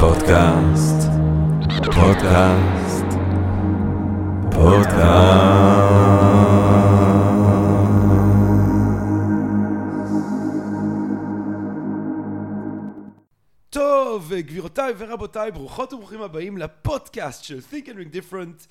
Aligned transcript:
פודקאסט, 0.00 1.08
פודקאסט, 1.84 3.04
פודקאסט. 4.52 5.52
טוב, 13.70 14.34
גבירותיי 14.34 14.92
ורבותיי, 14.98 15.50
ברוכות 15.50 15.92
וברוכים 15.92 16.22
הבאים 16.22 16.58
לפודקאסט 16.58 17.44
של 17.44 17.58
Think 17.58 17.86
and 17.86 17.88
Ring 17.88 18.14
Different, 18.14 18.66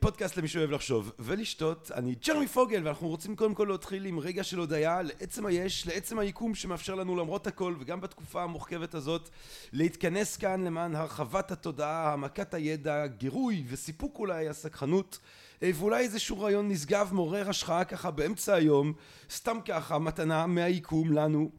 פודקאסט 0.00 0.36
למי 0.36 0.48
שאוהב 0.48 0.70
לחשוב 0.70 1.12
ולשתות. 1.18 1.90
אני 1.94 2.14
ג'רמי 2.26 2.46
פוגל, 2.46 2.86
ואנחנו 2.86 3.08
רוצים 3.08 3.36
קודם 3.36 3.54
כל 3.54 3.66
להתחיל 3.70 4.04
עם 4.04 4.18
רגע 4.18 4.44
של 4.44 4.58
הודיה 4.58 5.02
לעצם 5.02 5.46
היש, 5.46 5.86
לעצם 5.86 6.18
היקום 6.18 6.54
שמאפשר 6.54 6.94
לנו 6.94 7.16
למרות 7.16 7.46
הכל, 7.46 7.74
וגם 7.78 8.00
בתקופה 8.00 8.42
המוחכבת 8.42 8.94
הזאת, 8.94 9.28
להתכנס 9.72 10.36
כאן 10.36 10.64
למען 10.64 10.94
הרחבת 10.94 11.50
התודעה, 11.50 12.08
העמקת 12.08 12.54
הידע, 12.54 13.06
גירוי 13.06 13.64
וסיפוק 13.68 14.18
אולי 14.18 14.48
הסקחנות. 14.48 15.18
אה, 15.62 15.70
ואולי 15.74 16.02
איזשהו 16.02 16.40
רעיון 16.40 16.68
נשגב 16.68 17.08
מעורר 17.12 17.50
השחאה 17.50 17.84
ככה 17.84 18.10
באמצע 18.10 18.54
היום, 18.54 18.92
סתם 19.30 19.58
ככה, 19.64 19.98
מתנה 19.98 20.46
מהיקום 20.46 21.12
לנו. 21.12 21.50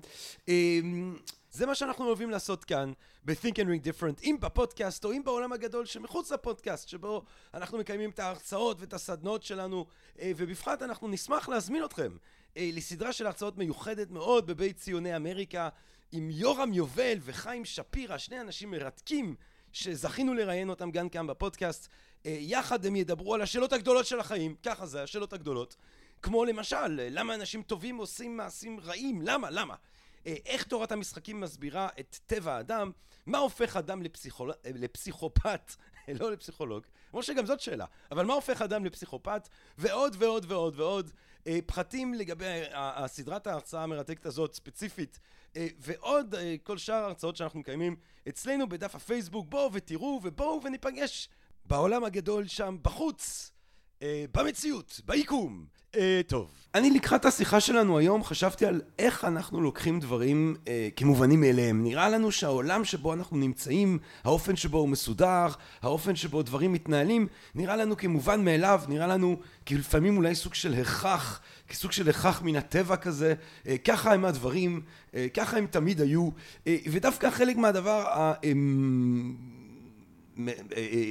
זה 1.59 1.65
מה 1.65 1.75
שאנחנו 1.75 2.05
אוהבים 2.05 2.29
לעשות 2.29 2.63
כאן 2.63 2.91
ב-Think 3.25 3.53
and 3.53 3.67
Ring 3.67 3.87
Different, 3.87 4.23
אם 4.23 4.35
בפודקאסט 4.39 5.05
או 5.05 5.11
אם 5.11 5.23
בעולם 5.23 5.53
הגדול 5.53 5.85
שמחוץ 5.85 6.31
לפודקאסט, 6.31 6.87
שבו 6.87 7.23
אנחנו 7.53 7.77
מקיימים 7.77 8.09
את 8.09 8.19
ההרצאות 8.19 8.77
ואת 8.81 8.93
הסדנות 8.93 9.43
שלנו, 9.43 9.85
אה, 10.19 10.31
ובפחד 10.37 10.83
אנחנו 10.83 11.07
נשמח 11.07 11.49
להזמין 11.49 11.85
אתכם 11.85 12.17
אה, 12.57 12.69
לסדרה 12.73 13.13
של 13.13 13.27
הרצאות 13.27 13.57
מיוחדת 13.57 14.11
מאוד 14.11 14.47
בבית 14.47 14.77
ציוני 14.77 15.15
אמריקה, 15.15 15.69
עם 16.11 16.29
יורם 16.31 16.73
יובל 16.73 17.17
וחיים 17.21 17.65
שפירא, 17.65 18.17
שני 18.17 18.41
אנשים 18.41 18.71
מרתקים 18.71 19.35
שזכינו 19.71 20.33
לראיין 20.33 20.69
אותם 20.69 20.91
גם 20.91 21.09
כאן 21.09 21.27
בפודקאסט. 21.27 21.87
אה, 22.25 22.37
יחד 22.39 22.85
הם 22.85 22.95
ידברו 22.95 23.35
על 23.35 23.41
השאלות 23.41 23.73
הגדולות 23.73 24.05
של 24.05 24.19
החיים, 24.19 24.55
ככה 24.63 24.85
זה, 24.85 25.03
השאלות 25.03 25.33
הגדולות. 25.33 25.75
כמו 26.21 26.45
למשל, 26.45 26.87
למה 26.87 27.35
אנשים 27.35 27.63
טובים 27.63 27.97
עושים 27.97 28.37
מעשים 28.37 28.79
רעים? 28.79 29.21
למה? 29.21 29.49
למה? 29.49 29.75
איך 30.25 30.63
תורת 30.63 30.91
המשחקים 30.91 31.39
מסבירה 31.39 31.89
את 31.99 32.19
טבע 32.25 32.55
האדם, 32.55 32.91
מה 33.25 33.37
הופך 33.37 33.77
אדם 33.77 34.03
לפסיכול... 34.03 34.51
לפסיכופת, 34.65 35.75
לא 36.19 36.31
לפסיכולוג, 36.31 36.83
כמו 37.11 37.23
שגם 37.23 37.45
זאת 37.45 37.59
שאלה, 37.59 37.85
אבל 38.11 38.25
מה 38.25 38.33
הופך 38.33 38.61
אדם 38.61 38.85
לפסיכופת, 38.85 39.49
ועוד 39.77 40.15
ועוד 40.19 40.45
ועוד 40.47 40.79
ועוד, 40.79 41.11
פחתים 41.65 42.13
לגבי 42.13 42.63
הסדרת 42.73 43.47
ההרצאה 43.47 43.83
המרתקת 43.83 44.25
הזאת 44.25 44.53
ספציפית, 44.53 45.19
ועוד 45.55 46.35
כל 46.63 46.77
שאר 46.77 46.95
ההרצאות 46.95 47.35
שאנחנו 47.35 47.59
מקיימים 47.59 47.95
אצלנו 48.29 48.69
בדף 48.69 48.95
הפייסבוק, 48.95 49.47
בואו 49.49 49.73
ותראו 49.73 50.19
ובואו 50.23 50.61
וניפגש 50.63 51.29
בעולם 51.65 52.03
הגדול 52.03 52.47
שם 52.47 52.77
בחוץ. 52.81 53.51
במציאות, 54.31 55.01
ביקום. 55.05 55.65
טוב. 56.27 56.51
אני 56.75 56.91
לקראת 56.91 57.25
השיחה 57.25 57.59
שלנו 57.59 57.97
היום 57.97 58.23
חשבתי 58.23 58.65
על 58.65 58.81
איך 58.99 59.25
אנחנו 59.25 59.61
לוקחים 59.61 59.99
דברים 59.99 60.55
כמובנים 60.95 61.41
מאליהם. 61.41 61.83
נראה 61.83 62.09
לנו 62.09 62.31
שהעולם 62.31 62.85
שבו 62.85 63.13
אנחנו 63.13 63.37
נמצאים, 63.37 63.97
האופן 64.23 64.55
שבו 64.55 64.77
הוא 64.77 64.89
מסודר, 64.89 65.47
האופן 65.81 66.15
שבו 66.15 66.41
דברים 66.41 66.73
מתנהלים, 66.73 67.27
נראה 67.55 67.75
לנו 67.75 67.97
כמובן 67.97 68.45
מאליו, 68.45 68.81
נראה 68.87 69.07
לנו 69.07 69.37
כלפעמים 69.67 70.17
אולי 70.17 70.35
סוג 70.35 70.53
של 70.53 70.73
הכרח, 70.73 71.41
כסוג 71.69 71.91
של 71.91 72.09
הכרח 72.09 72.41
מן 72.41 72.55
הטבע 72.55 72.95
כזה. 72.95 73.33
ככה 73.83 74.13
הם 74.13 74.25
הדברים, 74.25 74.81
ככה 75.33 75.57
הם 75.57 75.65
תמיד 75.65 76.01
היו, 76.01 76.29
ודווקא 76.65 77.29
חלק 77.29 77.57
מהדבר 77.57 78.05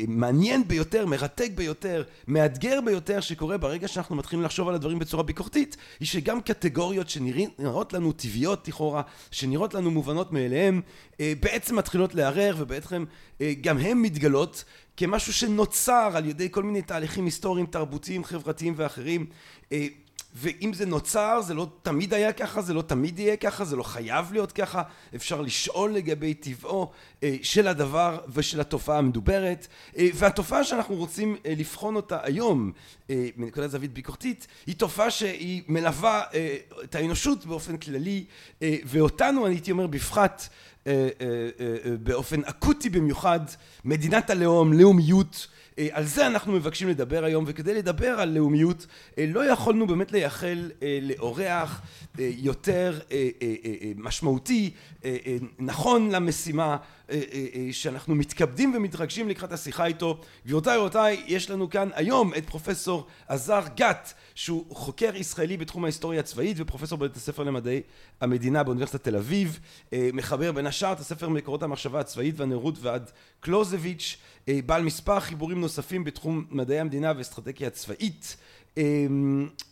מעניין 0.09 0.69
ביותר, 0.69 1.07
מרתק 1.07 1.51
ביותר, 1.55 2.03
מאתגר 2.29 2.81
ביותר 2.84 3.21
שקורה 3.21 3.59
ברגע 3.59 3.89
שאנחנו 3.89 4.17
מתחילים 4.17 4.45
לחשוב 4.45 4.69
על 4.69 4.75
הדברים 4.75 4.98
בצורה 4.98 5.23
ביקורתית, 5.23 5.77
היא 6.01 6.08
שגם 6.08 6.41
קטגוריות 6.41 7.08
שנראות 7.08 7.92
לנו 7.92 8.13
טבעיות 8.13 8.69
לכאורה, 8.69 9.02
שנראות 9.30 9.75
לנו 9.75 9.91
מובנות 9.91 10.33
מאליהם, 10.33 10.80
בעצם 11.19 11.77
מתחילות 11.77 12.14
לערער 12.14 12.55
ובעצם 12.58 13.05
גם 13.61 13.79
הן 13.79 13.98
מתגלות 13.98 14.64
כמשהו 14.97 15.33
שנוצר 15.33 16.11
על 16.14 16.27
ידי 16.27 16.48
כל 16.51 16.63
מיני 16.63 16.83
תהליכים 16.83 17.25
היסטוריים, 17.25 17.67
תרבותיים, 17.67 18.25
חברתיים 18.25 18.75
ואחרים 18.77 19.27
ואם 20.34 20.72
זה 20.74 20.86
נוצר 20.86 21.40
זה 21.42 21.55
לא 21.55 21.66
תמיד 21.83 22.14
היה 22.14 22.33
ככה, 22.33 22.62
זה 22.62 22.74
לא 22.74 22.83
תמיד 22.83 23.18
יהיה 23.18 23.36
ככה, 23.36 23.64
זה 23.64 23.77
לא 23.77 23.83
חייב 23.83 24.33
להיות 24.33 24.52
ככה, 24.52 24.83
אפשר 25.14 25.40
לשאול 25.40 25.92
לגבי 25.92 26.34
טבעו 26.34 26.90
של 27.42 27.68
הדבר 27.68 28.18
ושל 28.34 28.61
התופעה 28.61 28.98
המדוברת. 28.98 29.66
והתופעה 29.96 30.64
שאנחנו 30.64 30.94
רוצים 30.94 31.36
לבחון 31.44 31.96
אותה 31.96 32.18
היום 32.22 32.72
מנקודת 33.36 33.70
זווית 33.70 33.92
ביקורתית 33.92 34.46
היא 34.66 34.74
תופעה 34.77 35.11
שהיא 35.11 35.62
מלווה 35.68 36.22
את 36.84 36.95
האנושות 36.95 37.46
באופן 37.46 37.77
כללי 37.77 38.24
ואותנו 38.62 39.46
אני 39.46 39.55
הייתי 39.55 39.70
אומר 39.70 39.86
בפחת 39.86 40.48
באופן 42.02 42.45
אקוטי 42.45 42.90
במיוחד 42.90 43.40
מדינת 43.84 44.30
הלאום, 44.30 44.72
לאומיות 44.72 45.46
על 45.90 46.05
זה 46.05 46.27
אנחנו 46.27 46.52
מבקשים 46.52 46.89
לדבר 46.89 47.24
היום 47.24 47.44
וכדי 47.46 47.74
לדבר 47.74 48.20
על 48.20 48.28
לאומיות 48.28 48.86
לא 49.18 49.44
יכולנו 49.52 49.86
באמת 49.86 50.12
לייחל 50.12 50.70
לאורח 51.02 51.83
יותר 52.18 52.98
משמעותי 53.96 54.70
נכון 55.58 56.11
למשימה 56.11 56.77
שאנחנו 57.73 58.14
מתכבדים 58.14 58.74
ומתרגשים 58.77 59.29
לקראת 59.29 59.52
השיחה 59.52 59.86
איתו. 59.86 60.20
גבירותיי 60.45 60.79
ורבותיי 60.79 61.23
יש 61.27 61.51
לנו 61.51 61.70
כאן 61.70 61.89
היום 61.95 62.35
את 62.35 62.46
פרופסור 62.46 63.07
עזר 63.29 63.63
גת 63.77 64.14
שהוא 64.35 64.64
חוקר 64.70 65.17
ישראלי 65.17 65.57
בתחום 65.57 65.85
ההיסטוריה 65.85 66.20
הצבאית 66.20 66.57
ופרופסור 66.61 66.98
בבית 66.98 67.17
הספר 67.17 67.42
למדעי 67.42 67.80
המדינה 68.20 68.63
באוניברסיטת 68.63 69.05
תל 69.05 69.17
אביב 69.17 69.58
מחבר 69.92 70.52
בין 70.52 70.67
השאר 70.67 70.92
את 70.92 71.01
הספר 71.01 71.29
מקורות 71.29 71.63
המחשבה 71.63 72.01
הצבאית 72.01 72.35
והנאורות 72.41 72.74
ועד 72.80 73.11
קלוזביץ' 73.40 74.17
בעל 74.67 74.83
מספר 74.83 75.20
חיבורים 75.20 75.61
נוספים 75.61 76.05
בתחום 76.05 76.45
מדעי 76.51 76.80
המדינה 76.80 77.13
ואסטרטגיה 77.17 77.70
צבאית 77.70 78.36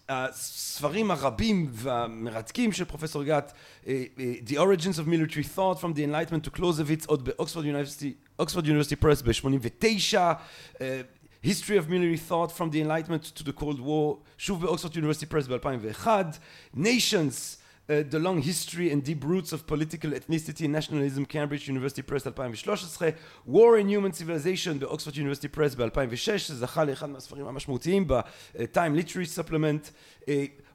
הספרים 0.08 1.10
הרבים 1.10 1.68
והמרתקים 1.70 2.72
של 2.72 2.84
פרופסור 2.84 3.24
גת 3.24 3.52
The 4.46 4.54
Origins 4.54 4.98
of 4.98 5.06
Military 5.06 5.56
Thought 5.56 5.80
From 5.80 5.94
the 5.94 6.02
Enlightenment 6.02 6.48
to 6.48 6.58
Clausewitz 6.58 7.06
עוד 7.06 7.24
באוקספורד 7.24 8.66
יוניברסיטי 8.66 8.96
פרס 8.96 9.22
ב-89 9.22 10.14
History 11.44 11.78
of 11.78 11.88
Military 11.88 12.30
Thought 12.30 12.50
From 12.58 12.70
the 12.72 12.80
Enlightenment 12.80 13.38
to 13.38 13.42
the 13.42 13.52
Cold 13.60 13.80
War 13.80 14.16
שוב 14.38 14.60
באוקספורד 14.60 14.96
יוניברסיטי 14.96 15.26
פרס 15.26 15.46
ב-2001 15.46 16.06
Nations 16.76 17.65
The 17.88 18.18
Long 18.18 18.42
History 18.42 18.90
and 18.90 19.04
Deep 19.04 19.22
Roots 19.22 19.52
of 19.52 19.64
Political 19.68 20.10
Ethnicity 20.10 20.64
and 20.64 20.72
Nationalism, 20.72 21.24
Cambridge 21.24 21.68
University 21.68 22.02
Press 22.02 22.26
2013, 22.26 23.14
War 23.46 23.76
and 23.76 23.88
Human 23.88 24.12
Civilization 24.12 24.78
באוקספורד 24.78 25.16
University 25.16 25.56
Press 25.56 25.76
ב-2006, 25.76 26.38
שזכה 26.38 26.84
לאחד 26.84 27.10
מהספרים 27.10 27.46
המשמעותיים 27.46 28.08
ב-Time 28.08 28.98
Literary 28.98 29.38
Supplement, 29.38 29.90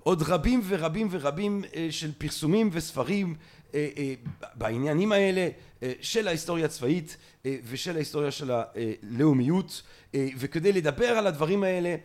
עוד 0.03 0.21
רבים 0.21 0.61
ורבים 0.67 1.07
ורבים 1.11 1.63
של 1.89 2.11
פרסומים 2.17 2.69
וספרים 2.73 3.35
בעניינים 4.55 5.11
האלה 5.11 5.49
של 6.01 6.27
ההיסטוריה 6.27 6.65
הצבאית 6.65 7.17
ושל 7.45 7.95
ההיסטוריה 7.95 8.31
של 8.31 8.51
הלאומיות, 8.51 9.81
וכדי 10.15 10.71
לדבר 10.71 11.07
על 11.07 11.27
הדברים 11.27 11.63
האלה, 11.63 11.95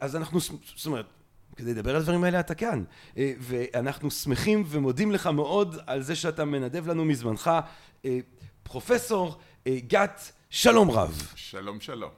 אז 0.00 0.16
אנחנו, 0.16 0.40
זאת 0.40 0.86
אומרת, 0.86 1.06
כדי 1.62 1.74
לדבר 1.74 1.90
על 1.90 1.96
הדברים 1.96 2.24
האלה 2.24 2.40
אתה 2.40 2.54
כאן. 2.54 2.84
ואנחנו 3.16 4.10
שמחים 4.10 4.64
ומודים 4.66 5.12
לך 5.12 5.26
מאוד 5.26 5.78
על 5.86 6.02
זה 6.02 6.16
שאתה 6.16 6.44
מנדב 6.44 6.88
לנו 6.88 7.04
מזמנך. 7.04 7.50
פרופסור 8.62 9.38
גת 9.68 10.32
שלום 10.50 10.90
רב. 10.90 11.32
שלום 11.34 11.80
שלום. 11.80 12.10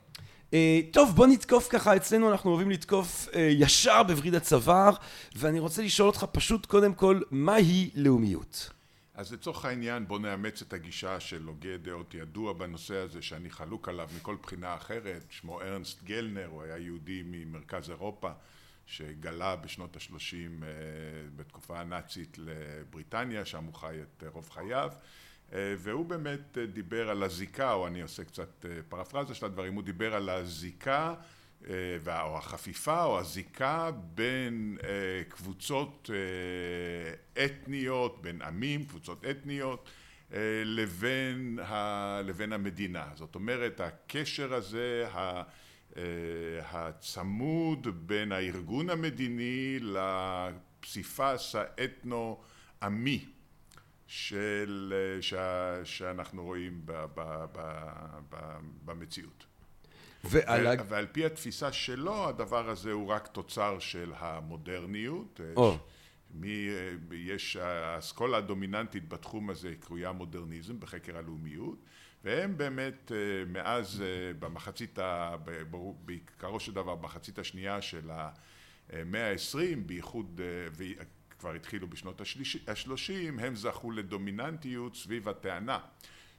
טוב 0.90 1.16
בוא 1.16 1.26
נתקוף 1.26 1.68
ככה. 1.70 1.96
אצלנו 1.96 2.30
אנחנו 2.30 2.50
אוהבים 2.50 2.70
לתקוף 2.70 3.28
ישר 3.50 4.02
בווריד 4.02 4.34
הצוואר 4.34 4.90
ואני 5.36 5.58
רוצה 5.58 5.82
לשאול 5.82 6.08
אותך 6.08 6.26
פשוט 6.32 6.66
קודם 6.66 6.94
כל 6.94 7.20
מהי 7.30 7.90
לאומיות? 7.94 8.70
אז 9.14 9.32
לצורך 9.32 9.64
העניין 9.64 10.08
בוא 10.08 10.18
נאמץ 10.18 10.62
את 10.62 10.72
הגישה 10.72 11.20
של 11.20 11.42
הוגה 11.46 11.76
דעות 11.82 12.14
ידוע 12.14 12.52
בנושא 12.52 12.94
הזה 12.94 13.22
שאני 13.22 13.50
חלוק 13.50 13.88
עליו 13.88 14.08
מכל 14.16 14.36
בחינה 14.42 14.74
אחרת. 14.74 15.24
שמו 15.30 15.60
ארנסט 15.60 16.02
גלנר 16.04 16.46
הוא 16.50 16.62
היה 16.62 16.78
יהודי 16.78 17.22
ממרכז 17.26 17.90
אירופה 17.90 18.30
שגלה 18.86 19.56
בשנות 19.56 19.96
השלושים 19.96 20.62
בתקופה 21.36 21.80
הנאצית 21.80 22.36
לבריטניה, 22.38 23.44
שם 23.44 23.64
הוא 23.64 23.74
חי 23.74 23.96
את 24.02 24.24
רוב 24.32 24.50
חייו, 24.50 24.92
והוא 25.52 26.06
באמת 26.06 26.58
דיבר 26.72 27.10
על 27.10 27.22
הזיקה, 27.22 27.72
או 27.72 27.86
אני 27.86 28.02
עושה 28.02 28.24
קצת 28.24 28.64
פרפרזה 28.88 29.34
של 29.34 29.46
הדברים, 29.46 29.74
הוא 29.74 29.82
דיבר 29.82 30.14
על 30.14 30.28
הזיקה 30.28 31.14
או 32.08 32.38
החפיפה 32.38 33.04
או 33.04 33.20
הזיקה 33.20 33.90
בין 34.14 34.78
קבוצות 35.28 36.10
אתניות, 37.44 38.22
בין 38.22 38.42
עמים, 38.42 38.84
קבוצות 38.84 39.24
אתניות, 39.30 39.90
לבין, 40.64 41.58
ה, 41.58 42.20
לבין 42.24 42.52
המדינה. 42.52 43.06
זאת 43.14 43.34
אומרת, 43.34 43.80
הקשר 43.80 44.54
הזה, 44.54 45.06
הצמוד 46.62 48.06
בין 48.06 48.32
הארגון 48.32 48.90
המדיני 48.90 49.78
לפסיפס 49.80 51.54
האתנו-עמי 51.54 53.24
של, 54.06 54.94
ש, 55.20 55.34
שאנחנו 55.84 56.44
רואים 56.44 56.80
ב, 56.84 56.92
ב, 56.92 57.44
ב, 57.52 57.60
ב, 58.28 58.36
במציאות. 58.84 59.46
ועל... 60.24 60.66
ו, 60.66 60.88
ועל 60.88 61.06
פי 61.12 61.26
התפיסה 61.26 61.72
שלו 61.72 62.28
הדבר 62.28 62.70
הזה 62.70 62.92
הוא 62.92 63.08
רק 63.08 63.26
תוצר 63.26 63.78
של 63.78 64.12
המודרניות. 64.16 65.40
Oh. 65.56 65.60
מי, 66.34 66.68
יש, 67.12 67.56
האסכולה 67.56 68.36
הדומיננטית 68.36 69.08
בתחום 69.08 69.50
הזה 69.50 69.74
קרויה 69.80 70.12
מודרניזם 70.12 70.80
בחקר 70.80 71.18
הלאומיות 71.18 71.78
והם 72.24 72.56
באמת 72.56 73.12
מאז 73.46 74.04
במחצית, 74.38 74.98
בעיקרו 76.04 76.60
של 76.60 76.72
דבר 76.72 76.94
במחצית 76.94 77.38
השנייה 77.38 77.82
של 77.82 78.10
המאה 78.90 79.28
העשרים 79.28 79.86
בייחוד 79.86 80.40
כבר 81.38 81.54
התחילו 81.54 81.88
בשנות 81.88 82.20
השלושים 82.66 83.38
הם 83.38 83.56
זכו 83.56 83.90
לדומיננטיות 83.90 84.96
סביב 84.96 85.28
הטענה 85.28 85.78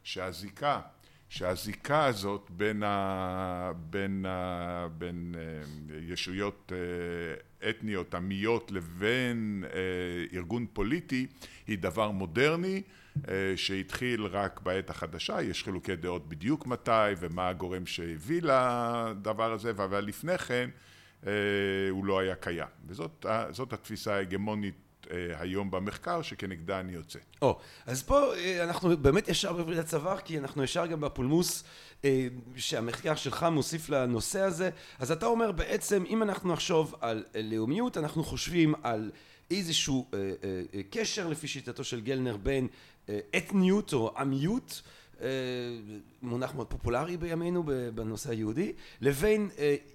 שהזיקה 0.04 0.82
שהזיקה 1.30 2.06
הזאת 2.06 2.48
בין, 2.52 2.84
ה, 2.84 3.72
בין, 3.90 4.26
ה, 4.26 4.88
בין 4.98 5.36
ישויות 6.08 6.72
אתניות 7.70 8.14
עמיות 8.14 8.72
לבין 8.72 9.64
ארגון 10.34 10.66
פוליטי 10.74 11.28
היא 11.68 11.78
דבר 11.78 12.12
מודרני 12.12 12.82
שהתחיל 13.56 14.26
רק 14.26 14.60
בעת 14.62 14.90
החדשה, 14.90 15.42
יש 15.42 15.64
חילוקי 15.64 15.96
דעות 15.96 16.30
בדיוק 16.30 16.68
מתי 16.68 16.92
ומה 17.20 17.48
הגורם 17.48 17.86
שהביא 17.86 18.42
לדבר 18.42 19.52
הזה, 19.52 19.70
אבל 19.70 20.06
לפני 20.06 20.38
כן 20.38 20.70
הוא 21.90 22.06
לא 22.06 22.20
היה 22.20 22.36
קיים. 22.36 22.68
וזאת 22.88 23.74
התפיסה 23.74 24.16
ההגמונית 24.16 24.76
היום 25.40 25.72
במחקר 25.72 26.22
שכנגדה 26.22 26.80
אני 26.80 26.94
יוצא. 26.94 27.20
או, 27.42 27.60
אז 27.86 28.04
פה 28.04 28.34
אנחנו 28.64 28.98
באמת 28.98 29.28
ישר 29.28 29.54
בברית 29.54 29.80
הצוואר 29.80 30.18
כי 30.18 30.40
אנחנו 30.40 30.64
ישר 30.64 30.86
גם 30.86 31.02
בפולמוס 31.02 31.64
שהמחקר 32.56 33.16
שלך 33.16 33.46
מוסיף 33.52 33.90
לנושא 33.90 34.40
הזה 34.40 34.70
אז 35.00 35.12
אתה 35.12 35.26
אומר 35.26 35.52
בעצם 35.52 36.04
אם 36.10 36.24
אנחנו 36.24 36.54
נחשוב 36.54 36.96
על 37.02 37.24
לאומיות 37.44 37.98
אנחנו 37.98 38.24
חושבים 38.24 38.74
על 38.84 39.12
איזשהו 39.52 40.10
קשר 40.90 41.28
לפי 41.30 41.48
שיטתו 41.48 41.84
של 41.84 42.02
גלנר 42.02 42.38
בין 42.38 42.68
אתניות 43.38 43.94
או 43.94 44.12
עמיות 44.18 44.82
מונח 46.22 46.56
מאוד 46.56 46.68
פופולרי 46.68 47.18
בימינו 47.18 47.64
בנושא 47.96 48.30
היהודי 48.30 48.74
לבין 49.02 49.50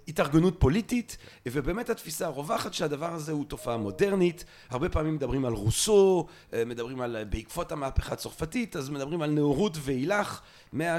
התארגנות 0.09 0.55
פוליטית 0.59 1.17
ובאמת 1.47 1.91
התפיסה 1.91 2.27
הרווחת 2.27 2.75
שהדבר 2.75 3.15
הזה 3.15 3.33
הוא 3.33 3.45
תופעה 3.45 3.77
מודרנית. 3.77 4.45
הרבה 4.71 4.89
פעמים 4.89 5.15
מדברים 5.15 5.45
על 5.45 5.53
רוסו 5.53 6.27
מדברים 6.67 7.01
על 7.01 7.25
בעקבות 7.31 7.73
המהפכה 7.73 8.13
הצרפתית 8.13 8.77
אז 8.77 8.91
מדברים 8.91 9.23
על 9.23 9.31
נאורות 9.31 9.77
והילך 9.81 10.41
מאה 10.73 10.99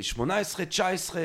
שמונה 0.00 0.38
עשרה 0.38 0.66
תשע 0.66 0.88
עשרה 0.88 1.24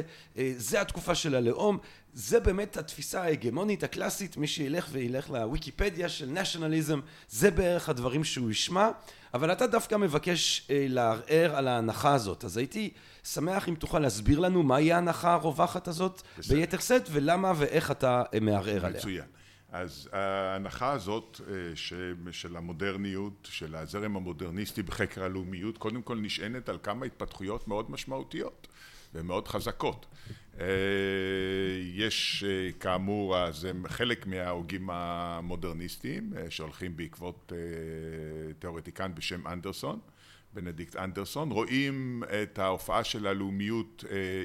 זה 0.57 0.81
התקופה 0.81 1.15
של 1.15 1.35
הלאום 1.35 1.77
זה 2.17 2.39
באמת 2.39 2.77
התפיסה 2.77 3.23
ההגמונית 3.23 3.83
הקלאסית 3.83 4.37
מי 4.37 4.47
שילך 4.47 4.87
וילך 4.91 5.29
לוויקיפדיה 5.29 6.09
של 6.09 6.25
נשיונליזם 6.25 6.99
זה 7.29 7.51
בערך 7.51 7.89
הדברים 7.89 8.23
שהוא 8.23 8.51
ישמע 8.51 8.89
אבל 9.33 9.51
אתה 9.51 9.67
דווקא 9.67 9.95
מבקש 9.95 10.67
לערער 10.69 11.55
על 11.55 11.67
ההנחה 11.67 12.13
הזאת 12.13 12.43
אז 12.43 12.57
הייתי 12.57 12.93
שמח 13.23 13.69
אם 13.69 13.75
תוכל 13.75 13.99
להסביר 13.99 14.39
לנו 14.39 14.63
מהי 14.63 14.93
ההנחה 14.93 15.33
הרווחת 15.33 15.87
הזאת 15.87 16.21
ביתר 16.49 16.79
שאת 16.79 17.09
ולמה 17.11 17.53
ואיך 17.57 17.91
אתה 17.91 18.23
מערער 18.41 18.85
עליה. 18.85 18.97
מצוין. 18.97 19.25
אז 19.71 20.09
ההנחה 20.13 20.91
הזאת 20.91 21.41
של 22.31 22.57
המודרניות, 22.57 23.47
של 23.51 23.75
הזרם 23.75 24.15
המודרניסטי 24.15 24.81
בחקר 24.81 25.23
הלאומיות, 25.23 25.77
קודם 25.77 26.01
כל 26.01 26.17
נשענת 26.17 26.69
על 26.69 26.77
כמה 26.83 27.05
התפתחויות 27.05 27.67
מאוד 27.67 27.91
משמעותיות 27.91 28.67
ומאוד 29.13 29.47
חזקות. 29.47 30.05
יש 31.93 32.43
כאמור, 32.79 33.51
זה 33.51 33.71
חלק 33.87 34.27
מההוגים 34.27 34.89
המודרניסטיים 34.89 36.33
שהולכים 36.49 36.97
בעקבות 36.97 37.51
תיאורטיקן 38.59 39.15
בשם 39.15 39.47
אנדרסון, 39.47 39.99
בנדיקט 40.53 40.95
אנדרסון, 40.95 41.51
רואים 41.51 42.23
את 42.43 42.59
ההופעה 42.59 43.03
של 43.03 43.27
הלאומיות 43.27 44.03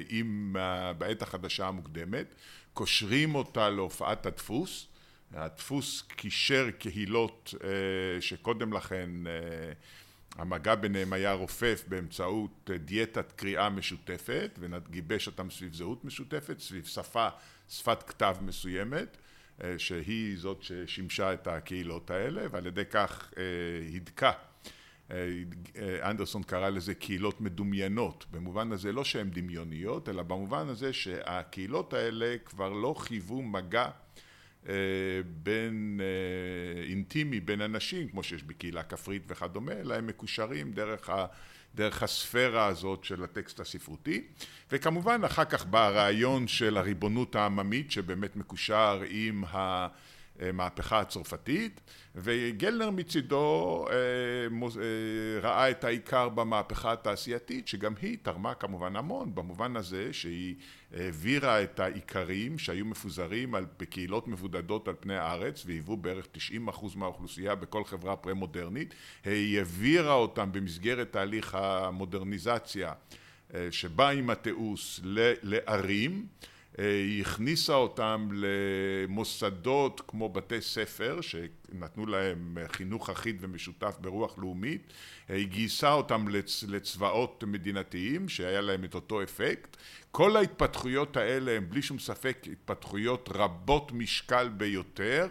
עם, 0.08 0.56
בעת 0.98 1.22
החדשה 1.22 1.68
המוקדמת, 1.68 2.34
קושרים 2.74 3.34
אותה 3.34 3.70
להופעת 3.70 4.26
הדפוס, 4.26 4.86
הדפוס 5.34 6.02
קישר 6.02 6.70
קהילות 6.78 7.54
שקודם 8.20 8.72
לכן 8.72 9.10
המגע 10.36 10.74
ביניהם 10.74 11.12
היה 11.12 11.32
רופף 11.32 11.84
באמצעות 11.88 12.70
דיאטת 12.84 13.32
קריאה 13.32 13.68
משותפת 13.68 14.58
וגיבש 14.60 15.26
אותם 15.26 15.50
סביב 15.50 15.74
זהות 15.74 16.04
משותפת, 16.04 16.60
סביב 16.60 16.84
שפה, 16.84 17.28
שפת 17.68 18.02
כתב 18.02 18.36
מסוימת 18.40 19.16
שהיא 19.78 20.38
זאת 20.38 20.62
ששימשה 20.62 21.32
את 21.32 21.46
הקהילות 21.46 22.10
האלה 22.10 22.42
ועל 22.50 22.66
ידי 22.66 22.84
כך 22.90 23.32
הידקה 23.92 24.32
אנדרסון 26.02 26.42
קרא 26.42 26.68
לזה 26.68 26.94
קהילות 26.94 27.40
מדומיינות. 27.40 28.26
במובן 28.30 28.72
הזה 28.72 28.92
לא 28.92 29.04
שהן 29.04 29.30
דמיוניות 29.30 30.08
אלא 30.08 30.22
במובן 30.22 30.68
הזה 30.68 30.92
שהקהילות 30.92 31.92
האלה 31.92 32.36
כבר 32.44 32.72
לא 32.72 32.94
חיוו 32.98 33.42
מגע 33.42 33.88
בין 35.26 36.00
אינטימי 36.88 37.40
בין 37.40 37.60
אנשים 37.60 38.08
כמו 38.08 38.22
שיש 38.22 38.42
בקהילה 38.42 38.82
כפרית 38.82 39.22
וכדומה 39.26 39.72
אלא 39.72 39.94
הם 39.94 40.06
מקושרים 40.06 40.72
דרך 40.72 41.10
ה... 41.10 41.26
דרך 41.74 42.02
הספירה 42.02 42.66
הזאת 42.66 43.04
של 43.04 43.24
הטקסט 43.24 43.60
הספרותי. 43.60 44.22
וכמובן 44.72 45.24
אחר 45.24 45.44
כך 45.44 45.66
בא 45.66 45.86
הרעיון 45.86 46.48
של 46.48 46.76
הריבונות 46.76 47.36
העממית 47.36 47.90
שבאמת 47.90 48.36
מקושר 48.36 49.02
עם 49.08 49.44
המהפכה 50.48 51.00
הצרפתית 51.00 51.80
וגלנר 52.14 52.90
מצידו 52.90 53.86
ראה 55.42 55.70
את 55.70 55.84
העיקר 55.84 56.28
במהפכה 56.28 56.92
התעשייתית 56.92 57.68
שגם 57.68 57.94
היא 58.02 58.18
תרמה 58.22 58.54
כמובן 58.54 58.96
המון 58.96 59.34
במובן 59.34 59.76
הזה 59.76 60.12
שהיא 60.12 60.54
העבירה 60.94 61.62
את 61.62 61.80
העיקרים 61.80 62.58
שהיו 62.58 62.84
מפוזרים 62.84 63.54
בקהילות 63.80 64.28
מבודדות 64.28 64.88
על 64.88 64.94
פני 65.00 65.16
הארץ 65.16 65.62
והיוו 65.66 65.96
בערך 65.96 66.26
90% 66.66 66.96
מהאוכלוסייה 66.96 67.54
בכל 67.54 67.84
חברה 67.84 68.16
פרה-מודרנית. 68.16 68.94
היא 69.24 69.58
העבירה 69.58 70.14
אותם 70.14 70.52
במסגרת 70.52 71.12
תהליך 71.12 71.54
המודרניזציה 71.54 72.92
שבא 73.70 74.08
עם 74.08 74.30
התיעוש 74.30 75.00
לערים 75.42 76.26
היא 76.78 77.20
הכניסה 77.20 77.74
אותם 77.74 78.28
למוסדות 78.32 80.02
כמו 80.08 80.28
בתי 80.28 80.60
ספר 80.60 81.20
שנתנו 81.20 82.06
להם 82.06 82.58
חינוך 82.72 83.10
אחיד 83.10 83.36
ומשותף 83.40 83.96
ברוח 84.00 84.38
לאומית. 84.38 84.92
היא 85.28 85.46
גייסה 85.46 85.92
אותם 85.92 86.26
לצבאות 86.68 87.44
מדינתיים 87.46 88.28
שהיה 88.28 88.60
להם 88.60 88.84
את 88.84 88.94
אותו 88.94 89.22
אפקט. 89.22 89.76
כל 90.10 90.36
ההתפתחויות 90.36 91.16
האלה 91.16 91.52
הם 91.56 91.70
בלי 91.70 91.82
שום 91.82 91.98
ספק 91.98 92.46
התפתחויות 92.52 93.28
רבות 93.32 93.92
משקל 93.92 94.48
ביותר. 94.48 95.28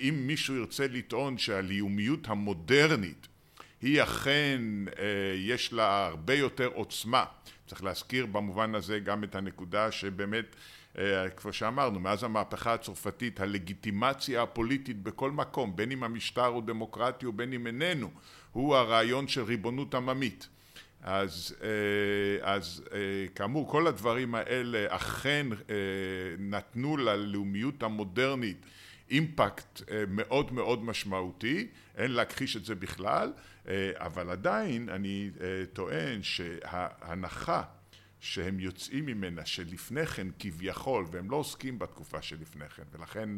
אם 0.00 0.14
מישהו 0.26 0.56
ירצה 0.56 0.86
לטעון 0.86 1.38
שהלאומיות 1.38 2.28
המודרנית 2.28 3.28
היא 3.82 4.02
אכן 4.02 4.60
יש 5.36 5.72
לה 5.72 6.06
הרבה 6.06 6.34
יותר 6.34 6.66
עוצמה 6.66 7.24
צריך 7.74 7.84
להזכיר 7.84 8.26
במובן 8.26 8.74
הזה 8.74 8.98
גם 8.98 9.24
את 9.24 9.34
הנקודה 9.34 9.92
שבאמת 9.92 10.56
כמו 11.36 11.52
שאמרנו 11.52 12.00
מאז 12.00 12.24
המהפכה 12.24 12.74
הצרפתית 12.74 13.40
הלגיטימציה 13.40 14.42
הפוליטית 14.42 15.02
בכל 15.02 15.30
מקום 15.30 15.76
בין 15.76 15.90
אם 15.92 16.04
המשטר 16.04 16.46
הוא 16.46 16.62
דמוקרטי 16.62 17.26
ובין 17.26 17.52
אם 17.52 17.66
איננו 17.66 18.10
הוא 18.52 18.76
הרעיון 18.76 19.28
של 19.28 19.42
ריבונות 19.42 19.94
עממית. 19.94 20.48
אז, 21.02 21.56
אז 22.42 22.84
כאמור 23.34 23.70
כל 23.70 23.86
הדברים 23.86 24.34
האלה 24.34 24.86
אכן 24.88 25.46
נתנו 26.38 26.96
ללאומיות 26.96 27.82
המודרנית 27.82 28.66
אימפקט 29.10 29.82
מאוד 30.08 30.52
מאוד 30.52 30.84
משמעותי. 30.84 31.68
אין 31.96 32.10
להכחיש 32.10 32.56
את 32.56 32.64
זה 32.64 32.74
בכלל 32.74 33.32
אבל 33.94 34.30
עדיין 34.30 34.88
אני 34.88 35.30
טוען 35.72 36.22
שההנחה 36.22 37.62
שהם 38.20 38.60
יוצאים 38.60 39.06
ממנה, 39.06 39.46
שלפני 39.46 40.06
כן 40.06 40.26
כביכול, 40.38 41.06
והם 41.10 41.30
לא 41.30 41.36
עוסקים 41.36 41.78
בתקופה 41.78 42.22
שלפני 42.22 42.68
כן, 42.68 42.82
ולכן 42.92 43.28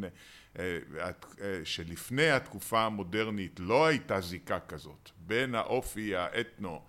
שלפני 1.65 2.31
התקופה 2.31 2.81
המודרנית 2.81 3.61
לא 3.61 3.87
הייתה 3.87 4.21
זיקה 4.21 4.61
כזאת 4.61 5.11
בין 5.19 5.55
האופי 5.55 6.17
האתנו, 6.17 6.83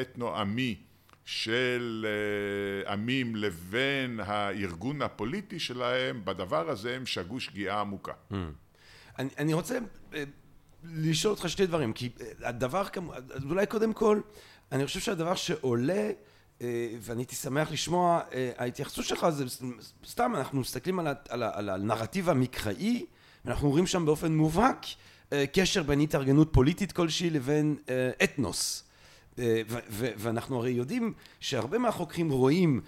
אתנו-עמי 0.00 0.82
של 1.24 2.06
עמים 2.86 3.36
לבין 3.36 4.20
הארגון 4.20 5.02
הפוליטי 5.02 5.58
שלהם, 5.58 6.24
בדבר 6.24 6.70
הזה 6.70 6.96
הם 6.96 7.06
שגו 7.06 7.40
שגיאה 7.40 7.80
עמוקה. 7.80 8.12
אני, 9.18 9.28
אני 9.38 9.54
רוצה 9.54 9.78
לשאול 10.84 11.34
אותך 11.34 11.48
שתי 11.48 11.66
דברים, 11.66 11.92
כי 11.92 12.08
הדבר, 12.42 12.86
אולי 13.44 13.66
קודם 13.66 13.92
כל, 13.92 14.20
אני 14.72 14.86
חושב 14.86 15.00
שהדבר 15.00 15.34
שעולה, 15.34 16.10
ואני 17.00 17.20
הייתי 17.20 17.36
שמח 17.36 17.72
לשמוע, 17.72 18.20
ההתייחסות 18.58 19.04
שלך 19.04 19.28
זה 19.28 19.44
סתם, 20.06 20.32
אנחנו 20.36 20.60
מסתכלים 20.60 20.98
על, 20.98 21.06
על, 21.28 21.42
על 21.42 21.68
הנרטיב 21.68 22.30
המקראי, 22.30 23.06
ואנחנו 23.44 23.70
רואים 23.70 23.86
שם 23.86 24.06
באופן 24.06 24.36
מובהק 24.36 24.86
קשר 25.52 25.82
בין 25.82 26.00
התארגנות 26.00 26.48
פוליטית 26.52 26.92
כלשהי 26.92 27.30
לבין 27.30 27.76
אתנוס. 28.24 28.84
ואנחנו 29.88 30.58
הרי 30.58 30.70
יודעים 30.70 31.12
שהרבה 31.40 31.78
מהחוקרים 31.78 32.30
רואים 32.30 32.80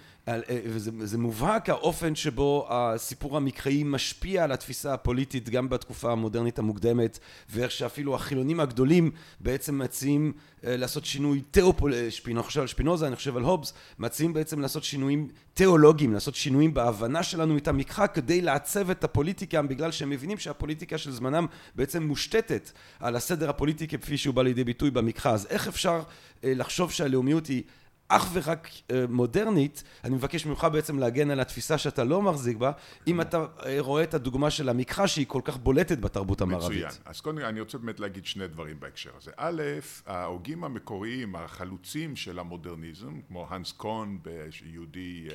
וזה 0.47 1.17
מובהק 1.17 1.69
האופן 1.69 2.15
שבו 2.15 2.67
הסיפור 2.69 3.37
המקראי 3.37 3.83
משפיע 3.83 4.43
על 4.43 4.51
התפיסה 4.51 4.93
הפוליטית 4.93 5.49
גם 5.49 5.69
בתקופה 5.69 6.11
המודרנית 6.11 6.59
המוקדמת 6.59 7.19
ואיך 7.49 7.71
שאפילו 7.71 8.15
החילונים 8.15 8.59
הגדולים 8.59 9.11
בעצם 9.39 9.77
מציעים 9.77 10.33
לעשות 10.63 11.05
שינוי 11.05 11.41
תיאופוליטי, 11.51 12.31
אני 12.31 12.43
חושב 12.43 12.61
על 12.61 12.67
שפינוזה, 12.67 13.07
אני 13.07 13.15
חושב 13.15 13.37
על 13.37 13.43
הובס, 13.43 13.73
מציעים 13.99 14.33
בעצם 14.33 14.59
לעשות 14.59 14.83
שינויים 14.83 15.27
תיאולוגיים, 15.53 16.13
לעשות 16.13 16.35
שינויים 16.35 16.73
בהבנה 16.73 17.23
שלנו 17.23 17.57
את 17.57 17.67
המקרא 17.67 18.07
כדי 18.07 18.41
לעצב 18.41 18.89
את 18.89 19.03
הפוליטיקה 19.03 19.61
בגלל 19.61 19.91
שהם 19.91 20.09
מבינים 20.09 20.37
שהפוליטיקה 20.37 20.97
של 20.97 21.11
זמנם 21.11 21.45
בעצם 21.75 22.03
מושתתת 22.03 22.71
על 22.99 23.15
הסדר 23.15 23.49
הפוליטי 23.49 23.87
כפי 23.87 24.17
שהוא 24.17 24.33
בא 24.33 24.43
לידי 24.43 24.63
ביטוי 24.63 24.91
במקרא. 24.91 25.31
אז 25.31 25.47
איך 25.49 25.67
אפשר 25.67 26.01
לחשוב 26.43 26.91
שהלאומיות 26.91 27.47
היא 27.47 27.63
אך 28.09 28.29
ורק 28.33 28.69
מודרנית, 29.09 29.83
אני 30.03 30.15
מבקש 30.15 30.45
ממך 30.45 30.67
בעצם 30.71 30.99
להגן 30.99 31.31
על 31.31 31.39
התפיסה 31.39 31.77
שאתה 31.77 32.03
לא 32.03 32.21
מחזיק 32.21 32.57
בה, 32.57 32.71
אם 33.07 33.21
אתה 33.21 33.45
רואה 33.79 34.03
את 34.03 34.13
הדוגמה 34.13 34.49
של 34.49 34.69
המקרא 34.69 35.07
שהיא 35.07 35.25
כל 35.27 35.41
כך 35.43 35.57
בולטת 35.57 35.99
בתרבות 35.99 36.41
המערבית. 36.41 36.85
מצוין. 36.85 37.01
אז 37.05 37.21
קודם 37.21 37.39
אני 37.39 37.59
רוצה 37.59 37.77
באמת 37.77 37.99
להגיד 37.99 38.25
שני 38.25 38.47
דברים 38.47 38.79
בהקשר 38.79 39.09
הזה. 39.17 39.31
א', 39.37 39.61
ההוגים 40.05 40.63
המקוריים, 40.63 41.35
החלוצים 41.35 42.15
של 42.15 42.39
המודרניזם, 42.39 43.21
כמו 43.27 43.47
הנס 43.49 43.71
קון, 43.71 44.19
יהודי 44.65 45.27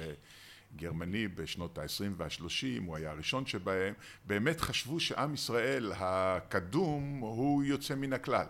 גרמני 0.77 1.29
בשנות 1.29 1.79
ה-20 1.79 2.05
וה-30, 2.17 2.87
הוא 2.87 2.97
היה 2.97 3.11
הראשון 3.11 3.47
שבהם, 3.47 3.95
באמת 4.27 4.61
חשבו 4.61 5.01
שעם 5.01 5.35
ישראל 5.35 5.93
הקדום 5.97 7.19
הוא 7.21 7.65
יוצא 7.65 7.95
מן 7.95 8.13
הכלל. 8.13 8.47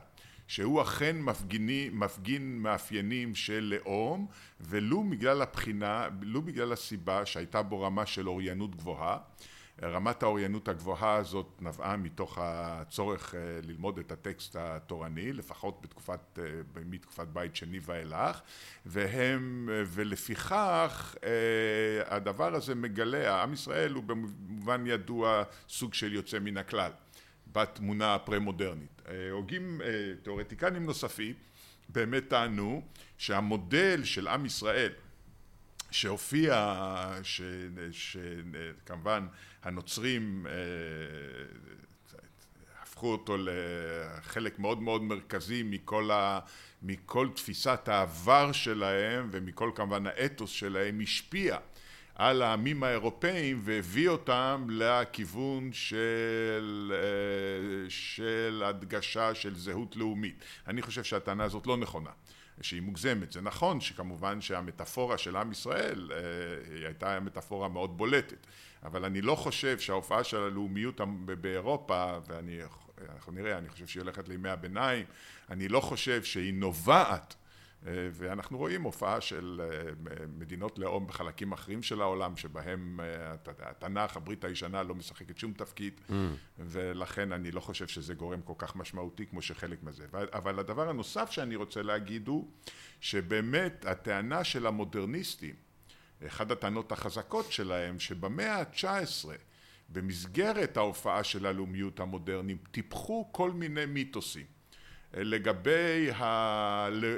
שהוא 0.47 0.83
אכן 0.83 1.21
מפגיני, 1.21 1.91
מפגין 1.93 2.59
מאפיינים 2.59 3.35
של 3.35 3.79
לאום 3.79 4.27
ולו 4.61 5.05
בגלל 5.11 5.43
הבחינה, 5.43 6.09
לו 6.23 6.43
בגלל 6.43 6.73
הסיבה 6.73 7.27
שהייתה 7.27 7.63
בו 7.63 7.83
רמה 7.83 8.07
של 8.07 8.29
אוריינות 8.29 8.77
גבוהה. 8.77 9.19
רמת 9.83 10.23
האוריינות 10.23 10.69
הגבוהה 10.69 11.15
הזאת 11.15 11.47
נבעה 11.61 11.97
מתוך 11.97 12.39
הצורך 12.41 13.35
ללמוד 13.63 13.99
את 13.99 14.13
הטקסט 14.13 14.57
התורני 14.57 15.33
לפחות 15.33 15.83
בתקופת, 15.83 16.39
מתקופת 16.87 17.29
בית 17.29 17.57
שני 17.57 17.79
ואילך 17.83 18.41
והם 18.87 19.69
ולפיכך 19.87 21.15
הדבר 22.07 22.55
הזה 22.55 22.75
מגלה, 22.75 23.43
עם 23.43 23.53
ישראל 23.53 23.93
הוא 23.93 24.05
במובן 24.05 24.87
ידוע 24.87 25.43
סוג 25.69 25.95
של 25.95 26.13
יוצא 26.13 26.39
מן 26.39 26.57
הכלל 26.57 26.91
בתמונה 27.53 28.15
הפרה-מודרנית. 28.15 29.03
הוגים 29.31 29.81
תיאורטיקנים 30.23 30.85
נוספים 30.85 31.35
באמת 31.89 32.29
טענו 32.29 32.83
שהמודל 33.19 34.05
של 34.05 34.29
עם 34.29 34.47
ישראל 34.47 34.93
שהופיע, 35.91 36.77
שכמובן 37.93 39.27
הנוצרים 39.63 40.47
הפכו 42.83 43.13
אותו 43.13 43.37
לחלק 43.39 44.59
מאוד 44.59 44.83
מאוד 44.83 45.03
מרכזי 45.03 45.63
מכל, 45.63 46.11
ה, 46.11 46.41
מכל 46.83 47.29
תפיסת 47.35 47.89
העבר 47.89 48.53
שלהם 48.53 49.29
ומכל 49.31 49.71
כמובן 49.75 50.07
האתוס 50.07 50.51
שלהם 50.51 51.01
השפיע 51.01 51.57
על 52.23 52.43
העמים 52.43 52.83
האירופאים 52.83 53.61
והביא 53.65 54.09
אותם 54.09 54.67
לכיוון 54.71 55.73
של, 55.73 56.93
של 57.89 58.63
הדגשה 58.67 59.35
של 59.35 59.55
זהות 59.55 59.97
לאומית. 59.97 60.45
אני 60.67 60.83
חושב 60.83 61.05
שהטענה 61.05 61.45
הזאת 61.45 61.67
לא 61.67 61.77
נכונה, 61.77 62.11
שהיא 62.61 62.83
מוגזמת. 62.83 63.33
זה 63.33 63.41
נכון 63.41 63.81
שכמובן 63.81 64.41
שהמטאפורה 64.41 65.19
של 65.19 65.37
עם 65.37 65.53
ישראל 65.53 66.13
היא 66.75 66.87
הייתה 66.87 67.21
מטאפורה 67.21 67.69
מאוד 67.69 67.97
בולטת, 67.97 68.47
אבל 68.83 69.05
אני 69.05 69.23
לא 69.23 69.35
חושב 69.35 69.79
שההופעה 69.79 70.25
של 70.25 70.37
הלאומיות 70.37 71.01
באירופה, 71.41 72.19
ואנחנו 72.27 73.33
נראה, 73.33 73.59
אני 73.59 73.69
חושב 73.69 73.87
שהיא 73.87 74.01
הולכת 74.01 74.29
לימי 74.29 74.49
הביניים, 74.49 75.07
אני 75.51 75.69
לא 75.69 75.81
חושב 75.81 76.23
שהיא 76.25 76.55
נובעת 76.55 77.35
ואנחנו 77.85 78.59
רואים 78.59 78.83
הופעה 78.83 79.21
של 79.21 79.61
מדינות 80.39 80.79
לאום 80.79 81.07
בחלקים 81.07 81.53
אחרים 81.53 81.83
של 81.83 82.01
העולם 82.01 82.37
שבהם 82.37 83.01
התנ"ך, 83.59 84.17
הברית 84.17 84.45
הישנה 84.45 84.83
לא 84.83 84.95
משחקת 84.95 85.39
שום 85.39 85.53
תפקיד 85.53 86.01
ולכן 86.59 87.33
אני 87.33 87.51
לא 87.51 87.61
חושב 87.61 87.87
שזה 87.87 88.15
גורם 88.15 88.43
כל 88.43 88.55
כך 88.59 88.77
משמעותי 88.77 89.27
כמו 89.27 89.43
שחלק 89.43 89.83
מזה. 89.83 90.07
אבל 90.33 90.59
הדבר 90.59 90.89
הנוסף 90.89 91.31
שאני 91.31 91.57
רוצה 91.57 91.83
להגיד 91.83 92.29
הוא 92.29 92.51
שבאמת 93.01 93.85
הטענה 93.89 94.45
של 94.45 94.67
המודרניסטים, 94.67 95.55
אחת 96.27 96.51
הטענות 96.51 96.93
החזקות 96.93 97.53
שלהם 97.53 98.01
שבמאה 98.01 98.59
ה-19 98.59 99.29
במסגרת 99.89 100.77
ההופעה 100.77 101.25
של 101.25 101.47
הלאומיות 101.47 102.01
המודרנית 102.01 102.69
טיפחו 102.71 103.29
כל 103.33 103.51
מיני 103.51 103.87
מיתוסים 103.87 104.47
לגבי 105.15 106.11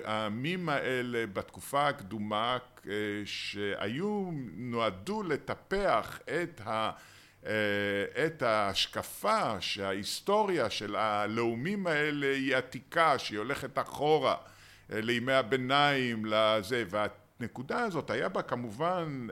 העמים 0.05 0.69
האלה 0.69 1.27
בתקופה 1.33 1.89
הקדומה 1.89 2.59
שהיו, 3.25 4.31
נועדו 4.57 5.23
לטפח 5.23 6.19
את, 6.43 6.61
ה, 6.65 6.91
את 8.27 8.43
ההשקפה 8.43 9.61
שההיסטוריה 9.61 10.71
של 10.71 10.97
הלאומים 10.97 11.87
האלה 11.87 12.27
היא 12.27 12.57
עתיקה, 12.57 13.19
שהיא 13.19 13.39
הולכת 13.39 13.79
אחורה 13.79 14.37
לימי 14.91 15.33
הביניים, 15.33 16.25
לזה, 16.27 16.85
והנקודה 16.91 17.79
הזאת 17.79 18.11
היה 18.11 18.29
בה 18.29 18.43
כמובן 18.43 19.27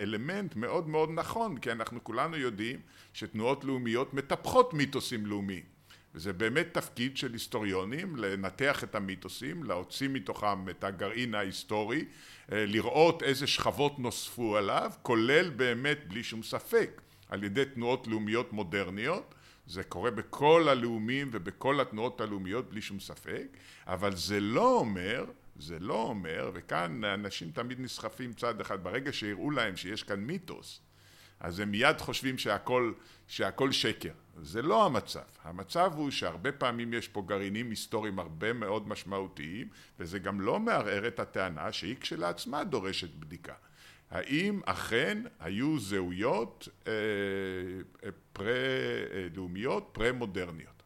אלמנט 0.00 0.56
מאוד 0.56 0.88
מאוד 0.88 1.10
נכון, 1.14 1.58
כי 1.58 1.72
אנחנו 1.72 2.04
כולנו 2.04 2.36
יודעים 2.36 2.80
שתנועות 3.12 3.64
לאומיות 3.64 4.14
מטפחות 4.14 4.74
מיתוסים 4.74 5.26
לאומיים 5.26 5.73
וזה 6.14 6.32
באמת 6.32 6.68
תפקיד 6.72 7.16
של 7.16 7.32
היסטוריונים 7.32 8.16
לנתח 8.16 8.84
את 8.84 8.94
המיתוסים, 8.94 9.64
להוציא 9.64 10.08
מתוכם 10.08 10.68
את 10.68 10.84
הגרעין 10.84 11.34
ההיסטורי, 11.34 12.04
לראות 12.48 13.22
איזה 13.22 13.46
שכבות 13.46 13.98
נוספו 13.98 14.56
עליו, 14.56 14.92
כולל 15.02 15.50
באמת 15.50 15.98
בלי 16.08 16.22
שום 16.22 16.42
ספק 16.42 17.00
על 17.28 17.44
ידי 17.44 17.64
תנועות 17.64 18.06
לאומיות 18.06 18.52
מודרניות, 18.52 19.34
זה 19.66 19.84
קורה 19.84 20.10
בכל 20.10 20.68
הלאומים 20.68 21.30
ובכל 21.32 21.80
התנועות 21.80 22.20
הלאומיות 22.20 22.70
בלי 22.70 22.82
שום 22.82 23.00
ספק, 23.00 23.46
אבל 23.86 24.16
זה 24.16 24.40
לא 24.40 24.78
אומר, 24.78 25.24
זה 25.56 25.78
לא 25.78 26.02
אומר, 26.02 26.50
וכאן 26.54 27.04
אנשים 27.04 27.50
תמיד 27.50 27.80
נסחפים 27.80 28.32
צד 28.32 28.60
אחד, 28.60 28.84
ברגע 28.84 29.12
שיראו 29.12 29.50
להם 29.50 29.76
שיש 29.76 30.02
כאן 30.02 30.20
מיתוס 30.20 30.80
אז 31.44 31.60
הם 31.60 31.70
מיד 31.70 32.00
חושבים 32.00 32.38
שהכל, 32.38 32.92
שהכל 33.28 33.72
שקר. 33.72 34.12
זה 34.42 34.62
לא 34.62 34.86
המצב. 34.86 35.20
המצב 35.42 35.92
הוא 35.96 36.10
שהרבה 36.10 36.52
פעמים 36.52 36.94
יש 36.94 37.08
פה 37.08 37.22
גרעינים 37.26 37.70
היסטוריים 37.70 38.18
הרבה 38.18 38.52
מאוד 38.52 38.88
משמעותיים, 38.88 39.68
וזה 39.98 40.18
גם 40.18 40.40
לא 40.40 40.60
מערער 40.60 41.06
את 41.08 41.20
הטענה 41.20 41.72
שהיא 41.72 41.96
כשלעצמה 42.00 42.64
דורשת 42.64 43.14
בדיקה. 43.14 43.52
האם 44.10 44.60
אכן 44.64 45.18
היו 45.40 45.78
זהויות 45.78 46.68
אה, 46.86 46.92
פרה-לאומיות, 48.32 49.88
פרה-מודרניות? 49.92 50.82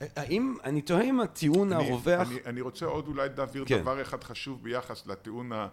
האם, 0.00 0.54
אני 0.64 0.82
תוהה 0.82 1.02
אם 1.02 1.20
הטיעון 1.20 1.72
אני, 1.72 1.90
הרווח... 1.90 2.28
אני, 2.28 2.38
אני 2.46 2.60
רוצה 2.60 2.86
עוד 2.86 3.08
אולי 3.08 3.28
להעביר 3.36 3.64
כן. 3.66 3.80
דבר 3.80 4.02
אחד 4.02 4.24
חשוב 4.24 4.62
ביחס 4.62 5.06
לטיעון 5.06 5.52
ה... 5.52 5.68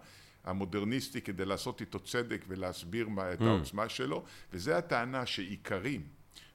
המודרניסטי 0.48 1.20
כדי 1.20 1.44
לעשות 1.44 1.80
איתו 1.80 2.00
צדק 2.00 2.44
ולהסביר 2.48 3.08
מה, 3.08 3.32
את 3.32 3.40
העוצמה 3.40 3.88
שלו, 3.88 4.24
וזה 4.52 4.78
הטענה 4.78 5.26
שעיקרים 5.26 6.02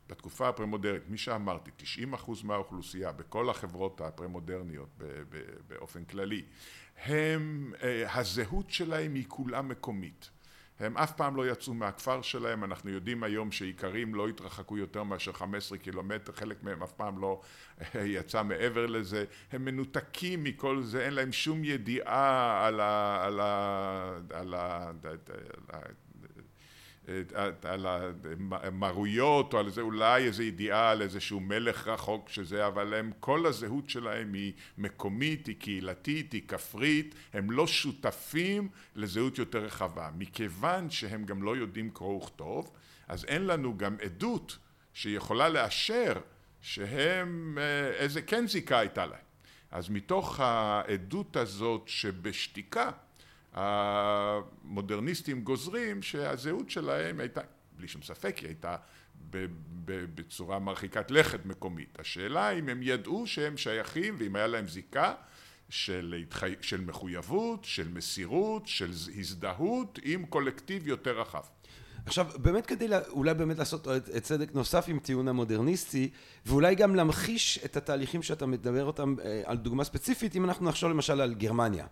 בתקופה 0.09 0.50
הפרמודרנית, 0.50 1.09
מי 1.09 1.17
שאמרתי, 1.17 1.71
90 1.77 2.13
אחוז 2.13 2.43
מהאוכלוסייה 2.43 3.12
בכל 3.12 3.50
החברות 3.50 4.01
הפרמודרניות 4.01 4.89
באופן 5.67 6.05
כללי, 6.05 6.41
הם, 7.05 7.73
אה, 7.83 8.19
הזהות 8.19 8.69
שלהם 8.69 9.13
היא 9.13 9.25
כולה 9.27 9.62
מקומית. 9.62 10.29
הם 10.83 10.97
אף 10.97 11.11
פעם 11.11 11.35
לא 11.35 11.51
יצאו 11.51 11.73
מהכפר 11.73 12.21
שלהם, 12.21 12.63
אנחנו 12.63 12.89
יודעים 12.89 13.23
היום 13.23 13.51
שאיכרים 13.51 14.15
לא 14.15 14.27
התרחקו 14.27 14.77
יותר 14.77 15.03
מאשר 15.03 15.33
15 15.33 15.77
קילומטר, 15.77 16.33
חלק 16.33 16.63
מהם 16.63 16.83
אף 16.83 16.91
פעם 16.91 17.21
לא 17.21 17.41
יצא 17.95 18.43
מעבר 18.43 18.85
לזה, 18.85 19.25
הם 19.51 19.65
מנותקים 19.65 20.43
מכל 20.43 20.81
זה, 20.81 21.05
אין 21.05 21.13
להם 21.13 21.31
שום 21.31 21.63
ידיעה 21.63 22.67
על 22.67 22.79
ה... 22.79 23.23
על 23.25 23.39
ה... 23.39 24.21
על 24.33 24.53
ה... 24.53 24.91
על 27.63 27.86
המרויות 28.51 29.53
או 29.53 29.60
על 29.60 29.69
זה 29.69 29.81
אולי 29.81 30.25
איזו 30.25 30.43
ידיעה 30.43 30.91
על 30.91 31.01
איזשהו 31.01 31.39
מלך 31.39 31.88
רחוק 31.88 32.29
שזה 32.29 32.67
אבל 32.67 32.93
הם 32.93 33.12
כל 33.19 33.45
הזהות 33.45 33.89
שלהם 33.89 34.33
היא 34.33 34.53
מקומית 34.77 35.48
היא 35.48 35.55
קהילתית 35.60 36.33
היא 36.33 36.41
כפרית 36.48 37.15
הם 37.33 37.51
לא 37.51 37.67
שותפים 37.67 38.69
לזהות 38.95 39.38
יותר 39.38 39.65
רחבה. 39.65 40.10
מכיוון 40.17 40.89
שהם 40.89 41.25
גם 41.25 41.43
לא 41.43 41.57
יודעים 41.57 41.89
קרוא 41.89 42.24
וכתוב 42.24 42.72
אז 43.07 43.25
אין 43.25 43.48
לנו 43.48 43.77
גם 43.77 43.98
עדות 44.01 44.57
שיכולה 44.93 45.50
לאשר 45.50 46.13
שהם 46.62 47.57
איזה 47.98 48.22
כן 48.22 48.48
זיקה 48.48 48.79
הייתה 48.79 49.05
להם. 49.05 49.24
אז 49.72 49.89
מתוך 49.89 50.39
העדות 50.39 51.38
הזאת 51.38 51.83
שבשתיקה 51.86 52.91
המודרניסטים 53.53 55.41
גוזרים 55.41 56.01
שהזהות 56.01 56.69
שלהם 56.69 57.19
הייתה, 57.19 57.41
בלי 57.77 57.88
שום 57.88 58.01
ספק 58.01 58.38
היא 58.38 58.48
הייתה 58.48 58.75
בצורה 60.15 60.60
מרחיקת 60.60 61.12
לכת 61.12 61.45
מקומית. 61.45 61.98
השאלה 62.00 62.50
אם 62.50 62.69
הם 62.69 62.79
ידעו 62.83 63.27
שהם 63.27 63.57
שייכים 63.57 64.15
ואם 64.17 64.36
היה 64.36 64.48
להם 64.48 64.67
זיקה 64.67 65.13
של, 65.69 66.15
התחי... 66.22 66.53
של 66.62 66.81
מחויבות, 66.81 67.63
של 67.65 67.88
מסירות, 67.88 68.67
של 68.67 68.89
הזדהות 68.89 70.00
עם 70.03 70.25
קולקטיב 70.25 70.88
יותר 70.88 71.19
רחב. 71.22 71.43
עכשיו 72.05 72.27
באמת 72.36 72.65
כדי 72.65 72.88
לה, 72.88 73.00
אולי 73.07 73.33
באמת 73.33 73.57
לעשות 73.57 73.88
צדק 74.22 74.55
נוסף 74.55 74.86
עם 74.88 75.00
טיעון 75.00 75.27
המודרניסטי 75.27 76.10
ואולי 76.45 76.75
גם 76.75 76.95
להמחיש 76.95 77.60
את 77.65 77.77
התהליכים 77.77 78.24
שאתה 78.24 78.45
מדבר 78.45 78.86
אותם 78.86 79.15
אה, 79.24 79.41
על 79.45 79.57
דוגמה 79.57 79.83
ספציפית 79.83 80.36
אם 80.36 80.45
אנחנו 80.45 80.65
נחשוב 80.69 80.89
למשל 80.89 81.22
על 81.22 81.33
גרמניה 81.33 81.86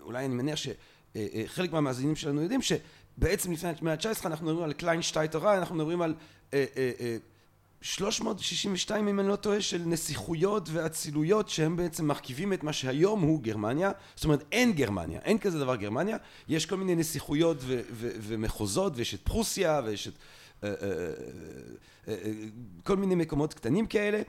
אולי 0.00 0.24
אני 0.24 0.34
מניח 0.34 0.58
שחלק 0.58 1.72
מהמאזינים 1.72 2.16
שלנו 2.16 2.42
יודעים 2.42 2.60
שבעצם 2.62 3.52
לפני 3.52 3.70
המאה 3.80 3.92
ה-19 3.92 4.26
אנחנו 4.26 4.46
מדברים 4.46 4.64
על 4.64 4.72
Kleinstaaterei 4.72 5.58
אנחנו 5.58 5.74
מדברים 5.74 6.02
על 6.02 6.14
362 7.80 9.08
אם 9.08 9.20
אני 9.20 9.28
לא 9.28 9.36
טועה 9.36 9.60
של 9.60 9.82
נסיכויות 9.86 10.68
ואצילויות 10.72 11.48
שהם 11.48 11.76
בעצם 11.76 12.06
מרכיבים 12.06 12.52
את 12.52 12.62
מה 12.62 12.72
שהיום 12.72 13.20
הוא 13.20 13.42
גרמניה. 13.42 13.90
זאת 14.16 14.24
אומרת 14.24 14.44
אין 14.52 14.72
גרמניה 14.72 15.20
אין 15.24 15.38
כזה 15.38 15.58
דבר 15.58 15.76
גרמניה. 15.76 16.16
יש 16.48 16.66
כל 16.66 16.76
מיני 16.76 16.94
נסיכויות 16.94 17.56
ומחוזות 18.00 18.92
ויש 18.96 19.14
את 19.14 19.20
פרוסיה 19.20 19.80
ויש 19.84 20.08
את 20.08 20.12
כל 22.84 22.96
מיני 22.96 23.14
מקומות 23.14 23.54
קטנים 23.54 23.86
כאלה. 23.86 24.22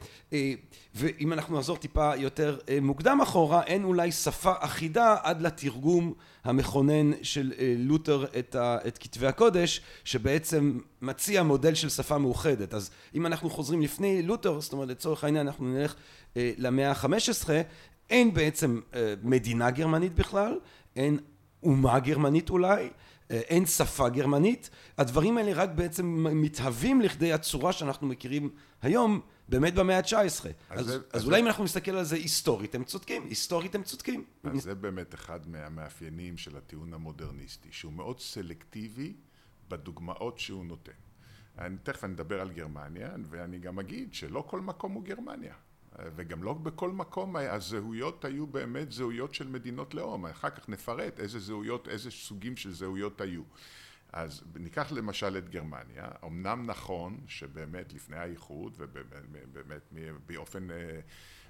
ואם 0.95 1.33
אנחנו 1.33 1.57
נחזור 1.57 1.77
טיפה 1.77 2.15
יותר 2.15 2.57
מוקדם 2.81 3.19
אחורה 3.23 3.63
אין 3.63 3.83
אולי 3.83 4.11
שפה 4.11 4.53
אחידה 4.59 5.15
עד 5.23 5.41
לתרגום 5.41 6.13
המכונן 6.43 7.11
של 7.21 7.53
לותר 7.77 8.25
את, 8.39 8.55
את 8.87 8.97
כתבי 8.97 9.27
הקודש 9.27 9.81
שבעצם 10.03 10.79
מציע 11.01 11.43
מודל 11.43 11.73
של 11.73 11.89
שפה 11.89 12.17
מאוחדת. 12.17 12.73
אז 12.73 12.89
אם 13.15 13.25
אנחנו 13.25 13.49
חוזרים 13.49 13.81
לפני 13.81 14.21
לותר 14.21 14.59
זאת 14.59 14.73
אומרת 14.73 14.89
לצורך 14.89 15.23
העניין 15.23 15.47
אנחנו 15.47 15.65
נלך 15.65 15.95
למאה 16.35 16.91
החמש 16.91 17.29
עשרה 17.29 17.61
אין 18.09 18.33
בעצם 18.33 18.81
מדינה 19.23 19.71
גרמנית 19.71 20.15
בכלל 20.15 20.59
אין 20.95 21.17
אומה 21.63 21.99
גרמנית 21.99 22.49
אולי 22.49 22.89
אין 23.29 23.65
שפה 23.65 24.09
גרמנית 24.09 24.69
הדברים 24.97 25.37
האלה 25.37 25.53
רק 25.53 25.69
בעצם 25.69 26.27
מתהווים 26.41 27.01
לכדי 27.01 27.33
הצורה 27.33 27.73
שאנחנו 27.73 28.07
מכירים 28.07 28.49
היום 28.81 29.21
באמת 29.49 29.73
במאה 29.75 29.97
ה-19. 29.97 30.13
אז, 30.15 30.45
אז, 30.69 30.89
אז, 30.89 31.01
אז 31.13 31.25
אולי 31.25 31.39
אם 31.39 31.47
אנחנו 31.47 31.63
נסתכל 31.63 31.91
על 31.91 32.03
זה 32.03 32.15
היסטורית 32.15 32.75
הם 32.75 32.83
צודקים. 32.83 33.23
היסטורית 33.29 33.75
הם 33.75 33.83
צודקים. 33.83 34.23
אז 34.43 34.61
זה 34.61 34.75
באמת 34.75 35.13
אחד 35.13 35.39
מהמאפיינים 35.47 36.37
של 36.37 36.57
הטיעון 36.57 36.93
המודרניסטי 36.93 37.69
שהוא 37.71 37.93
מאוד 37.93 38.19
סלקטיבי 38.19 39.13
בדוגמאות 39.69 40.39
שהוא 40.39 40.65
נותן. 40.65 40.91
אני, 41.57 41.77
תכף 41.83 42.03
אני 42.03 42.13
אדבר 42.13 42.41
על 42.41 42.51
גרמניה 42.51 43.09
ואני 43.29 43.59
גם 43.59 43.79
אגיד 43.79 44.13
שלא 44.13 44.43
כל 44.47 44.61
מקום 44.61 44.91
הוא 44.91 45.03
גרמניה 45.03 45.53
וגם 45.99 46.43
לא 46.43 46.53
בכל 46.53 46.91
מקום 46.91 47.35
הזהויות 47.35 48.25
היו 48.25 48.47
באמת 48.47 48.91
זהויות 48.91 49.33
של 49.33 49.47
מדינות 49.47 49.93
לאום, 49.93 50.25
אחר 50.25 50.49
כך 50.49 50.69
נפרט 50.69 51.19
איזה 51.19 51.39
זהויות, 51.39 51.87
איזה 51.87 52.11
סוגים 52.11 52.57
של 52.57 52.73
זהויות 52.73 53.21
היו. 53.21 53.41
אז 54.13 54.43
ניקח 54.55 54.91
למשל 54.91 55.37
את 55.37 55.49
גרמניה, 55.49 56.07
אמנם 56.25 56.65
נכון 56.65 57.19
שבאמת 57.27 57.93
לפני 57.93 58.17
האיחוד 58.17 58.75
ובאמת 58.77 59.93
באופן, 60.25 60.67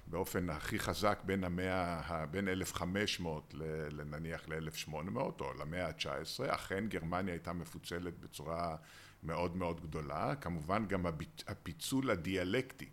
באופן 0.06 0.50
הכי 0.50 0.78
חזק 0.78 1.18
בין 1.24 1.44
המאה, 1.44 2.26
בין 2.26 2.48
1500 2.48 3.54
לנניח 3.90 4.48
ל-1800 4.48 5.16
או 5.16 5.52
למאה 5.60 5.86
ה-19, 5.86 6.54
אכן 6.54 6.86
גרמניה 6.88 7.34
הייתה 7.34 7.52
מפוצלת 7.52 8.18
בצורה 8.18 8.76
מאוד 9.22 9.56
מאוד 9.56 9.80
גדולה, 9.80 10.34
כמובן 10.40 10.86
גם 10.86 11.06
הפיצול 11.46 12.10
הדיאלקטי 12.10 12.88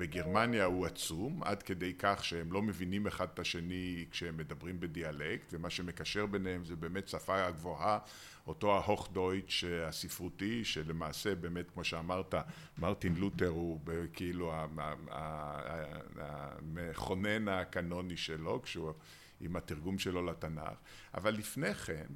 בגרמניה 0.00 0.64
הוא 0.64 0.86
עצום, 0.86 1.42
עד 1.42 1.62
כדי 1.62 1.94
כך 1.98 2.24
שהם 2.24 2.52
לא 2.52 2.62
מבינים 2.62 3.06
אחד 3.06 3.28
את 3.34 3.38
השני 3.38 4.04
כשהם 4.10 4.36
מדברים 4.36 4.80
בדיאלקט, 4.80 5.46
ומה 5.52 5.70
שמקשר 5.70 6.26
ביניהם 6.26 6.64
זה 6.64 6.76
באמת 6.76 7.08
שפה 7.08 7.44
הגבוהה, 7.46 7.98
אותו 8.46 8.74
ההוך-דויטש 8.74 9.64
הספרותי, 9.64 10.64
שלמעשה 10.64 11.34
באמת, 11.34 11.70
כמו 11.70 11.84
שאמרת, 11.84 12.34
מרטין 12.78 13.14
לותר 13.14 13.48
הוא 13.48 13.80
כאילו 14.12 14.52
המכונן 16.20 17.48
הקנוני 17.48 18.16
שלו, 18.16 18.62
כשהוא 18.62 18.92
עם 19.40 19.56
התרגום 19.56 19.98
שלו 19.98 20.26
לתנ"ך, 20.26 20.78
אבל 21.14 21.34
לפני 21.34 21.74
כן 21.74 22.06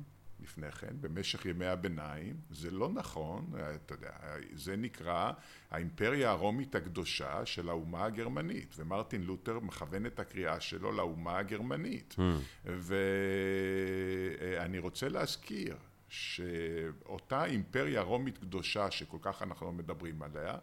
לפני 0.44 0.72
כן, 0.72 0.96
במשך 1.00 1.46
ימי 1.46 1.66
הביניים, 1.66 2.36
זה 2.50 2.70
לא 2.70 2.88
נכון, 2.88 3.52
אתה 3.74 3.94
יודע, 3.94 4.10
זה 4.52 4.76
נקרא 4.76 5.32
האימפריה 5.70 6.30
הרומית 6.30 6.74
הקדושה 6.74 7.46
של 7.46 7.68
האומה 7.68 8.04
הגרמנית, 8.04 8.74
ומרטין 8.78 9.22
לותר 9.22 9.60
מכוון 9.60 10.06
את 10.06 10.20
הקריאה 10.20 10.60
שלו 10.60 10.92
לאומה 10.92 11.38
הגרמנית. 11.38 12.16
Mm. 12.18 12.66
ואני 12.66 14.78
רוצה 14.78 15.08
להזכיר 15.08 15.76
שאותה 16.08 17.44
אימפריה 17.44 18.00
רומית 18.00 18.38
קדושה 18.38 18.90
שכל 18.90 19.18
כך 19.20 19.42
אנחנו 19.42 19.72
מדברים 19.72 20.22
עליה, 20.22 20.58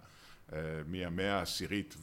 מהמאה 0.86 1.38
העשירית 1.38 1.96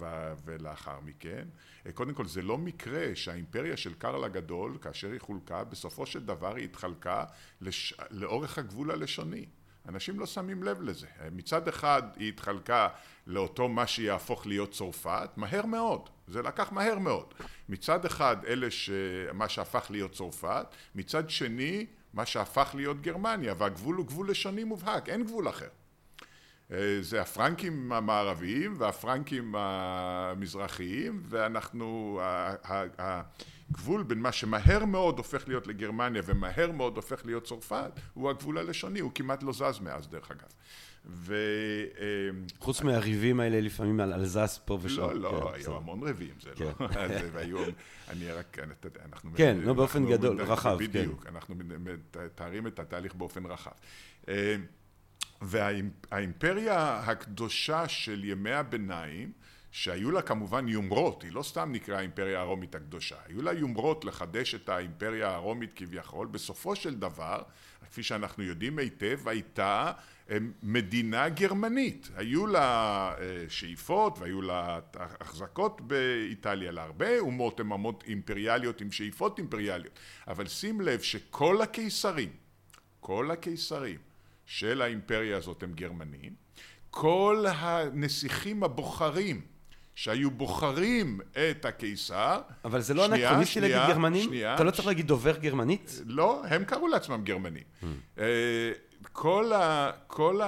ולאחר 0.45 1.01
מכן. 1.05 1.49
קודם 1.95 2.15
כל 2.15 2.27
זה 2.27 2.43
לא 2.43 2.59
מקרה 2.59 3.15
שהאימפריה 3.15 3.77
של 3.77 3.95
קרל 3.95 4.25
הגדול 4.25 4.79
כאשר 4.81 5.11
היא 5.11 5.21
חולקה 5.21 5.65
בסופו 5.65 6.07
של 6.07 6.25
דבר 6.25 6.55
היא 6.55 6.65
התחלקה 6.65 7.25
לש... 7.61 7.95
לאורך 8.11 8.59
הגבול 8.59 8.91
הלשוני. 8.91 9.47
אנשים 9.89 10.21
לא 10.21 10.27
שמים 10.27 10.63
לב 10.63 10.83
לזה. 10.83 11.07
מצד 11.33 11.69
אחד 11.69 12.03
היא 12.17 12.29
התחלקה 12.29 12.89
לאותו 13.27 13.69
מה 13.69 13.87
שיהפוך 13.87 14.47
להיות 14.47 14.73
צרפת, 14.73 15.31
מהר 15.37 15.67
מאוד. 15.67 16.09
זה 16.27 16.43
לקח 16.43 16.73
מהר 16.73 16.99
מאוד. 16.99 17.35
מצד 17.69 18.05
אחד 18.05 18.37
אלה 18.47 18.71
ש... 18.71 18.91
מה 19.33 19.49
שהפך 19.49 19.87
להיות 19.91 20.13
צרפת, 20.13 20.67
מצד 20.95 21.31
שני 21.31 21.87
מה 22.13 22.27
שהפך 22.27 22.71
להיות 22.75 23.01
גרמניה, 23.01 23.55
והגבול 23.59 23.97
הוא 23.97 24.07
גבול 24.07 24.31
לשוני 24.31 24.65
מובהק, 24.65 25.09
אין 25.09 25.25
גבול 25.25 25.49
אחר. 25.49 25.69
אה, 26.73 26.99
זה 27.01 27.21
הפרנקים 27.21 27.93
המערביים 27.93 28.75
והפרנקים 28.79 29.55
המזרחיים 29.57 31.23
ואנחנו, 31.29 32.21
הגבול 32.99 34.03
בין 34.03 34.19
מה 34.19 34.33
שמהר 34.33 34.85
מאוד 34.85 35.19
הופך 35.19 35.49
להיות 35.49 35.67
לגרמניה 35.67 36.23
ומהר 36.25 36.73
מאוד 36.73 36.97
הופך 36.97 37.27
להיות 37.27 37.45
צרפת 37.45 37.91
הוא 38.15 38.31
הגבול 38.31 38.59
הלשוני, 38.59 39.01
הוא 39.01 39.11
כמעט 39.15 39.43
לא 39.43 39.53
זז 39.53 39.81
מאז 39.81 40.09
דרך 40.09 40.31
אגב. 40.31 40.49
ו... 41.07 41.35
אה, 42.01 42.05
חוץ 42.59 42.83
מהריבים 42.83 43.41
האלה 43.41 43.61
לפעמים 43.61 44.01
על 44.01 44.13
אלזס 44.13 44.61
פה 44.65 44.79
ושם. 44.83 45.01
לא, 45.01 45.15
לא, 45.15 45.51
כן, 45.55 45.61
היו 45.61 45.77
המון 45.77 46.03
ריבים, 46.03 46.35
זה 46.41 46.51
לא, 46.61 46.89
כן. 46.89 47.29
והיו, 47.33 47.59
אני 48.09 48.31
רק, 48.33 48.59
אתה 48.81 48.87
יודע, 48.87 49.01
אנחנו... 49.13 49.31
כן, 49.37 49.59
לא 49.61 49.73
באופן 49.73 50.07
גדול, 50.07 50.41
רחב, 50.41 50.79
כן. 50.79 50.85
בדיוק, 50.85 51.27
אנחנו 51.27 51.55
מתארים 52.15 52.67
את 52.67 52.79
התהליך 52.79 53.15
באופן 53.15 53.47
רחב. 53.47 53.71
אה, 55.43 55.47
והאימפריה 56.11 56.99
הקדושה 56.99 57.89
של 57.89 58.25
ימי 58.25 58.53
הביניים 58.53 59.33
שהיו 59.71 60.11
לה 60.11 60.23
כמובן 60.23 60.69
יומרות, 60.69 61.23
היא 61.23 61.33
לא 61.33 61.43
סתם 61.43 61.73
נקראה 61.73 61.99
האימפריה 61.99 62.41
הרומית 62.41 62.75
הקדושה, 62.75 63.17
היו 63.27 63.43
לה 63.43 63.53
יומרות 63.53 64.05
לחדש 64.05 64.55
את 64.55 64.69
האימפריה 64.69 65.35
הרומית 65.35 65.73
כביכול, 65.77 66.27
בסופו 66.27 66.77
של 66.77 66.95
דבר, 66.95 67.43
כפי 67.91 68.03
שאנחנו 68.03 68.43
יודעים 68.43 68.79
היטב, 68.79 69.29
הייתה 69.29 69.93
מדינה 70.63 71.29
גרמנית, 71.29 72.09
היו 72.17 72.47
לה 72.47 73.15
אה, 73.21 73.45
שאיפות 73.49 74.19
והיו 74.19 74.43
לה 74.43 74.79
החזקות 74.95 75.81
באיטליה 75.81 76.71
להרבה 76.71 77.19
אומות 77.19 77.61
הן 77.61 77.71
אומות 77.71 78.05
אימפריאליות 78.07 78.81
עם 78.81 78.93
שאיפות 78.93 79.39
אימפריאליות, 79.39 79.99
אבל 80.29 80.47
שים 80.47 80.81
לב 80.81 81.01
שכל 81.01 81.63
הקיסרים, 81.63 82.31
כל 83.01 83.31
הקיסרים 83.31 84.08
של 84.49 84.83
האימפריה 84.83 85.37
הזאת 85.37 85.63
הם 85.63 85.73
גרמנים, 85.73 86.33
כל 86.91 87.45
הנסיכים 87.49 88.63
הבוחרים 88.63 89.41
שהיו 89.95 90.31
בוחרים 90.31 91.21
את 91.33 91.65
הקיסר. 91.65 92.41
אבל 92.65 92.81
זה 92.81 92.95
לא 92.95 93.07
אנכרוניסטי 93.07 93.61
להגיד 93.61 93.79
גרמנים? 93.89 94.25
שנייה. 94.25 94.55
אתה 94.55 94.65
לא 94.65 94.71
צריך 94.71 94.87
להגיד 94.87 95.07
דובר 95.07 95.37
גרמנית? 95.37 96.01
לא, 96.07 96.43
הם 96.47 96.65
קראו 96.65 96.89
לעצמם 96.89 97.21
גרמנים. 97.25 97.63
Hmm. 97.83 97.87
אה, 98.19 98.73
כל, 99.13 99.53
ה, 99.53 99.91
כל 100.07 100.41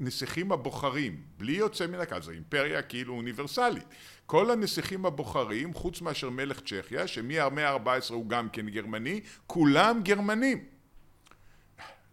הנסיכים 0.00 0.52
הבוחרים, 0.52 1.22
בלי 1.38 1.52
יוצא 1.52 1.86
מן 1.86 2.00
הכלל, 2.00 2.22
זו 2.22 2.30
אימפריה 2.30 2.82
כאילו 2.82 3.14
אוניברסלית. 3.14 3.84
כל 4.26 4.50
הנסיכים 4.50 5.06
הבוחרים, 5.06 5.74
חוץ 5.74 6.00
מאשר 6.00 6.30
מלך 6.30 6.60
צ'כיה, 6.60 7.06
שמהמאה 7.06 7.70
ה-14 7.70 8.14
הוא 8.14 8.28
גם 8.28 8.48
כן 8.48 8.68
גרמני, 8.68 9.20
כולם 9.46 10.00
גרמנים. 10.02 10.77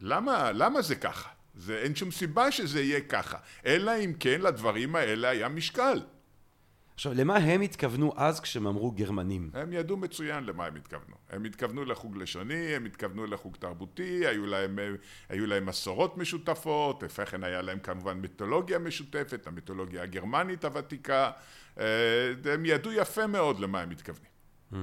למה, 0.01 0.51
למה 0.51 0.81
זה 0.81 0.95
ככה? 0.95 1.29
זה, 1.55 1.77
אין 1.77 1.95
שום 1.95 2.11
סיבה 2.11 2.51
שזה 2.51 2.81
יהיה 2.81 3.01
ככה, 3.01 3.37
אלא 3.65 3.91
אם 4.05 4.13
כן 4.19 4.41
לדברים 4.41 4.95
האלה 4.95 5.29
היה 5.29 5.49
משקל. 5.49 6.01
עכשיו, 6.95 7.13
למה 7.13 7.35
הם 7.35 7.61
התכוונו 7.61 8.13
אז 8.15 8.39
כשהם 8.39 8.67
אמרו 8.67 8.91
גרמנים? 8.91 9.49
הם 9.53 9.73
ידעו 9.73 9.97
מצוין 9.97 10.43
למה 10.43 10.65
הם 10.65 10.75
התכוונו. 10.75 11.15
הם 11.29 11.43
התכוונו 11.43 11.85
לחוג 11.85 12.17
לשוני, 12.17 12.75
הם 12.75 12.85
התכוונו 12.85 13.25
לחוג 13.25 13.55
תרבותי, 13.55 14.27
היו 14.27 14.45
להם, 14.45 14.79
היו 15.29 15.45
להם 15.45 15.65
מסורות 15.65 16.17
משותפות, 16.17 17.03
לפני 17.03 17.25
כן 17.25 17.43
היה 17.43 17.61
להם 17.61 17.79
כמובן 17.79 18.17
מיתולוגיה 18.17 18.79
משותפת, 18.79 19.47
המיתולוגיה 19.47 20.03
הגרמנית 20.03 20.65
הוותיקה, 20.65 21.31
אה, 21.79 21.83
הם 22.53 22.65
ידעו 22.65 22.91
יפה 22.91 23.27
מאוד 23.27 23.59
למה 23.59 23.81
הם 23.81 23.89
מתכוונים. 23.89 24.31
Mm. 24.73 24.75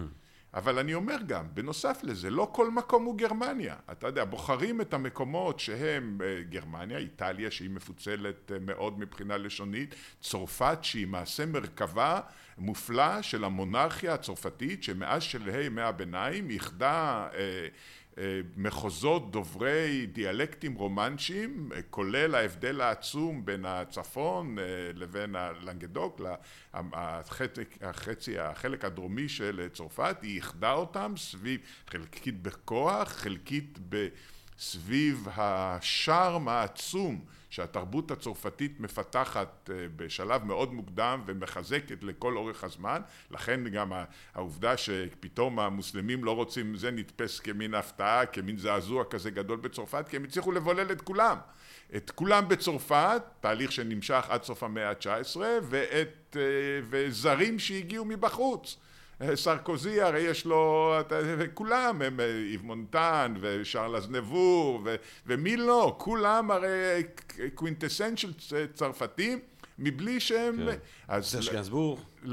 אבל 0.54 0.78
אני 0.78 0.94
אומר 0.94 1.16
גם, 1.26 1.46
בנוסף 1.54 2.00
לזה, 2.02 2.30
לא 2.30 2.50
כל 2.52 2.70
מקום 2.70 3.04
הוא 3.04 3.18
גרמניה. 3.18 3.76
אתה 3.92 4.06
יודע, 4.06 4.24
בוחרים 4.24 4.80
את 4.80 4.94
המקומות 4.94 5.60
שהם 5.60 6.18
אה, 6.24 6.42
גרמניה, 6.42 6.98
איטליה 6.98 7.50
שהיא 7.50 7.70
מפוצלת 7.70 8.52
אה, 8.52 8.58
מאוד 8.58 8.98
מבחינה 8.98 9.36
לשונית, 9.36 9.94
צרפת 10.20 10.78
שהיא 10.82 11.06
מעשה 11.06 11.46
מרכבה 11.46 12.20
מופלא 12.58 13.22
של 13.22 13.44
המונרכיה 13.44 14.14
הצרפתית 14.14 14.82
שמאז 14.82 15.22
שלהי 15.22 15.66
ימי 15.66 15.82
הביניים 15.82 16.50
איחדה 16.50 17.28
אה, 17.34 17.68
מחוזות 18.56 19.30
דוברי 19.30 20.06
דיאלקטים 20.06 20.74
רומנצ'יים, 20.74 21.70
אה, 21.74 21.82
כולל 21.90 22.34
ההבדל 22.34 22.80
העצום 22.80 23.44
בין 23.44 23.64
הצפון 23.64 24.58
אה, 24.58 24.64
לבין 24.94 25.36
הלנגדוק, 25.36 26.20
החצי, 27.82 28.38
החלק 28.38 28.84
הדרומי 28.84 29.28
של 29.28 29.68
צרפת, 29.72 30.16
היא 30.22 30.36
איחדה 30.36 30.72
אותם 30.72 31.14
סביב, 31.16 31.60
חלקית 31.90 32.42
בכוח, 32.42 33.08
חלקית. 33.08 33.78
סביב 34.58 35.28
השארם 35.36 36.48
העצום 36.48 37.24
שהתרבות 37.52 38.10
הצרפתית 38.10 38.80
מפתחת 38.80 39.70
אה, 39.72 39.86
בשלב 39.96 40.44
מאוד 40.44 40.72
מוקדם 40.72 41.22
ומחזקת 41.26 42.04
לכל 42.04 42.36
אורך 42.36 42.64
הזמן, 42.64 43.00
לכן 43.30 43.68
גם 43.68 43.92
העובדה 44.34 44.76
שפתאום 44.76 45.58
המוסלמים 45.58 46.24
לא 46.24 46.34
רוצים, 46.36 46.76
זה 46.76 46.90
נתפס 46.90 47.40
כמין 47.40 47.74
הפתעה, 47.74 48.26
כמין 48.26 48.56
זעזוע 48.56 49.04
כזה 49.04 49.30
גדול 49.30 49.58
בצרפת, 49.60 50.08
כי 50.08 50.16
הם 50.16 50.24
הצליחו 50.24 50.52
לבולל 50.52 50.92
את 50.92 51.00
כולם. 51.00 51.36
את 51.96 52.10
כולם 52.10 52.48
בצרפת, 52.48 53.22
תהליך 53.40 53.72
שנמשך 53.72 54.26
עד 54.28 54.42
סוף 54.42 54.62
המאה 54.62 54.90
ה-19, 54.90 55.36
ואת, 55.62 56.36
אה, 56.36 56.42
וזרים 56.90 57.58
שהגיעו 57.58 58.04
מבחוץ. 58.04 58.76
סרקוזי 59.34 60.00
הרי 60.00 60.20
יש 60.20 60.44
לו, 60.44 60.94
כולם 61.54 62.02
הם 62.02 62.20
איב 62.20 62.62
מונטן 62.64 63.34
ושרל 63.40 63.96
אזנבור 63.96 64.80
ומי 65.26 65.56
לא, 65.56 65.94
כולם 65.98 66.50
הרי 66.50 67.02
קווינטסנצ'ל 67.54 68.32
צרפתים 68.74 69.38
מבלי 69.78 70.20
שהם... 70.20 70.56
כן, 70.56 70.76
אז... 71.08 71.48
גנסבור. 71.52 72.00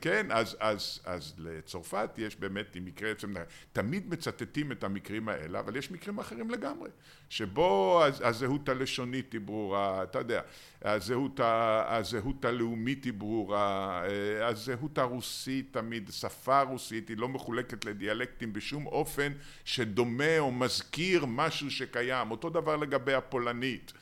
כן, 0.00 0.26
אז, 0.30 0.56
אז, 0.60 1.00
אז 1.04 1.34
לצרפת 1.38 2.10
יש 2.18 2.36
באמת, 2.36 2.76
מקרה 2.80 3.08
יוצא 3.08 3.26
תמיד 3.72 4.10
מצטטים 4.10 4.72
את 4.72 4.84
המקרים 4.84 5.28
האלה, 5.28 5.60
אבל 5.60 5.76
יש 5.76 5.90
מקרים 5.90 6.18
אחרים 6.18 6.50
לגמרי, 6.50 6.90
שבו 7.28 8.02
הזהות 8.04 8.68
הלשונית 8.68 9.32
היא 9.32 9.40
ברורה, 9.40 10.02
אתה 10.02 10.18
יודע, 10.18 10.40
הזהות, 10.82 11.40
הזהות 11.86 12.44
הלאומית 12.44 13.04
היא 13.04 13.12
ברורה, 13.12 14.02
אה, 14.04 14.46
הזהות 14.46 14.98
הרוסית 14.98 15.72
תמיד, 15.72 16.10
שפה 16.12 16.62
רוסית 16.62 17.08
היא 17.08 17.16
לא 17.16 17.28
מחולקת 17.28 17.84
לדיאלקטים 17.84 18.52
בשום 18.52 18.86
אופן 18.86 19.32
שדומה 19.64 20.38
או 20.38 20.52
מזכיר 20.52 21.24
משהו 21.26 21.70
שקיים, 21.70 22.30
אותו 22.30 22.50
דבר 22.50 22.76
לגבי 22.76 23.14
הפולנית. 23.14 23.92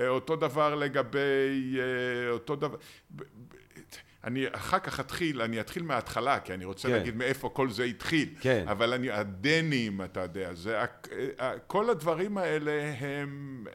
אה, 0.00 0.08
אותו 0.08 0.36
דבר 0.36 0.74
לגבי, 0.74 1.78
אה, 1.78 2.30
אותו 2.30 2.56
דבר, 2.56 2.76
אני 4.24 4.44
אחר 4.52 4.78
כך 4.78 5.00
אתחיל, 5.00 5.42
אני 5.42 5.60
אתחיל 5.60 5.82
מההתחלה, 5.82 6.40
כי 6.40 6.54
אני 6.54 6.64
רוצה 6.64 6.88
כן. 6.88 6.94
להגיד 6.94 7.16
מאיפה 7.16 7.48
כל 7.48 7.70
זה 7.70 7.84
התחיל. 7.84 8.34
כן. 8.40 8.64
אבל 8.68 8.92
אני, 8.92 9.10
הדנים, 9.10 10.02
אתה 10.02 10.20
יודע, 10.20 10.54
זה, 10.54 10.78
אה, 11.40 11.58
כל 11.66 11.90
הדברים 11.90 12.38
האלה 12.38 12.92
הם, 12.98 13.66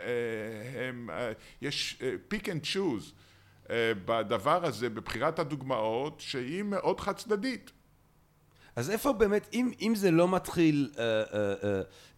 הם, 0.75 1.09
יש 1.61 2.03
pick 2.27 2.49
and 2.49 2.63
choose 2.63 3.13
בדבר 4.05 4.65
הזה, 4.65 4.89
בבחירת 4.89 5.39
הדוגמאות, 5.39 6.19
שהיא 6.19 6.63
מאוד 6.63 6.99
חד 6.99 7.15
צדדית. 7.15 7.71
אז 8.75 8.89
איפה 8.89 9.13
באמת, 9.13 9.49
אם, 9.53 9.71
אם 9.81 9.93
זה 9.95 10.11
לא 10.11 10.27
מתחיל 10.27 10.91
אה, 10.93 10.95
אה, 10.95 10.99
אה, 10.99 11.65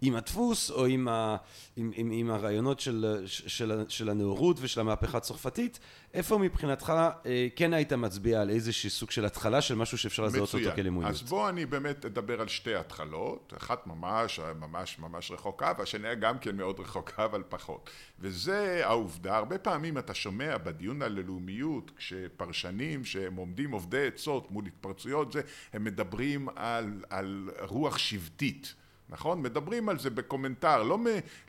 עם 0.02 0.16
הדפוס 0.16 0.72
או 0.72 0.86
עם, 0.86 1.08
ה, 1.08 1.38
עם, 1.76 1.92
עם, 1.96 2.12
עם 2.12 2.32
הרעיונות 2.32 2.80
של, 2.80 3.24
של, 3.26 3.84
של 3.88 4.10
הנאורות 4.10 4.58
ושל 4.62 4.80
המהפכה 4.80 5.18
הצרפתית, 5.18 5.80
איפה 6.14 6.38
מבחינתך 6.38 6.94
אה, 7.26 7.48
כן 7.56 7.74
היית 7.74 7.94
מצביע 7.94 8.42
על 8.42 8.50
איזשהו 8.50 8.90
סוג 8.90 9.12
של 9.12 9.26
התחלה 9.26 9.62
של 9.62 9.76
משהו 9.76 9.98
שאפשר 9.98 10.24
לזהות 10.24 10.54
אותו 10.54 10.76
כלאומיות? 10.76 11.12
אז 11.12 11.22
בוא 11.22 11.50
אני 11.50 11.66
באמת 11.66 12.06
אדבר 12.06 12.42
על 12.42 12.48
שתי 12.48 12.76
התחלות, 12.76 13.54
אחת 13.58 13.88
ממש 13.88 14.40
ממש 14.60 15.00
ממש 15.00 15.32
רחוקה 15.32 15.74
והשנייה 15.80 16.16
גם 16.16 16.40
כן 16.40 16.56
מאוד 16.56 16.80
רחוקה 16.80 17.26
אבל 17.26 17.44
פחות. 17.50 17.90
וזה 18.20 18.82
העובדה, 18.84 19.38
הרבה 19.38 19.58
פעמים 19.58 19.98
אתה 19.98 20.14
שומע 20.14 20.58
בדיון 20.58 21.02
על 21.02 21.18
הלאומיות, 21.18 21.92
כשפרשנים 21.98 23.06
שהם 23.06 23.36
עומדים 23.36 23.72
עובדי 23.72 24.08
עצות 24.08 24.52
מול 24.52 24.66
התפרצויות 24.66 25.32
זה, 25.32 25.42
הם 25.74 25.84
מדברים 25.84 26.48
על, 26.56 27.04
על 27.10 27.50
רוח 27.60 27.98
שבטית. 27.98 28.76
נכון? 29.10 29.42
מדברים 29.42 29.90
על 29.90 30.00
זה 30.00 30.10
בקומנטר, 30.10 30.84
לא, 30.84 30.98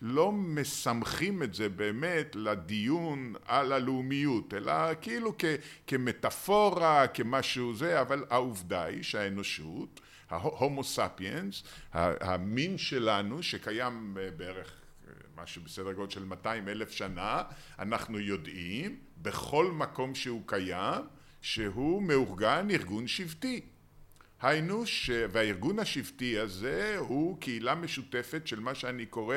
לא 0.03 0.33
מסמכים 0.33 1.43
את 1.43 1.55
זה 1.55 1.69
באמת 1.69 2.37
לדיון 2.37 3.35
על 3.47 3.73
הלאומיות, 3.73 4.55
אלא 4.55 4.73
כאילו 5.01 5.35
כ, 5.39 5.45
כמטאפורה, 5.87 7.07
כמשהו 7.07 7.75
זה, 7.75 8.01
אבל 8.01 8.25
העובדה 8.31 8.85
היא 8.85 9.03
שהאנושות, 9.03 10.01
ההומו 10.31 10.85
ספיאנס, 10.85 11.63
המין 11.93 12.79
שלנו 12.79 13.43
שקיים 13.43 14.17
בערך 14.37 14.73
משהו 15.43 15.63
בסדר 15.63 15.93
גודל 15.93 16.11
של 16.11 16.25
200 16.25 16.69
אלף 16.69 16.91
שנה, 16.91 17.43
אנחנו 17.79 18.19
יודעים 18.21 18.99
בכל 19.23 19.71
מקום 19.73 20.15
שהוא 20.15 20.43
קיים 20.47 21.05
שהוא 21.41 22.03
מאורגן 22.03 22.71
ארגון 22.71 23.07
שבטי. 23.07 23.61
היינו 24.43 24.87
ש... 24.87 25.11
והארגון 25.31 25.79
השבטי 25.79 26.39
הזה 26.39 26.97
הוא 26.99 27.41
קהילה 27.41 27.75
משותפת 27.75 28.47
של 28.47 28.61
מה 28.61 28.75
שאני 28.75 29.07
קורא 29.07 29.37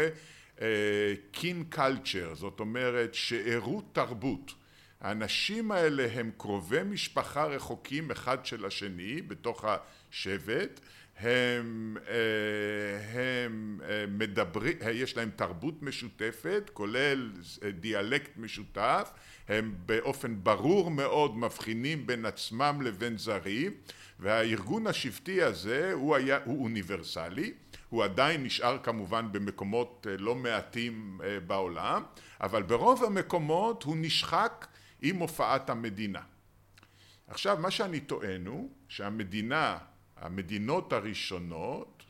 קין 1.32 1.64
uh, 1.72 1.76
קלצ'ר, 1.76 2.36
זאת 2.36 2.60
אומרת 2.60 3.14
שארות 3.14 3.86
תרבות. 3.92 4.54
האנשים 5.02 5.72
האלה 5.72 6.08
הם 6.14 6.32
קרובי 6.38 6.84
משפחה 6.84 7.46
רחוקים 7.46 8.12
אחד 8.12 8.46
של 8.46 8.66
השני 8.66 9.22
בתוך 9.22 9.66
השבט, 9.68 10.80
הם, 11.18 11.98
uh, 11.98 12.10
הם 13.18 13.80
uh, 13.82 13.86
מדברים, 14.10 14.78
יש 14.94 15.18
להם 15.18 15.30
תרבות 15.36 15.84
משותפת 15.84 16.70
כולל 16.74 17.32
דיאלקט 17.80 18.38
משותף, 18.38 19.12
הם 19.48 19.74
באופן 19.86 20.36
ברור 20.44 20.92
מאוד 20.92 21.38
מבחינים 21.38 22.08
בין 22.08 22.26
עצמם 22.26 22.82
לבין 22.82 23.18
זרים 23.18 23.72
והארגון 24.22 24.88
השבטי 24.88 25.42
הזה 25.42 25.94
הוא, 25.94 26.16
היה, 26.16 26.40
הוא 26.46 26.64
אוניברסלי, 26.64 27.54
הוא 27.90 28.04
עדיין 28.04 28.44
נשאר 28.44 28.78
כמובן 28.84 29.32
במקומות 29.32 30.08
אה, 30.10 30.18
לא 30.18 30.36
מעטים 30.36 31.22
אה, 31.24 31.40
בעולם, 31.40 32.04
אבל 32.42 32.64
ברוב 32.64 33.04
המקומות 33.04 33.84
הוא 33.84 33.96
נשחק 34.00 34.68
עם 35.02 35.16
הופעת 35.16 35.70
המדינה. 35.70 36.22
עכשיו, 37.28 37.58
מה 37.60 37.72
שאני 37.72 38.00
טוען 38.00 38.48
הוא 38.48 38.70
שהמדינה, 38.88 39.78
המדינות 40.18 40.94
הראשונות 40.94 42.01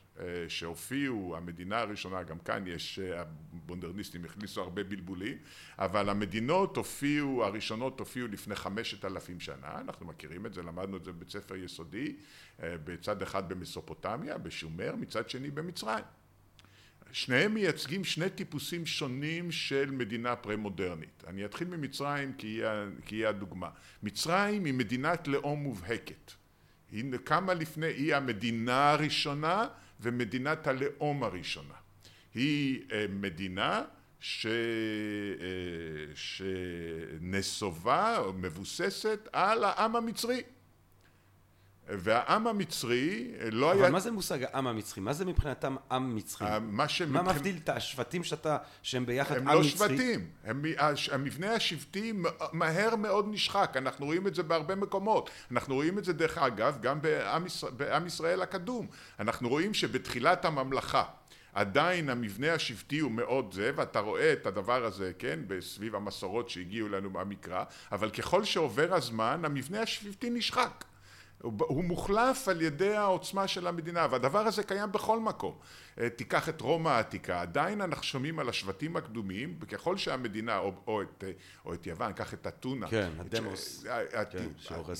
שהופיעו, 0.48 1.36
המדינה 1.36 1.78
הראשונה, 1.78 2.22
גם 2.22 2.38
כאן 2.38 2.66
יש, 2.66 2.98
המודרניסטים 2.98 4.24
הכניסו 4.24 4.60
הרבה 4.60 4.84
בלבולים, 4.84 5.38
אבל 5.78 6.08
המדינות 6.08 6.76
הופיעו, 6.76 7.44
הראשונות 7.44 8.00
הופיעו 8.00 8.28
לפני 8.28 8.54
חמשת 8.54 9.04
אלפים 9.04 9.40
שנה, 9.40 9.80
אנחנו 9.80 10.06
מכירים 10.06 10.46
את 10.46 10.54
זה, 10.54 10.62
למדנו 10.62 10.96
את 10.96 11.04
זה 11.04 11.12
בבית 11.12 11.30
ספר 11.30 11.56
יסודי, 11.56 12.16
בצד 12.60 13.22
אחד 13.22 13.48
במסופוטמיה, 13.48 14.38
בשומר, 14.38 14.96
מצד 14.96 15.30
שני 15.30 15.50
במצרים. 15.50 16.04
שניהם 17.12 17.54
מייצגים 17.54 18.04
שני 18.04 18.30
טיפוסים 18.30 18.86
שונים 18.86 19.50
של 19.52 19.90
מדינה 19.90 20.36
פרה-מודרנית. 20.36 21.24
אני 21.26 21.44
אתחיל 21.44 21.68
ממצרים 21.68 22.32
כי 22.32 22.46
היא, 22.46 22.64
כי 23.06 23.16
היא 23.16 23.26
הדוגמה. 23.26 23.68
מצרים 24.02 24.64
היא 24.64 24.74
מדינת 24.74 25.28
לאום 25.28 25.58
מובהקת. 25.62 26.32
היא 26.90 27.04
קמה 27.24 27.54
לפני, 27.54 27.86
היא 27.86 28.14
המדינה 28.14 28.90
הראשונה 28.90 29.66
ומדינת 30.02 30.66
הלאום 30.66 31.22
הראשונה. 31.22 31.74
היא 32.34 32.82
אה, 32.92 33.06
מדינה 33.08 33.82
ש... 34.20 34.46
אה, 34.46 34.52
שנסובה 37.20 38.18
או 38.18 38.32
מבוססת 38.32 39.28
על 39.32 39.64
העם 39.64 39.96
המצרי. 39.96 40.42
והעם 41.88 42.46
המצרי 42.46 43.32
לא 43.52 43.66
אבל 43.66 43.76
היה... 43.76 43.84
אבל 43.84 43.92
מה 43.92 44.00
זה 44.00 44.10
מושג 44.10 44.42
העם 44.42 44.66
המצרי? 44.66 45.02
מה 45.02 45.12
זה 45.12 45.24
מבחינתם 45.24 45.76
עם 45.90 46.16
מצרי? 46.16 46.48
מה, 46.60 46.88
שמבח... 46.88 47.22
מה 47.22 47.32
מבדיל 47.32 47.56
את 47.64 47.68
השבטים 47.68 48.24
שאתה, 48.24 48.56
שהם 48.82 49.06
ביחד 49.06 49.36
עם 49.36 49.42
מצרי? 49.42 49.56
הם 49.56 49.62
לא 49.62 49.68
שבטים, 49.68 50.26
הם, 50.44 50.64
המבנה 51.12 51.54
השבטי 51.54 52.12
מהר 52.52 52.96
מאוד 52.96 53.26
נשחק, 53.30 53.74
אנחנו 53.76 54.06
רואים 54.06 54.26
את 54.26 54.34
זה 54.34 54.42
בהרבה 54.42 54.74
מקומות, 54.74 55.30
אנחנו 55.50 55.74
רואים 55.74 55.98
את 55.98 56.04
זה 56.04 56.12
דרך 56.12 56.38
אגב 56.38 56.78
גם 56.82 57.02
בעם, 57.02 57.46
ישראל, 57.46 57.72
בעם 57.72 58.06
ישראל 58.06 58.42
הקדום, 58.42 58.86
אנחנו 59.20 59.48
רואים 59.48 59.74
שבתחילת 59.74 60.44
הממלכה 60.44 61.04
עדיין 61.52 62.10
המבנה 62.10 62.52
השבטי 62.52 62.98
הוא 62.98 63.10
מאוד 63.10 63.52
זה, 63.52 63.70
ואתה 63.76 64.00
רואה 64.00 64.32
את 64.32 64.46
הדבר 64.46 64.84
הזה, 64.84 65.12
כן, 65.18 65.40
סביב 65.60 65.94
המסורות 65.94 66.50
שהגיעו 66.50 66.88
לנו 66.88 67.10
מהמקרא, 67.10 67.64
אבל 67.92 68.10
ככל 68.10 68.44
שעובר 68.44 68.94
הזמן 68.94 69.44
המבנה 69.44 69.82
השבטי 69.82 70.30
נשחק 70.30 70.84
הוא 71.42 71.84
מוחלף 71.84 72.48
על 72.48 72.62
ידי 72.62 72.96
העוצמה 72.96 73.48
של 73.48 73.66
המדינה 73.66 74.06
והדבר 74.10 74.38
הזה 74.38 74.62
קיים 74.62 74.92
בכל 74.92 75.20
מקום. 75.20 75.54
אה, 76.00 76.08
תיקח 76.08 76.48
את 76.48 76.60
רומא 76.60 76.88
העתיקה 76.88 77.40
עדיין 77.40 77.80
אנחנו 77.80 78.02
שומעים 78.02 78.38
על 78.38 78.48
השבטים 78.48 78.96
הקדומים 78.96 79.58
וככל 79.60 79.96
שהמדינה 79.96 80.58
או, 80.58 80.72
או, 80.86 81.02
את, 81.02 81.24
או 81.64 81.74
את 81.74 81.86
יוון 81.86 82.12
קח 82.12 82.34
את 82.34 82.46
אתונה. 82.46 82.88
כן 82.88 83.10
הדמוס. 83.18 83.86
אה, 83.86 84.24
כן, 84.24 84.46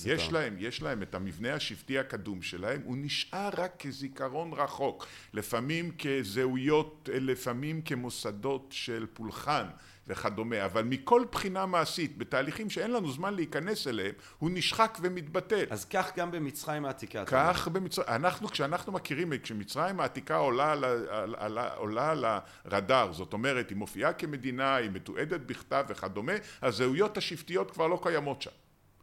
יש 0.07 0.33
להם 0.33 0.57
יש 0.59 0.83
להם 0.83 1.03
את 1.03 1.15
המבנה 1.15 1.55
השבטי 1.55 1.99
הקדום 1.99 2.43
שלהם 2.43 2.81
הוא 2.85 2.97
נשאר 2.99 3.51
רק 3.57 3.75
כזיכרון 3.79 4.53
רחוק. 4.53 5.07
לפעמים 5.35 5.91
כזהויות 5.99 7.09
לפעמים 7.13 7.83
כמוסדות 7.83 8.67
של 8.71 9.07
פולחן 9.13 9.67
וכדומה, 10.07 10.65
אבל 10.65 10.83
מכל 10.83 11.25
בחינה 11.33 11.67
מעשית, 11.67 12.19
בתהליכים 12.19 12.71
שאין 12.71 12.91
לנו 12.91 13.13
זמן 13.13 13.35
להיכנס 13.35 13.87
אליהם, 13.87 14.13
הוא 14.39 14.51
נשחק 14.53 14.99
ומתבטל. 15.01 15.65
אז 15.71 15.85
כך 15.85 16.17
גם 16.17 16.31
במצרים 16.31 16.85
העתיקה. 16.85 17.25
כך 17.27 17.69
במצרים, 17.69 18.09
אנחנו, 18.09 18.49
כשאנחנו 18.49 18.93
מכירים, 18.93 19.33
כשמצרים 19.43 20.01
העתיקה 20.01 20.37
עולה 20.37 20.73
על, 20.73 20.85
על, 20.85 21.35
על, 21.39 21.59
עולה 21.77 22.11
על 22.11 22.25
הרדאר, 22.65 23.13
זאת 23.13 23.33
אומרת, 23.33 23.71
היא 23.71 23.77
מופיעה 23.77 24.13
כמדינה, 24.13 24.75
היא 24.75 24.91
מתועדת 24.91 25.41
בכתב 25.41 25.85
וכדומה, 25.89 26.33
הזהויות 26.63 27.17
השבטיות 27.17 27.71
כבר 27.71 27.87
לא 27.87 28.01
קיימות 28.03 28.43
שם. 28.43 28.51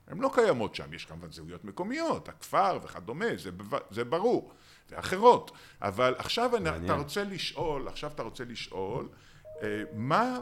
הן 0.08 0.18
לא 0.18 0.32
קיימות 0.34 0.76
שם, 0.76 0.94
יש 0.94 1.06
כמובן 1.06 1.32
זהויות 1.32 1.66
מקומיות, 1.66 2.30
הכפר 2.30 2.80
וכדומה, 2.84 3.26
זה, 3.38 3.50
זה 3.92 4.04
ברור, 4.04 4.52
ואחרות, 4.90 5.52
אבל 5.82 6.16
עכשיו 6.18 6.50
מעניין. 6.50 6.86
אתה 6.86 6.94
רוצה 6.94 7.24
לשאול, 7.24 7.88
עכשיו 7.88 8.12
אתה 8.16 8.24
רוצה 8.24 8.44
לשאול, 8.46 9.08
מה, 9.94 10.40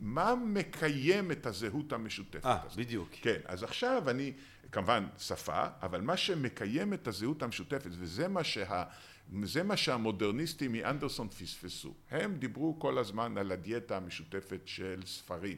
מה 0.00 0.34
מקיים 0.34 1.32
את 1.32 1.46
הזהות 1.46 1.92
המשותפת 1.92 2.44
아, 2.44 2.48
הזאת? 2.48 2.78
בדיוק. 2.78 3.08
כן, 3.12 3.38
אז 3.44 3.62
עכשיו 3.62 4.10
אני, 4.10 4.32
כמובן 4.72 5.06
שפה, 5.18 5.64
אבל 5.82 6.00
מה 6.00 6.16
שמקיים 6.16 6.94
את 6.94 7.08
הזהות 7.08 7.42
המשותפת, 7.42 7.90
וזה 7.90 8.28
מה, 8.28 8.44
שה, 8.44 8.84
זה 9.42 9.62
מה 9.62 9.76
שהמודרניסטים 9.76 10.72
מאנדרסון 10.72 11.28
פספסו. 11.28 11.94
הם 12.10 12.34
דיברו 12.34 12.78
כל 12.78 12.98
הזמן 12.98 13.38
על 13.38 13.52
הדיאטה 13.52 13.96
המשותפת 13.96 14.60
של 14.64 15.02
ספרים. 15.06 15.56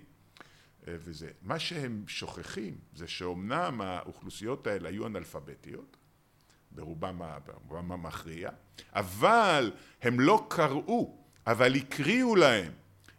אה, 0.89 0.97
וזה. 0.99 1.31
מה 1.43 1.59
שהם 1.59 2.05
שוכחים 2.07 2.79
זה 2.95 3.09
שאומנם 3.09 3.81
האוכלוסיות 3.81 4.67
האלה 4.67 4.89
היו 4.89 5.07
אנאלפביתיות, 5.07 5.97
ברובם, 6.71 7.21
ברובם 7.47 7.93
המכריע, 7.93 8.51
אבל 8.93 9.73
הם 10.03 10.21
לא 10.21 10.47
קראו, 10.51 11.19
אבל 11.47 11.75
הקריאו 11.75 12.37
להם 12.37 12.73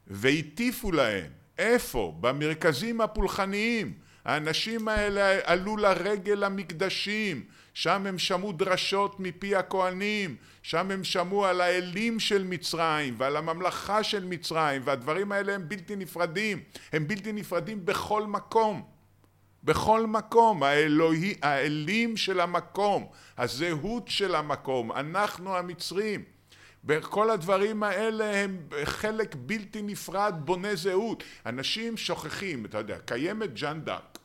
והטיפו 0.08 0.92
להם. 0.92 1.32
איפה? 1.58 2.16
במרכזים 2.20 3.02
הפולחניים. 3.02 3.94
האנשים 4.26 4.88
האלה 4.88 5.40
עלו 5.44 5.78
לרגל 5.78 6.44
המקדשים, 6.44 7.44
שם 7.74 8.06
הם 8.08 8.18
שמעו 8.18 8.52
דרשות 8.52 9.20
מפי 9.20 9.56
הכהנים, 9.56 10.36
שם 10.64 10.92
הם 10.92 11.04
שמעו 11.04 11.46
על 11.46 11.62
האלים 11.62 12.20
של 12.20 12.44
מצרים 12.44 13.16
ועל 13.18 13.38
הממלכה 13.38 14.04
של 14.04 14.26
מצרים 14.26 14.82
והדברים 14.86 15.32
האלה 15.32 15.56
הם 15.56 15.70
בלתי 15.70 15.96
נפרדים, 15.96 16.64
הם 16.94 17.08
בלתי 17.08 17.32
נפרדים 17.32 17.86
בכל 17.86 18.24
מקום, 18.24 18.84
בכל 19.64 20.06
מקום, 20.06 20.64
האלוהי, 20.64 21.36
האלים 21.42 22.18
של 22.18 22.40
המקום, 22.40 23.08
הזהות 23.38 24.08
של 24.08 24.36
המקום, 24.36 24.92
אנחנו 24.92 25.58
המצרים 25.58 26.35
וכל 26.86 27.30
הדברים 27.30 27.84
האלה 27.84 28.36
הם 28.36 28.58
חלק 28.84 29.36
בלתי 29.40 29.82
נפרד 29.82 30.36
בונה 30.46 30.76
זהות. 30.76 31.24
אנשים 31.46 31.98
שוכחים, 31.98 32.66
אתה 32.66 32.78
יודע, 32.78 32.98
קיימת 33.00 33.54
ג'אן 33.54 33.82
דארק, 33.82 34.20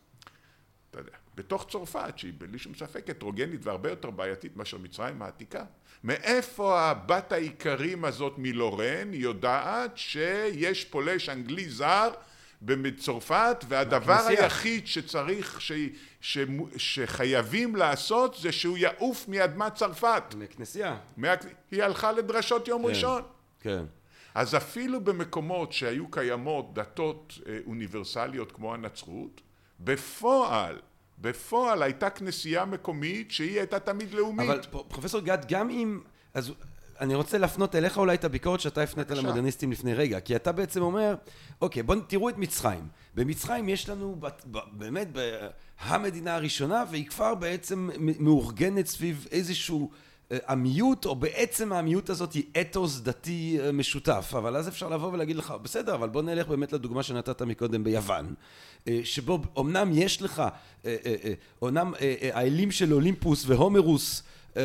אתה 0.90 0.98
יודע, 0.98 1.12
בתוך 1.34 1.66
צרפת, 1.70 2.12
שהיא 2.16 2.32
בלי 2.38 2.58
שום 2.58 2.74
ספק 2.74 3.10
הטרוגנית 3.10 3.66
והרבה 3.66 3.90
יותר 3.90 4.10
בעייתית 4.10 4.56
מאשר 4.56 4.78
מצרים 4.78 5.22
העתיקה. 5.22 5.64
מאיפה 6.04 6.80
הבת 6.80 7.32
האיכרים 7.32 8.04
הזאת 8.04 8.34
מלורן 8.38 9.14
יודעת 9.14 9.96
שיש 9.98 10.84
פולש 10.84 11.28
אנגלי 11.28 11.68
זר 11.68 12.10
בצרפת 12.62 13.64
והדבר 13.68 14.26
היחיד 14.26 14.86
שצריך, 14.86 15.60
ש, 15.60 15.72
ש, 16.20 16.38
שחייבים 16.76 17.76
לעשות 17.76 18.36
זה 18.40 18.52
שהוא 18.52 18.78
יעוף 18.78 19.28
מאדמת 19.28 19.74
צרפת. 19.74 20.22
מכנסייה. 20.38 20.98
מה... 21.16 21.28
היא 21.70 21.82
הלכה 21.82 22.12
לדרשות 22.12 22.68
יום 22.68 22.82
כן, 22.82 22.88
ראשון. 22.88 23.22
כן. 23.60 23.84
אז 24.34 24.54
אפילו 24.54 25.04
במקומות 25.04 25.72
שהיו 25.72 26.10
קיימות 26.10 26.74
דתות 26.74 27.38
אה, 27.46 27.58
אוניברסליות 27.66 28.52
כמו 28.52 28.74
הנצרות, 28.74 29.40
בפועל 29.80 30.78
בפועל 31.20 31.82
הייתה 31.82 32.10
כנסייה 32.10 32.64
מקומית 32.64 33.30
שהיא 33.30 33.58
הייתה 33.58 33.78
תמיד 33.78 34.14
לאומית. 34.14 34.50
אבל 34.50 34.60
פרופסור 34.88 35.20
גד, 35.20 35.38
גם 35.48 35.70
אם... 35.70 36.00
אז 36.34 36.52
אני 37.00 37.14
רוצה 37.14 37.38
להפנות 37.38 37.74
אליך 37.74 37.98
אולי 37.98 38.14
את 38.14 38.24
הביקורת 38.24 38.60
שאתה 38.60 38.82
הפנית 38.82 39.10
למודרניסטים 39.10 39.72
לפני 39.72 39.94
רגע, 39.94 40.20
כי 40.20 40.36
אתה 40.36 40.52
בעצם 40.52 40.82
אומר, 40.82 41.14
אוקיי, 41.60 41.82
בואו 41.82 42.00
תראו 42.00 42.28
את 42.28 42.38
מצרים. 42.38 42.88
במצרים 43.14 43.68
יש 43.68 43.88
לנו 43.88 44.20
באמת 44.72 45.08
המדינה 45.80 46.34
הראשונה, 46.34 46.84
והיא 46.90 47.06
כבר 47.06 47.34
בעצם 47.34 47.90
מאורגנת 47.98 48.86
סביב 48.86 49.26
איזשהו 49.30 49.90
אה, 50.32 50.38
עמיות, 50.48 51.06
או 51.06 51.14
בעצם 51.14 51.72
העמיות 51.72 52.10
הזאת 52.10 52.32
היא 52.32 52.44
אתוס 52.60 53.00
דתי 53.00 53.58
אה, 53.60 53.72
משותף. 53.72 54.32
אבל 54.38 54.56
אז 54.56 54.68
אפשר 54.68 54.88
לבוא 54.88 55.12
ולהגיד 55.12 55.36
לך, 55.36 55.54
בסדר, 55.62 55.94
אבל 55.94 56.08
בוא 56.08 56.22
נלך 56.22 56.48
באמת 56.48 56.72
לדוגמה 56.72 57.02
שנתת 57.02 57.42
מקודם 57.42 57.84
ביוון, 57.84 58.34
אה, 58.88 59.00
שבו 59.04 59.38
אמנם 59.58 59.90
יש 59.92 60.22
לך, 60.22 60.42
אמנם 61.62 61.94
האלים 62.32 62.70
של 62.70 62.92
אולימפוס 62.94 63.44
והומרוס, 63.46 64.22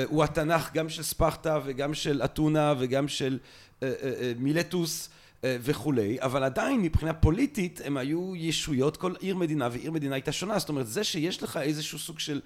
הוא 0.08 0.24
התנ"ך 0.24 0.74
גם 0.74 0.90
של 0.90 1.04
ספרטה 1.04 1.60
וגם 1.66 1.94
של 1.94 2.22
אתונה 2.24 2.74
וגם 2.80 3.08
של 3.08 3.40
אה, 3.84 3.94
אה, 4.02 4.34
מילטוס 4.40 5.10
וכולי, 5.44 6.18
אבל 6.22 6.44
עדיין 6.44 6.82
מבחינה 6.82 7.14
פוליטית 7.14 7.82
הם 7.84 7.98
היו 7.98 8.36
ישויות, 8.36 8.98
כל 8.98 9.14
עיר 9.20 9.36
מדינה 9.36 9.70
ועיר 9.72 9.92
מדינה 9.92 10.16
הייתה 10.16 10.32
שונה, 10.32 10.60
זאת 10.60 10.70
אומרת 10.70 10.88
זה 10.88 11.04
שיש 11.04 11.44
לך 11.44 11.58
איזשהו 11.58 12.00
סוג 12.00 12.20
של 12.20 12.42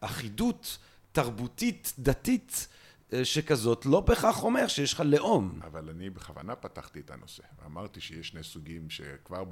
אחידות 0.00 0.78
תרבותית 1.12 1.92
דתית 1.98 2.66
אה, 2.68 2.73
שכזאת 3.22 3.86
לא 3.86 4.00
בהכרח 4.00 4.42
אומר 4.42 4.68
שיש 4.68 4.92
לך 4.92 5.00
לאום. 5.00 5.60
אבל 5.64 5.88
אני 5.88 6.10
בכוונה 6.10 6.56
פתחתי 6.56 7.00
את 7.00 7.10
הנושא. 7.10 7.42
אמרתי 7.66 8.00
שיש 8.00 8.28
שני 8.28 8.42
סוגים 8.42 8.90
שכבר 8.90 9.44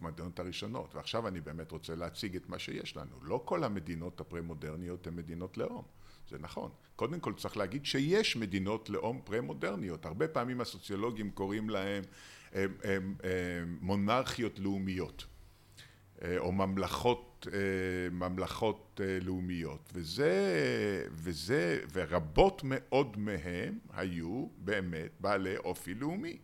במדינות 0.00 0.38
הראשונות, 0.38 0.94
ועכשיו 0.94 1.28
אני 1.28 1.40
באמת 1.40 1.70
רוצה 1.70 1.94
להציג 1.94 2.36
את 2.36 2.48
מה 2.48 2.58
שיש 2.58 2.96
לנו. 2.96 3.16
לא 3.22 3.42
כל 3.44 3.64
המדינות 3.64 4.20
הפרה-מודרניות 4.20 5.06
הן 5.06 5.16
מדינות 5.16 5.58
לאום. 5.58 5.84
זה 6.30 6.38
נכון. 6.38 6.70
קודם 6.96 7.20
כל 7.20 7.34
צריך 7.34 7.56
להגיד 7.56 7.86
שיש 7.86 8.36
מדינות 8.36 8.90
לאום 8.90 9.20
פרה-מודרניות. 9.24 10.06
הרבה 10.06 10.28
פעמים 10.28 10.60
הסוציולוגים 10.60 11.30
קוראים 11.30 11.70
הם, 11.70 12.02
הם, 12.52 12.74
הם, 13.22 13.78
מונרכיות 13.80 14.58
לאומיות. 14.58 15.24
או 16.38 16.52
ממלכות, 16.52 17.31
ממלכות 18.12 19.00
לאומיות. 19.22 19.90
וזה, 19.94 20.32
וזה, 21.12 21.80
ורבות 21.92 22.62
מאוד 22.64 23.16
מהם 23.18 23.78
היו 23.92 24.46
באמת 24.56 25.10
בעלי 25.20 25.56
אופי 25.56 25.94
לאומי. 25.94 26.38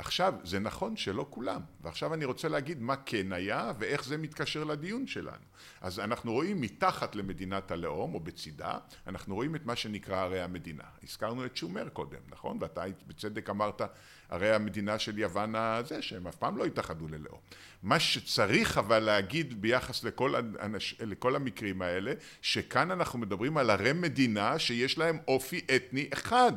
עכשיו, 0.00 0.34
זה 0.44 0.58
נכון 0.58 0.96
שלא 0.96 1.26
כולם, 1.30 1.60
ועכשיו 1.80 2.14
אני 2.14 2.24
רוצה 2.24 2.48
להגיד 2.48 2.82
מה 2.82 2.96
כן 2.96 3.32
היה 3.32 3.72
ואיך 3.78 4.04
זה 4.04 4.16
מתקשר 4.16 4.64
לדיון 4.64 5.06
שלנו. 5.06 5.44
אז 5.80 6.00
אנחנו 6.00 6.32
רואים 6.32 6.60
מתחת 6.60 7.14
למדינת 7.14 7.70
הלאום, 7.70 8.14
או 8.14 8.20
בצידה, 8.20 8.78
אנחנו 9.06 9.34
רואים 9.34 9.56
את 9.56 9.66
מה 9.66 9.76
שנקרא 9.76 10.22
ערי 10.22 10.42
המדינה. 10.42 10.84
הזכרנו 11.02 11.44
את 11.44 11.56
שומר 11.56 11.88
קודם, 11.88 12.20
נכון? 12.28 12.58
ואתה 12.60 12.84
בצדק 13.06 13.50
אמרת, 13.50 13.82
ערי 14.30 14.54
המדינה 14.54 14.98
של 14.98 15.18
יוון 15.18 15.54
הזה, 15.54 16.02
שהם 16.02 16.26
אף 16.26 16.36
פעם 16.36 16.56
לא 16.56 16.64
התאחדו 16.64 17.08
ללאום. 17.08 17.38
מה 17.82 18.00
שצריך 18.00 18.78
אבל 18.78 18.98
להגיד 18.98 19.62
ביחס 19.62 20.04
לכל, 20.04 20.34
אנש, 20.62 20.94
לכל 21.00 21.36
המקרים 21.36 21.82
האלה, 21.82 22.12
שכאן 22.42 22.90
אנחנו 22.90 23.18
מדברים 23.18 23.56
על 23.56 23.70
ערי 23.70 23.92
מדינה 23.92 24.58
שיש 24.58 24.98
להם 24.98 25.18
אופי 25.28 25.60
אתני 25.76 26.08
אחד. 26.12 26.52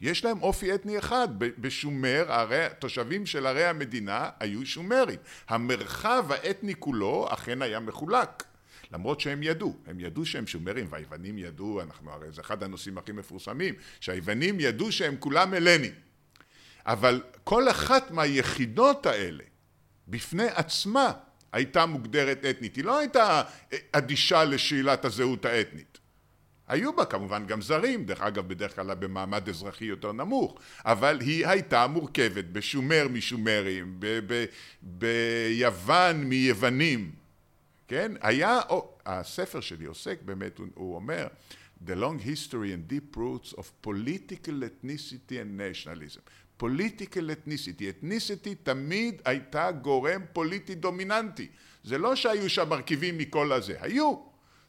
יש 0.00 0.24
להם 0.24 0.42
אופי 0.42 0.74
אתני 0.74 0.98
אחד, 0.98 1.28
בשומר, 1.38 2.24
הרי, 2.28 2.66
תושבים 2.78 3.26
של 3.26 3.46
ערי 3.46 3.64
המדינה 3.64 4.30
היו 4.40 4.66
שומרים. 4.66 5.18
המרחב 5.48 6.26
האתני 6.32 6.74
כולו 6.78 7.28
אכן 7.30 7.62
היה 7.62 7.80
מחולק. 7.80 8.44
למרות 8.92 9.20
שהם 9.20 9.42
ידעו, 9.42 9.76
הם 9.86 10.00
ידעו 10.00 10.26
שהם 10.26 10.46
שומרים, 10.46 10.86
והיוונים 10.90 11.38
ידעו, 11.38 11.80
אנחנו 11.82 12.10
הרי 12.10 12.32
זה 12.32 12.40
אחד 12.40 12.62
הנושאים 12.62 12.98
הכי 12.98 13.12
מפורסמים, 13.12 13.74
שהיוונים 14.00 14.60
ידעו 14.60 14.92
שהם 14.92 15.16
כולם 15.18 15.54
הלנים. 15.54 15.92
אבל 16.88 17.22
כל 17.44 17.70
אחת 17.70 18.10
מהיחידות 18.10 19.06
האלה, 19.06 19.44
בפני 20.08 20.46
עצמה, 20.54 21.12
הייתה 21.52 21.86
מוגדרת 21.86 22.44
אתנית. 22.50 22.76
היא 22.76 22.84
לא 22.84 22.98
הייתה 22.98 23.42
אדישה 23.92 24.44
לשאלת 24.44 25.04
הזהות 25.04 25.44
האתנית. 25.44 25.98
היו 26.68 26.96
בה 26.96 27.04
כמובן 27.04 27.46
גם 27.46 27.62
זרים, 27.62 28.04
דרך 28.04 28.20
אגב 28.20 28.48
בדרך 28.48 28.74
כלל 28.74 28.94
במעמד 28.94 29.48
אזרחי 29.48 29.84
יותר 29.84 30.12
נמוך, 30.12 30.58
אבל 30.84 31.20
היא 31.20 31.46
הייתה 31.46 31.86
מורכבת 31.86 32.44
בשומר 32.44 33.06
משומרים, 33.10 33.96
ב- 33.98 34.20
ב- 34.26 34.44
ביוון 34.82 36.24
מיוונים, 36.24 37.12
כן? 37.88 38.12
היה, 38.20 38.60
או, 38.68 38.92
הספר 39.06 39.60
שלי 39.60 39.84
עוסק 39.84 40.18
באמת, 40.22 40.58
הוא, 40.58 40.66
הוא 40.74 40.94
אומר 40.94 41.26
The 41.86 41.94
long 41.94 42.18
history 42.18 42.72
and 42.72 42.88
deep 42.92 43.16
roots 43.16 43.52
of 43.52 43.66
political 43.82 44.62
ethnicity 44.62 45.36
and 45.42 45.56
nationalism. 45.56 46.20
Political 46.62 47.30
ethnicity, 47.30 47.82
ethnicity 48.02 48.54
תמיד 48.62 49.22
הייתה 49.24 49.70
גורם 49.70 50.20
פוליטי 50.32 50.74
דומיננטי. 50.74 51.48
זה 51.84 51.98
לא 51.98 52.16
שהיו 52.16 52.50
שם 52.50 52.68
מרכיבים 52.68 53.18
מכל 53.18 53.52
הזה, 53.52 53.76
היו, 53.80 54.14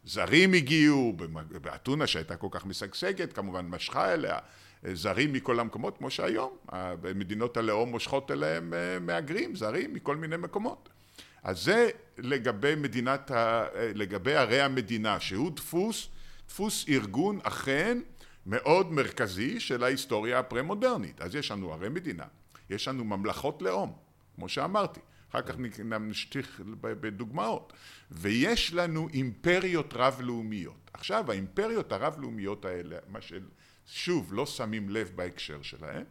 זרים 0.05 0.53
הגיעו, 0.53 1.13
באתונה 1.61 2.07
שהייתה 2.07 2.35
כל 2.35 2.47
כך 2.51 2.65
משגשגת, 2.65 3.33
כמובן 3.33 3.65
משכה 3.65 4.13
אליה 4.13 4.37
זרים 4.93 5.33
מכל 5.33 5.59
המקומות, 5.59 5.97
כמו 5.97 6.09
שהיום, 6.09 6.57
מדינות 7.15 7.57
הלאום 7.57 7.89
מושכות 7.89 8.31
אליהם 8.31 8.73
אה, 8.73 8.99
מהגרים, 8.99 9.55
זרים 9.55 9.93
מכל 9.93 10.15
מיני 10.15 10.37
מקומות. 10.37 10.89
אז 11.43 11.63
זה 11.63 11.89
לגבי 12.17 12.75
מדינת, 12.75 13.31
ה... 13.31 13.65
לגבי 13.95 14.35
ערי 14.35 14.61
המדינה, 14.61 15.19
שהוא 15.19 15.51
דפוס, 15.51 16.09
דפוס 16.47 16.85
ארגון 16.89 17.39
אכן 17.43 17.97
מאוד 18.45 18.91
מרכזי 18.91 19.59
של 19.59 19.83
ההיסטוריה 19.83 20.39
הפרה-מודרנית. 20.39 21.21
אז 21.21 21.35
יש 21.35 21.51
לנו 21.51 21.73
ערי 21.73 21.89
מדינה, 21.89 22.25
יש 22.69 22.87
לנו 22.87 23.03
ממלכות 23.03 23.61
לאום, 23.61 23.93
כמו 24.35 24.49
שאמרתי, 24.49 24.99
אחר 25.29 25.41
כך 25.41 25.55
נמשיך 25.83 26.61
בדוגמאות. 26.81 27.73
ויש 28.11 28.73
לנו 28.73 29.07
אימפריות 29.13 29.93
רב-לאומיות. 29.93 30.91
עכשיו, 30.93 31.31
האימפריות 31.31 31.91
הרב-לאומיות 31.91 32.65
האלה, 32.65 32.97
מה 33.07 33.19
ששוב 33.21 34.33
לא 34.33 34.45
שמים 34.45 34.89
לב 34.89 35.11
בהקשר 35.15 35.61
שלהם, 35.61 36.03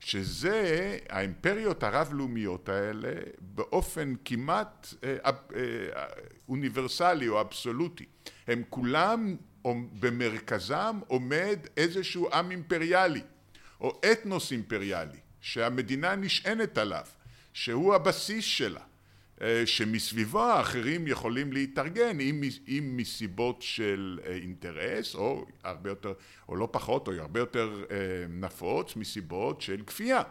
שזה 0.00 0.98
האימפריות 1.08 1.82
הרב-לאומיות 1.82 2.68
האלה 2.68 3.12
באופן 3.40 4.14
כמעט 4.24 4.94
אה, 5.04 5.16
אה, 5.24 6.06
אוניברסלי 6.48 7.28
או 7.28 7.40
אבסולוטי. 7.40 8.04
הם 8.46 8.62
כולם, 8.70 9.36
במרכזם 10.00 11.00
עומד 11.06 11.58
איזשהו 11.76 12.34
עם 12.34 12.50
אימפריאלי 12.50 13.22
או 13.80 14.00
אתנוס 14.12 14.52
אימפריאלי 14.52 15.18
שהמדינה 15.40 16.16
נשענת 16.16 16.78
עליו 16.78 17.04
שהוא 17.52 17.94
הבסיס 17.94 18.44
שלה, 18.44 18.80
אה, 19.42 19.62
שמסביבו 19.66 20.42
האחרים 20.42 21.06
יכולים 21.06 21.52
להתארגן 21.52 22.20
אם, 22.20 22.42
אם 22.68 22.92
מסיבות 22.96 23.62
של 23.62 24.20
אה, 24.26 24.32
אינטרס 24.32 25.14
או 25.14 25.46
הרבה 25.64 25.90
יותר, 25.90 26.12
או 26.48 26.56
לא 26.56 26.68
פחות, 26.70 27.08
או 27.08 27.12
הרבה 27.12 27.40
יותר 27.40 27.84
אה, 27.90 27.96
נפוץ 28.28 28.96
מסיבות 28.96 29.60
של 29.60 29.82
כפייה. 29.86 30.22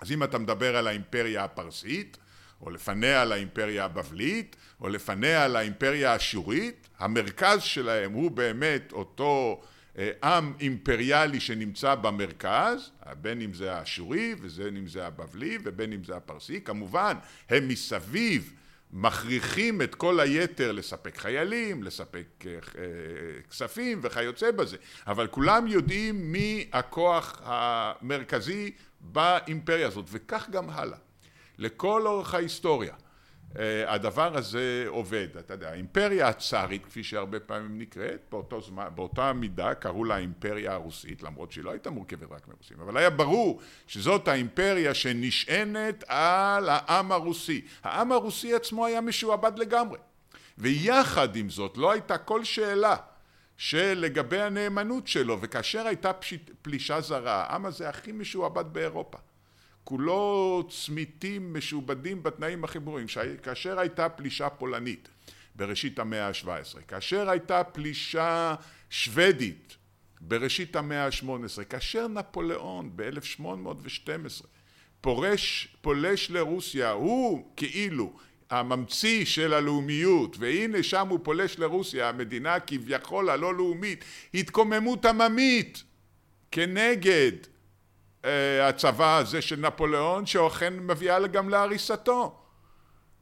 אז 0.00 0.12
אם 0.12 0.22
אתה 0.22 0.38
מדבר 0.38 0.76
על 0.76 0.86
האימפריה 0.86 1.44
הפרסית, 1.44 2.16
או 2.62 2.70
לפניה 2.70 3.22
על 3.22 3.32
האימפריה 3.32 3.84
הבבלית, 3.84 4.56
או 4.80 4.88
לפניה 4.88 5.44
על 5.44 5.56
האימפריה 5.56 6.12
האשורית, 6.12 6.88
המרכז 6.98 7.62
שלהם 7.62 8.12
הוא 8.12 8.30
באמת 8.30 8.92
אותו 8.92 9.62
אה, 9.98 10.10
עם 10.24 10.52
אימפריאלי 10.60 11.40
שנמצא 11.40 11.94
במרכז, 11.94 12.90
בין 13.20 13.40
אם 13.40 13.54
זה 13.54 13.74
האשורי 13.74 14.34
ובין 14.40 14.76
אם 14.76 14.86
זה 14.86 15.06
הבבלי 15.06 15.58
ובין 15.64 15.92
אם 15.92 16.04
זה 16.04 16.16
הפרסי, 16.16 16.60
כמובן 16.60 17.16
הם 17.50 17.68
מסביב 17.68 18.52
מכריחים 18.92 19.82
את 19.82 19.94
כל 19.94 20.20
היתר 20.20 20.72
לספק 20.72 21.16
חיילים, 21.16 21.82
לספק 21.82 22.26
אה, 22.46 22.52
אה, 22.52 22.58
כספים 23.50 24.00
וכיוצא 24.02 24.50
בזה, 24.50 24.76
אבל 25.06 25.26
כולם 25.26 25.66
יודעים 25.66 26.32
מי 26.32 26.68
הכוח 26.72 27.40
המרכזי 27.44 28.72
באימפריה 29.00 29.86
הזאת, 29.86 30.06
וכך 30.10 30.48
גם 30.50 30.70
הלאה. 30.70 30.98
לכל 31.62 32.06
אורך 32.06 32.34
ההיסטוריה 32.34 32.94
אה, 33.58 33.94
הדבר 33.94 34.36
הזה 34.36 34.84
עובד, 34.88 35.28
אתה 35.38 35.54
יודע, 35.54 35.70
האימפריה 35.70 36.28
הצארית 36.28 36.86
כפי 36.86 37.04
שהרבה 37.04 37.40
פעמים 37.40 37.78
נקראת, 37.78 38.20
באותו 38.30 38.60
זמן, 38.60 38.88
באותה 38.94 39.32
מידה 39.32 39.74
קראו 39.74 40.04
לה 40.04 40.14
האימפריה 40.14 40.72
הרוסית, 40.72 41.22
למרות 41.22 41.52
שהיא 41.52 41.64
לא 41.64 41.70
הייתה 41.70 41.90
מורכבת 41.90 42.32
רק 42.32 42.48
מרוסים, 42.48 42.80
אבל 42.80 42.96
היה 42.96 43.10
ברור 43.10 43.60
שזאת 43.86 44.28
האימפריה 44.28 44.94
שנשענת 44.94 46.04
על 46.06 46.68
העם 46.68 47.12
הרוסי. 47.12 47.64
העם 47.82 48.12
הרוסי 48.12 48.54
עצמו 48.54 48.86
היה 48.86 49.00
משועבד 49.00 49.58
לגמרי, 49.58 49.98
ויחד 50.58 51.36
עם 51.36 51.50
זאת 51.50 51.76
לא 51.76 51.92
הייתה 51.92 52.18
כל 52.18 52.44
שאלה 52.44 52.96
שלגבי 53.56 54.40
הנאמנות 54.40 55.08
שלו, 55.08 55.38
וכאשר 55.40 55.86
הייתה 55.86 56.10
פלישה 56.62 57.00
זרה, 57.00 57.44
העם 57.44 57.66
הזה 57.66 57.88
הכי 57.88 58.12
משועבד 58.12 58.64
באירופה. 58.72 59.18
כולו 59.84 60.62
צמיתים 60.70 61.54
משועבדים 61.54 62.22
בתנאים 62.22 62.64
הכי 62.64 62.78
ברורים. 62.78 63.06
כאשר 63.42 63.78
הייתה 63.78 64.08
פלישה 64.08 64.48
פולנית 64.50 65.08
בראשית 65.56 65.98
המאה 65.98 66.28
ה-17, 66.28 66.80
כאשר 66.88 67.30
הייתה 67.30 67.64
פלישה 67.64 68.54
שוודית 68.90 69.76
בראשית 70.20 70.76
המאה 70.76 71.06
ה-18, 71.06 71.64
כאשר 71.64 72.08
נפוליאון 72.08 72.90
ב-1812 72.96 74.46
פורש, 75.00 75.68
פולש 75.80 76.30
לרוסיה, 76.30 76.90
הוא 76.90 77.52
כאילו 77.56 78.12
הממציא 78.50 79.24
של 79.24 79.54
הלאומיות, 79.54 80.36
והנה 80.38 80.82
שם 80.82 81.08
הוא 81.08 81.18
פולש 81.22 81.58
לרוסיה, 81.58 82.08
המדינה 82.08 82.60
כביכול 82.60 83.30
הלא 83.30 83.54
לאומית, 83.54 84.04
התקוממות 84.34 85.04
עממית 85.04 85.82
כנגד 86.50 87.32
הצבא 88.62 89.16
הזה 89.16 89.42
של 89.42 89.56
נפוליאון 89.56 90.26
שאכן 90.26 90.74
מביאה 90.78 91.26
גם 91.26 91.48
להריסתו. 91.48 92.38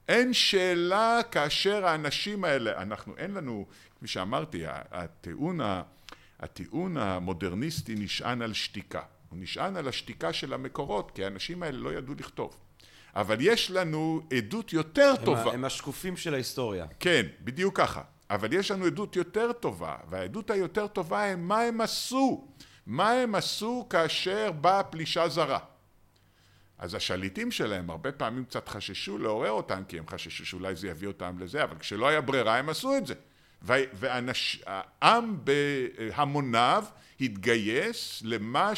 אין 0.08 0.32
שאלה 0.34 1.20
כאשר 1.30 1.86
האנשים 1.86 2.44
האלה, 2.44 2.82
אנחנו 2.82 3.16
אין 3.16 3.34
לנו, 3.34 3.66
כפי 3.96 4.08
שאמרתי, 4.08 4.62
הטיעון, 4.66 5.60
הטיעון 6.40 6.96
המודרניסטי 6.96 7.94
נשען 7.94 8.42
על 8.42 8.52
שתיקה. 8.52 9.02
הוא 9.28 9.38
נשען 9.42 9.76
על 9.76 9.88
השתיקה 9.88 10.32
של 10.32 10.52
המקורות, 10.52 11.10
כי 11.14 11.24
האנשים 11.24 11.62
האלה 11.62 11.78
לא 11.78 11.92
ידעו 11.92 12.14
לכתוב. 12.18 12.56
אבל 13.16 13.36
יש 13.40 13.70
לנו 13.70 14.20
עדות 14.36 14.72
יותר 14.72 15.14
הם 15.18 15.24
טובה. 15.24 15.52
הם 15.52 15.64
השקופים 15.64 16.16
של 16.16 16.34
ההיסטוריה. 16.34 16.86
כן, 17.00 17.26
בדיוק 17.40 17.76
ככה. 17.76 18.02
אבל 18.30 18.52
יש 18.52 18.70
לנו 18.70 18.84
עדות 18.84 19.16
יותר 19.16 19.52
טובה, 19.52 19.96
והעדות 20.08 20.50
היותר 20.50 20.86
טובה 20.86 21.24
הם 21.24 21.48
מה 21.48 21.60
הם 21.60 21.80
עשו. 21.80 22.48
מה 22.86 23.10
הם 23.10 23.34
עשו 23.34 23.86
כאשר 23.90 24.52
באה 24.52 24.82
פלישה 24.82 25.28
זרה? 25.28 25.58
אז 26.78 26.94
השליטים 26.94 27.50
שלהם 27.50 27.90
הרבה 27.90 28.12
פעמים 28.12 28.44
קצת 28.44 28.68
חששו 28.68 29.18
לעורר 29.18 29.50
אותם, 29.50 29.82
כי 29.88 29.98
הם 29.98 30.08
חששו 30.08 30.46
שאולי 30.46 30.76
זה 30.76 30.88
יביא 30.88 31.08
אותם 31.08 31.36
לזה, 31.38 31.64
אבל 31.64 31.78
כשלא 31.78 32.08
היה 32.08 32.20
ברירה 32.20 32.58
הם 32.58 32.68
עשו 32.68 32.96
את 32.96 33.06
זה. 33.06 33.14
והעם 33.62 35.38
בהמוניו 35.44 36.84
התגייס 37.20 38.22
למה 38.24 38.72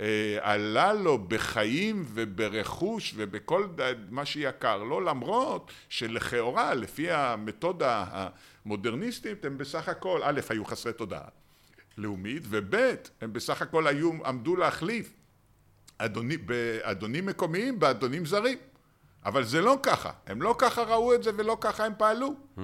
אה, 0.00 0.36
עלה 0.40 0.92
לו 0.92 1.18
בחיים 1.18 2.04
וברכוש 2.08 3.12
ובכל 3.16 3.66
מה 4.10 4.24
שיקר 4.24 4.82
לו, 4.82 5.00
למרות 5.00 5.72
שלכאורה, 5.88 6.74
לפי 6.74 7.10
המתודה 7.10 8.04
המודרניסטית, 8.10 9.44
הם 9.44 9.58
בסך 9.58 9.88
הכל, 9.88 10.20
א', 10.24 10.40
היו 10.48 10.64
חסרי 10.64 10.92
תודעה 10.92 11.41
לאומית, 11.98 12.42
וב', 12.48 12.74
הם 13.20 13.32
בסך 13.32 13.62
הכל 13.62 13.86
היו, 13.86 14.10
עמדו 14.26 14.56
להחליף 14.56 15.12
אדוני, 15.98 16.36
באדונים 16.36 17.26
מקומיים 17.26 17.80
באדונים 17.80 18.26
זרים. 18.26 18.58
אבל 19.24 19.44
זה 19.44 19.60
לא 19.60 19.78
ככה, 19.82 20.10
הם 20.26 20.42
לא 20.42 20.54
ככה 20.58 20.82
ראו 20.82 21.14
את 21.14 21.22
זה 21.22 21.30
ולא 21.36 21.56
ככה 21.60 21.84
הם 21.84 21.92
פעלו. 21.98 22.34
Hmm. 22.56 22.60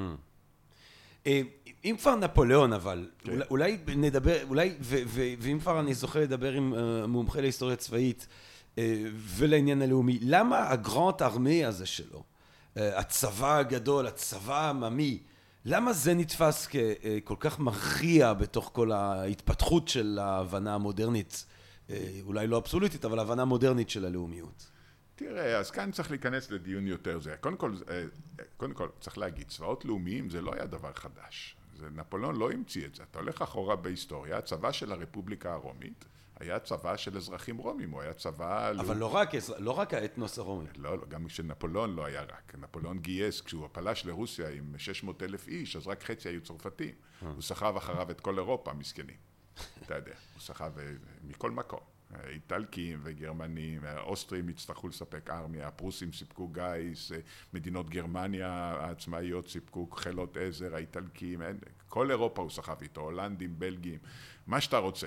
אה, 1.26 1.42
אם 1.84 1.96
כבר 2.00 2.14
נפוליאון 2.14 2.72
אבל, 2.72 3.08
כן. 3.18 3.32
אולי, 3.32 3.44
אולי 3.50 3.78
נדבר, 3.96 4.44
אולי, 4.48 4.74
ו, 4.80 4.96
ו, 5.06 5.22
ואם 5.38 5.58
כבר 5.60 5.80
אני 5.80 5.94
זוכה 5.94 6.20
לדבר 6.20 6.52
עם 6.52 6.74
uh, 6.74 7.06
מומחה 7.06 7.40
להיסטוריה 7.40 7.76
צבאית 7.76 8.26
uh, 8.74 8.78
ולעניין 9.14 9.82
הלאומי, 9.82 10.18
למה 10.22 10.70
הגרנט 10.70 11.22
ארמי 11.22 11.64
הזה 11.64 11.86
שלו, 11.86 12.22
uh, 12.74 12.80
הצבא 12.96 13.58
הגדול, 13.58 14.06
הצבא 14.06 14.60
העממי, 14.60 15.18
למה 15.64 15.92
זה 15.92 16.14
נתפס 16.14 16.66
ככל 16.66 17.34
כך 17.40 17.58
מכריע 17.60 18.32
בתוך 18.32 18.70
כל 18.74 18.92
ההתפתחות 18.92 19.88
של 19.88 20.18
ההבנה 20.22 20.74
המודרנית, 20.74 21.46
uh, 21.86 21.92
אולי 22.22 22.46
לא 22.46 22.58
אבסולוטית, 22.58 23.04
אבל 23.04 23.18
ההבנה 23.18 23.42
המודרנית 23.42 23.90
של 23.90 24.04
הלאומיות? 24.04 24.70
תראה, 25.14 25.58
אז 25.58 25.70
כאן 25.70 25.90
צריך 25.90 26.10
להיכנס 26.10 26.50
לדיון 26.50 26.86
יותר 26.86 27.20
זה. 27.20 27.36
קודם 27.40 27.56
כל, 27.56 27.72
קודם 28.56 28.74
כל 28.74 28.88
צריך 29.00 29.18
להגיד, 29.18 29.48
צבאות 29.48 29.84
לאומיים 29.84 30.30
זה 30.30 30.40
לא 30.40 30.54
היה 30.54 30.66
דבר 30.66 30.92
חדש. 30.92 31.56
זה, 31.78 31.86
נפוליאון 31.90 32.36
לא 32.36 32.50
המציא 32.50 32.86
את 32.86 32.94
זה. 32.94 33.02
אתה 33.10 33.18
הולך 33.18 33.42
אחורה 33.42 33.76
בהיסטוריה, 33.76 34.38
הצבא 34.38 34.72
של 34.72 34.92
הרפובליקה 34.92 35.52
הרומית 35.52 36.04
היה 36.40 36.58
צבא 36.58 36.96
של 36.96 37.16
אזרחים 37.16 37.56
רומים, 37.56 37.90
הוא 37.90 38.02
היה 38.02 38.14
צבא... 38.14 38.70
אבל 38.70 38.96
לא 38.96 39.14
רק, 39.14 39.30
לא 39.58 39.70
רק 39.70 39.94
האתנוס 39.94 40.38
הרומי. 40.38 40.66
לא, 40.76 40.98
לא, 40.98 41.06
גם 41.08 41.26
כשנפוליאון 41.26 41.94
לא 41.94 42.04
היה 42.04 42.22
רק. 42.22 42.54
נפוליאון 42.58 42.98
גייס, 42.98 43.40
כשהוא 43.40 43.68
פלש 43.72 44.06
לרוסיה 44.06 44.48
עם 44.48 44.74
600 44.78 45.22
אלף 45.22 45.48
איש, 45.48 45.76
אז 45.76 45.86
רק 45.86 46.02
חצי 46.04 46.28
היו 46.28 46.40
צרפתים. 46.40 46.94
אה. 47.22 47.28
הוא 47.28 47.42
סחב 47.42 47.76
אחריו 47.76 48.10
את 48.10 48.20
כל 48.20 48.38
אירופה, 48.38 48.72
מסכנים. 48.72 49.16
אתה 49.82 49.94
יודע, 49.94 50.12
הוא 50.34 50.40
סחב 50.40 50.78
אה, 50.78 50.92
מכל 51.24 51.50
מקום. 51.50 51.80
איטלקים 52.28 53.00
וגרמנים, 53.02 53.84
האוסטרים 53.84 54.48
יצטרכו 54.48 54.88
לספק 54.88 55.30
ארמיה, 55.30 55.68
הפרוסים 55.68 56.12
סיפקו 56.12 56.48
גיס, 56.48 57.12
מדינות 57.52 57.90
גרמניה 57.90 58.50
העצמאיות 58.80 59.48
סיפקו 59.48 59.90
חילות 59.90 60.36
עזר, 60.36 60.74
האיטלקים, 60.74 61.42
כל 61.88 62.10
אירופה 62.10 62.42
הוא 62.42 62.50
סחב 62.50 62.76
איתו, 62.82 63.00
הולנדים, 63.00 63.58
בלגים, 63.58 63.98
מה 64.46 64.60
שאתה 64.60 64.78
רוצה. 64.78 65.06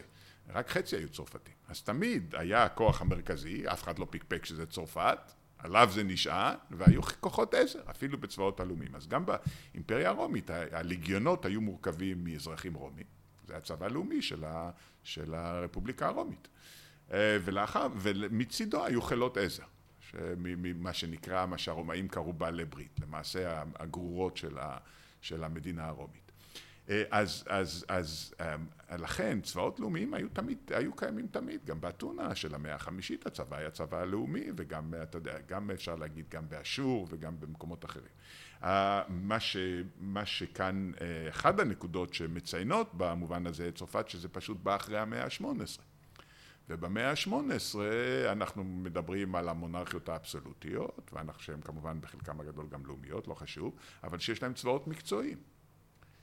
רק 0.53 0.69
חצי 0.69 0.95
היו 0.95 1.09
צרפתים. 1.09 1.53
אז 1.67 1.81
תמיד 1.81 2.35
היה 2.37 2.63
הכוח 2.63 3.01
המרכזי, 3.01 3.67
אף 3.67 3.83
אחד 3.83 3.99
לא 3.99 4.07
פיקפק 4.09 4.45
שזה 4.45 4.65
צרפת, 4.65 5.19
עליו 5.57 5.89
זה 5.93 6.03
נשען, 6.03 6.55
והיו 6.71 7.01
כוחות 7.19 7.53
עזר, 7.53 7.79
אפילו 7.89 8.17
בצבאות 8.17 8.59
הלאומיים. 8.59 8.95
אז 8.95 9.07
גם 9.07 9.25
באימפריה 9.25 10.09
הרומית 10.09 10.49
הליגיונות 10.49 11.45
היו 11.45 11.61
מורכבים 11.61 12.23
מאזרחים 12.23 12.73
רומים, 12.73 13.05
זה 13.47 13.57
הצבא 13.57 13.85
הלאומי 13.85 14.21
של, 14.21 14.43
ה, 14.45 14.71
של 15.03 15.33
הרפובליקה 15.33 16.07
הרומית. 16.07 16.47
אה, 17.13 17.37
ולאחר, 17.43 17.87
ומצידו 17.95 18.85
היו 18.85 19.01
חילות 19.01 19.37
עזר, 19.37 19.63
מה 20.75 20.93
שנקרא, 20.93 21.45
מה 21.45 21.57
שהרומאים 21.57 22.07
קראו 22.07 22.33
בעלי 22.33 22.65
ברית, 22.65 22.99
למעשה 23.01 23.63
הגרורות 23.75 24.37
של, 24.37 24.57
ה, 24.57 24.77
של 25.21 25.43
המדינה 25.43 25.85
הרומית. 25.87 26.20
אה, 26.91 27.03
אז, 27.11 27.43
אז, 27.47 27.85
אז 27.87 28.33
אה, 28.41 28.55
לכן 28.97 29.41
צבאות 29.41 29.79
לאומיים 29.79 30.13
היו 30.13 30.29
תמיד, 30.29 30.57
היו 30.75 30.95
קיימים 30.95 31.27
תמיד, 31.27 31.65
גם 31.65 31.81
באתונה 31.81 32.35
של 32.35 32.55
המאה 32.55 32.75
החמישית 32.75 33.25
הצבא 33.27 33.57
היה 33.57 33.71
צבא 33.71 34.05
לאומי 34.05 34.45
וגם, 34.57 34.93
אתה 35.03 35.17
יודע, 35.17 35.37
גם 35.47 35.71
אפשר 35.71 35.95
להגיד 35.95 36.25
גם 36.29 36.49
באשור 36.49 37.07
וגם 37.09 37.39
במקומות 37.39 37.85
אחרים. 37.85 38.11
מה, 39.09 39.39
ש, 39.39 39.57
מה 39.99 40.25
שכאן, 40.25 40.91
אחד 41.29 41.59
הנקודות 41.59 42.13
שמציינות 42.13 42.91
במובן 42.93 43.47
הזה 43.47 43.67
את 43.67 43.75
צרפת, 43.75 44.09
שזה 44.09 44.29
פשוט 44.29 44.57
בא 44.63 44.75
אחרי 44.75 44.99
המאה 44.99 45.23
ה-18. 45.23 45.81
ובמאה 46.69 47.09
ה-18 47.09 47.75
אנחנו 48.31 48.63
מדברים 48.63 49.35
על 49.35 49.49
המונרכיות 49.49 50.09
האבסולוטיות, 50.09 51.13
שהן 51.37 51.61
כמובן 51.61 52.01
בחלקם 52.01 52.41
הגדול 52.41 52.67
גם 52.69 52.85
לאומיות, 52.85 53.27
לא 53.27 53.33
חשוב, 53.33 53.75
אבל 54.03 54.19
שיש 54.19 54.43
להן 54.43 54.53
צבאות 54.53 54.87
מקצועיים. 54.87 55.37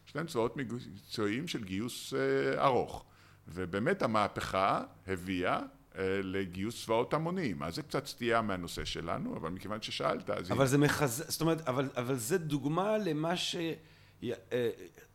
יש 0.08 0.16
להן 0.16 0.26
צבאות 0.26 0.56
מקצועיים 0.56 1.48
של 1.48 1.64
גיוס 1.64 2.14
אה, 2.14 2.64
ארוך. 2.64 3.04
ובאמת 3.48 4.02
המהפכה 4.02 4.82
הביאה 5.06 5.60
אה, 5.98 6.20
לגיוס 6.22 6.84
צבאות 6.84 7.14
המוניים. 7.14 7.62
אז 7.62 7.74
זה 7.74 7.82
קצת 7.82 8.06
סטייה 8.06 8.42
מהנושא 8.42 8.84
שלנו, 8.84 9.36
אבל 9.36 9.50
מכיוון 9.50 9.82
ששאלת, 9.82 10.30
אז... 10.30 10.52
אבל 10.52 10.66
זה 10.66 10.78
מחז... 10.78 11.24
זאת 11.28 11.40
אומרת, 11.40 11.68
אבל, 11.68 11.88
אבל 11.96 12.16
זה 12.16 12.38
דוגמה 12.38 12.98
למה 12.98 13.34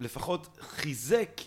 שלפחות 0.01 0.57
אה, 0.57 0.63
חיזק 0.63 1.41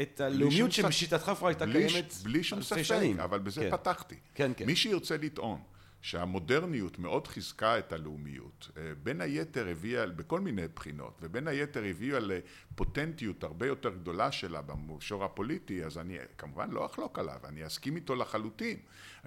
את 0.00 0.20
הלאומיות 0.20 0.72
שבשיטתך 0.72 1.32
כבר 1.38 1.48
הייתה 1.48 1.66
קיימת 1.66 2.14
בלי 2.22 2.44
שום 2.44 2.62
ספק, 2.62 2.94
אבל 3.24 3.38
בזה 3.38 3.60
כן. 3.60 3.70
פתחתי. 3.70 4.16
כן, 4.34 4.52
כן. 4.56 4.66
מי 4.66 4.76
שירצה 4.76 5.16
לטעון 5.16 5.60
שהמודרניות 6.02 6.98
מאוד 6.98 7.26
חיזקה 7.26 7.78
את 7.78 7.92
הלאומיות, 7.92 8.70
אה, 8.76 8.82
בין 9.02 9.20
היתר 9.20 9.68
הביאה, 9.68 10.06
בכל 10.06 10.40
מיני 10.40 10.68
בחינות, 10.74 11.18
ובין 11.22 11.48
היתר 11.48 11.84
הביאה 11.84 12.18
לפוטנטיות 12.20 13.44
הרבה 13.44 13.66
יותר 13.66 13.94
גדולה 13.94 14.32
שלה 14.32 14.62
במישור 14.62 15.24
הפוליטי, 15.24 15.84
אז 15.84 15.98
אני 15.98 16.18
כמובן 16.38 16.70
לא 16.70 16.86
אחלוק 16.86 17.18
עליו, 17.18 17.38
אני 17.44 17.66
אסכים 17.66 17.96
איתו 17.96 18.14
לחלוטין. 18.14 18.76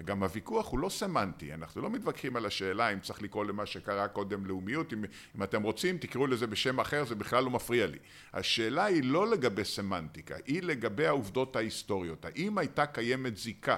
גם 0.05 0.23
הוויכוח 0.23 0.71
הוא 0.71 0.79
לא 0.79 0.89
סמנטי, 0.89 1.53
אנחנו 1.53 1.81
לא 1.81 1.89
מתווכחים 1.89 2.35
על 2.35 2.45
השאלה 2.45 2.89
אם 2.89 2.99
צריך 2.99 3.21
לקרוא 3.21 3.45
למה 3.45 3.65
שקרה 3.65 4.07
קודם 4.07 4.45
לאומיות, 4.45 4.93
אם, 4.93 5.05
אם 5.37 5.43
אתם 5.43 5.63
רוצים 5.63 5.97
תקראו 5.97 6.27
לזה 6.27 6.47
בשם 6.47 6.79
אחר, 6.79 7.05
זה 7.05 7.15
בכלל 7.15 7.43
לא 7.43 7.49
מפריע 7.49 7.87
לי. 7.87 7.97
השאלה 8.33 8.85
היא 8.85 9.03
לא 9.03 9.31
לגבי 9.31 9.65
סמנטיקה, 9.65 10.35
היא 10.45 10.63
לגבי 10.63 11.07
העובדות 11.07 11.55
ההיסטוריות. 11.55 12.25
האם 12.25 12.57
הייתה 12.57 12.85
קיימת 12.85 13.37
זיקה 13.37 13.75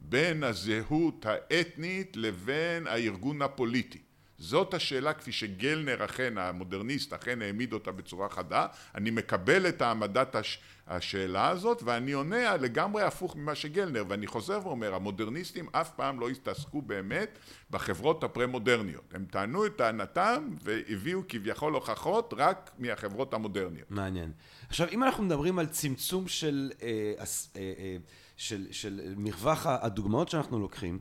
בין 0.00 0.42
הזהות 0.42 1.26
האתנית 1.26 2.16
לבין 2.16 2.86
הארגון 2.86 3.42
הפוליטי. 3.42 3.98
זאת 4.38 4.74
השאלה 4.74 5.12
כפי 5.12 5.32
שגלנר 5.32 6.04
אכן, 6.04 6.38
המודרניסט, 6.38 7.12
אכן 7.12 7.42
העמיד 7.42 7.72
אותה 7.72 7.92
בצורה 7.92 8.28
חדה. 8.28 8.66
אני 8.94 9.10
מקבל 9.10 9.68
את 9.68 9.82
העמדת 9.82 10.34
הש... 10.34 10.58
השאלה 10.88 11.48
הזאת 11.48 11.82
ואני 11.82 12.12
עונה 12.12 12.56
לגמרי 12.56 13.02
הפוך 13.02 13.36
ממה 13.36 13.54
שגלנר 13.54 14.04
ואני 14.08 14.26
חוזר 14.26 14.60
ואומר 14.64 14.94
המודרניסטים 14.94 15.68
אף 15.72 15.90
פעם 15.90 16.20
לא 16.20 16.28
התעסקו 16.28 16.82
באמת 16.82 17.38
בחברות 17.70 18.24
הפרה-מודרניות 18.24 19.14
הם 19.14 19.24
טענו 19.30 19.66
את 19.66 19.76
טענתם 19.76 20.54
והביאו 20.62 21.20
כביכול 21.28 21.74
הוכחות 21.74 22.34
רק 22.36 22.70
מהחברות 22.78 23.34
המודרניות. 23.34 23.90
מעניין. 23.90 24.32
עכשיו 24.68 24.88
אם 24.92 25.02
אנחנו 25.02 25.24
מדברים 25.24 25.58
על 25.58 25.66
צמצום 25.66 26.28
של 26.28 26.70
אה, 26.82 26.88
אה, 27.18 27.24
אה, 27.56 27.96
של, 28.38 28.66
של 28.70 29.14
מרווח 29.16 29.66
הדוגמאות 29.66 30.28
שאנחנו 30.28 30.58
לוקחים, 30.58 30.98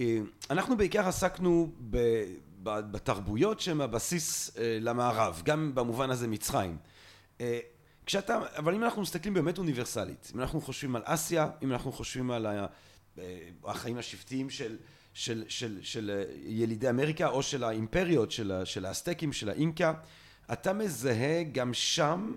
אה, 0.00 0.18
אנחנו 0.50 0.76
בעיקר 0.76 1.08
עסקנו 1.08 1.72
ב, 1.90 1.98
ב, 2.62 2.70
בתרבויות 2.90 3.60
שהן 3.60 3.80
הבסיס 3.80 4.56
אה, 4.58 4.78
למערב, 4.80 5.42
גם 5.44 5.74
במובן 5.74 6.10
הזה 6.10 6.28
מצרים. 6.28 6.76
אה, 7.40 7.58
כשאתה, 8.06 8.40
אבל 8.56 8.74
אם 8.74 8.84
אנחנו 8.84 9.02
מסתכלים 9.02 9.34
באמת 9.34 9.58
אוניברסלית, 9.58 10.32
אם 10.34 10.40
אנחנו 10.40 10.60
חושבים 10.60 10.96
על 10.96 11.02
אסיה, 11.04 11.48
אם 11.62 11.72
אנחנו 11.72 11.92
חושבים 11.92 12.30
על 12.30 12.46
החיים 13.64 13.98
השבטיים 13.98 14.50
של, 14.50 14.76
של, 15.14 15.44
של, 15.48 15.78
של 15.82 16.24
ילידי 16.44 16.90
אמריקה 16.90 17.28
או 17.28 17.42
של 17.42 17.64
האימפריות, 17.64 18.30
של, 18.30 18.62
של 18.64 18.86
האסטקים, 18.86 19.32
של 19.32 19.48
האינקה, 19.48 19.94
אתה 20.52 20.72
מזהה 20.72 21.42
גם 21.42 21.74
שם 21.74 22.34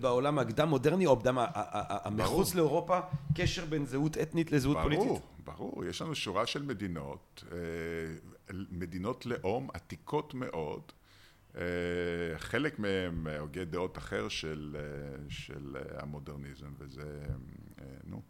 בעולם 0.00 0.38
הקדם 0.38 0.68
מודרני 0.68 1.06
או 1.06 1.12
הקדם 1.12 1.38
המחוץ 1.54 2.54
לאירופה 2.54 3.00
קשר 3.34 3.64
בין 3.64 3.86
זהות 3.86 4.18
אתנית 4.18 4.52
לזהות 4.52 4.76
ברור, 4.76 4.84
פוליטית? 4.84 5.06
ברור, 5.44 5.70
ברור, 5.70 5.84
יש 5.84 6.02
לנו 6.02 6.14
שורה 6.14 6.46
של 6.46 6.62
מדינות, 6.62 7.44
אה, 7.52 7.58
מדינות 8.70 9.26
לאום 9.26 9.68
עתיקות 9.74 10.34
מאוד, 10.34 10.92
אה, 11.56 11.62
חלק 12.36 12.78
מהם 12.78 13.26
הוגה 13.40 13.64
דעות 13.64 13.98
אחר 13.98 14.28
של, 14.28 14.76
של 15.28 15.76
המודרניזם 15.98 16.72
וזה, 16.78 17.22
נו, 18.04 18.22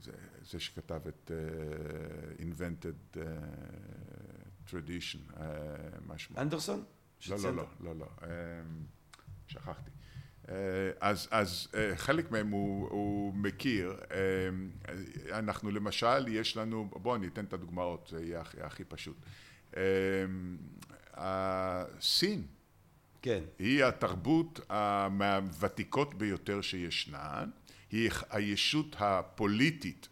זה, 0.00 0.12
זה 0.50 0.60
שכתב 0.60 1.00
את 1.08 1.30
uh, 1.30 2.40
invented 2.40 3.16
uh, 3.16 3.20
tradition, 4.70 5.32
uh, 5.32 5.40
מה 6.06 6.18
שמו? 6.18 6.38
אנדרסון? 6.38 6.84
לא, 7.30 7.36
לא, 7.42 7.56
לא, 7.56 7.64
לא, 7.80 7.96
לא, 7.96 8.06
שכחתי. 9.46 9.90
אה, 10.48 10.54
אז, 11.00 11.28
אז 11.30 11.68
אה, 11.74 11.96
חלק 11.96 12.30
מהם 12.30 12.50
הוא, 12.50 12.88
הוא 12.90 13.34
מכיר, 13.34 13.96
אנחנו 15.32 15.70
למשל, 15.70 16.28
יש 16.28 16.56
לנו, 16.56 16.90
בואו 16.92 17.16
אני 17.16 17.26
אתן 17.26 17.44
את 17.44 17.52
הדוגמאות, 17.52 18.08
זה 18.10 18.24
יהיה 18.24 18.40
הכי, 18.40 18.60
הכי 18.60 18.84
פשוט. 18.84 19.16
סין, 22.00 22.42
כן. 23.22 23.40
היא 23.58 23.84
התרבות 23.84 24.60
מהוותיקות 25.10 26.14
ביותר 26.14 26.60
שישנן, 26.60 27.50
היא 27.90 28.10
הישות 28.30 28.96
הפוליטית 28.98 30.08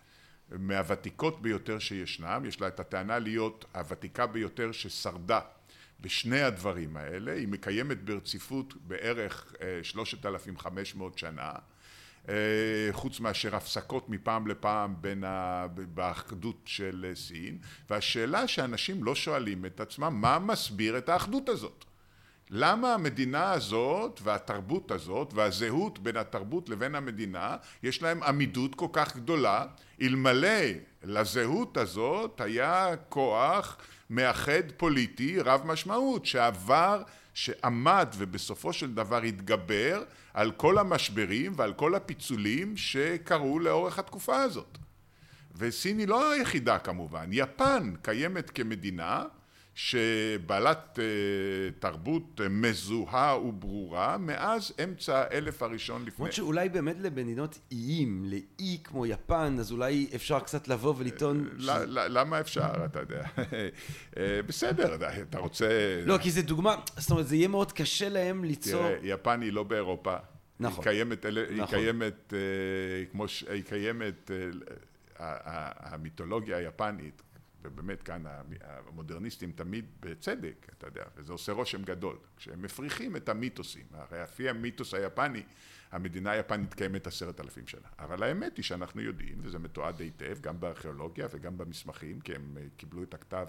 מהוותיקות 0.51 1.43
ביותר 1.43 1.79
שישנם, 1.79 2.43
יש 2.49 2.61
לה 2.61 2.69
את 2.69 2.81
הטענה 2.81 3.19
להיות 3.19 3.65
הוותיקה 3.75 4.27
ביותר 4.27 4.73
ששרדה 4.73 5.41
בשני 6.03 6.43
הדברים 6.43 6.97
האלה, 6.97 7.33
היא 7.33 7.49
מקיימת 7.49 8.05
ברציפות 8.05 8.75
בערך 8.87 9.55
3,500 9.83 11.19
שנה 11.19 11.53
אה, 12.29 12.35
חוץ 12.93 13.21
מאשר 13.21 13.57
הפסקות 13.57 14.09
מפעם 14.09 14.47
לפעם 14.47 14.95
בין 15.01 15.25
ה... 15.25 15.67
באחדות 15.95 16.61
של 16.65 17.13
סין 17.15 17.59
והשאלה 17.91 18.49
שאנשים 18.49 19.05
לא 19.05 19.15
שואלים 19.15 19.67
את 19.67 19.81
עצמם 19.81 20.21
מה 20.21 20.39
מסביר 20.39 20.99
את 20.99 21.09
האחדות 21.09 21.49
הזאת 21.49 21.85
למה 22.55 22.95
המדינה 22.95 23.53
הזאת 23.53 24.21
והתרבות 24.23 24.91
הזאת 24.91 25.35
והזהות 25.35 25.99
בין 25.99 26.17
התרבות 26.17 26.69
לבין 26.69 26.95
המדינה 26.95 27.57
יש 27.83 28.03
להם 28.03 28.23
עמידות 28.23 28.75
כל 28.75 28.87
כך 28.93 29.17
גדולה? 29.17 29.67
אלמלא 30.03 30.59
לזהות 31.05 31.77
הזאת 31.77 32.41
היה 32.41 32.97
כוח 33.09 33.77
מאחד 34.11 34.73
פוליטי 34.77 35.39
רב 35.41 35.63
משמעות 35.65 36.27
שעבר 36.27 37.03
שעמד 37.35 38.09
ובסופו 38.19 38.73
של 38.73 38.95
דבר 38.95 39.23
התגבר 39.23 40.03
על 40.35 40.53
כל 40.53 40.79
המשברים 40.79 41.53
ועל 41.57 41.73
כל 41.73 41.95
הפיצולים 41.95 42.77
שקרו 42.77 43.59
לאורך 43.59 43.99
התקופה 43.99 44.43
הזאת. 44.43 44.79
וסין 45.57 45.99
היא 45.99 46.09
לא 46.09 46.33
היחידה 46.33 46.79
כמובן. 46.79 47.29
יפן 47.31 47.93
קיימת 48.03 48.51
כמדינה 48.51 49.25
שבעלת 49.75 50.99
אה, 50.99 51.05
תרבות 51.79 52.41
אה, 52.45 52.49
מזוהה 52.49 53.39
וברורה 53.39 54.19
מאז 54.19 54.73
אמצע 54.85 55.19
האלף 55.19 55.63
הראשון 55.63 56.03
לפני. 56.03 56.15
למרות 56.19 56.33
שאולי 56.33 56.69
באמת 56.69 56.97
למדינות 57.01 57.59
איים, 57.73 58.25
לאי 58.25 58.79
כמו 58.85 59.07
יפן, 59.07 59.57
אז 59.61 59.73
אולי 59.73 60.09
אפשר 60.15 60.41
קצת 60.41 60.69
לבוא 60.69 60.95
ולטעון... 60.99 61.49
ש... 61.59 61.69
למה 61.89 62.41
אפשר, 62.41 62.85
אתה 62.85 63.01
יודע? 63.01 63.23
אה, 64.17 64.41
בסדר, 64.47 64.95
אתה 65.23 65.39
רוצה... 65.39 65.69
לא, 66.07 66.19
כי 66.19 66.31
זה 66.31 66.43
דוגמה, 66.43 66.77
זאת 66.97 67.11
אומרת, 67.11 67.27
זה 67.27 67.37
יהיה 67.37 67.49
מאוד 67.49 67.73
קשה 67.73 68.09
להם 68.09 68.45
ליצור... 68.45 68.83
תראה, 68.83 68.99
יפן 69.03 69.41
היא 69.41 69.53
לא 69.53 69.63
באירופה. 69.63 70.17
נכון. 70.61 70.85
היא 70.89 70.93
קיימת, 70.93 71.27
נכון. 71.27 71.59
היא 71.59 71.65
קיימת, 71.65 72.35
כמו 73.13 73.29
שהיא 73.29 73.63
קיימת, 73.65 74.31
המיתולוגיה 75.19 76.57
היפנית 76.57 77.23
ובאמת 77.63 78.03
כאן 78.03 78.23
המודרניסטים 78.61 79.53
תמיד 79.53 79.85
בצדק, 80.01 80.67
אתה 80.79 80.87
יודע, 80.87 81.05
וזה 81.17 81.33
עושה 81.33 81.53
רושם 81.53 81.83
גדול, 81.83 82.17
כשהם 82.37 82.63
מפריחים 82.63 83.17
את 83.17 83.29
המיתוסים, 83.29 83.87
הרי 83.93 84.23
לפי 84.23 84.49
המיתוס 84.49 84.95
היפני, 84.95 85.43
המדינה 85.93 86.31
היפנית 86.31 86.75
קיימת 86.75 87.07
עשרת 87.07 87.41
אלפים 87.41 87.67
שנה, 87.67 87.89
אבל 87.99 88.23
האמת 88.23 88.57
היא 88.57 88.65
שאנחנו 88.65 89.01
יודעים, 89.01 89.39
וזה 89.43 89.59
מתועד 89.59 90.01
היטב, 90.01 90.41
גם 90.41 90.61
בארכיאולוגיה 90.61 91.27
וגם 91.31 91.59
במסמכים, 91.59 92.21
כי 92.21 92.35
הם 92.35 92.57
אה, 92.61 92.67
קיבלו 92.77 93.03
את 93.03 93.15
הכתב 93.15 93.47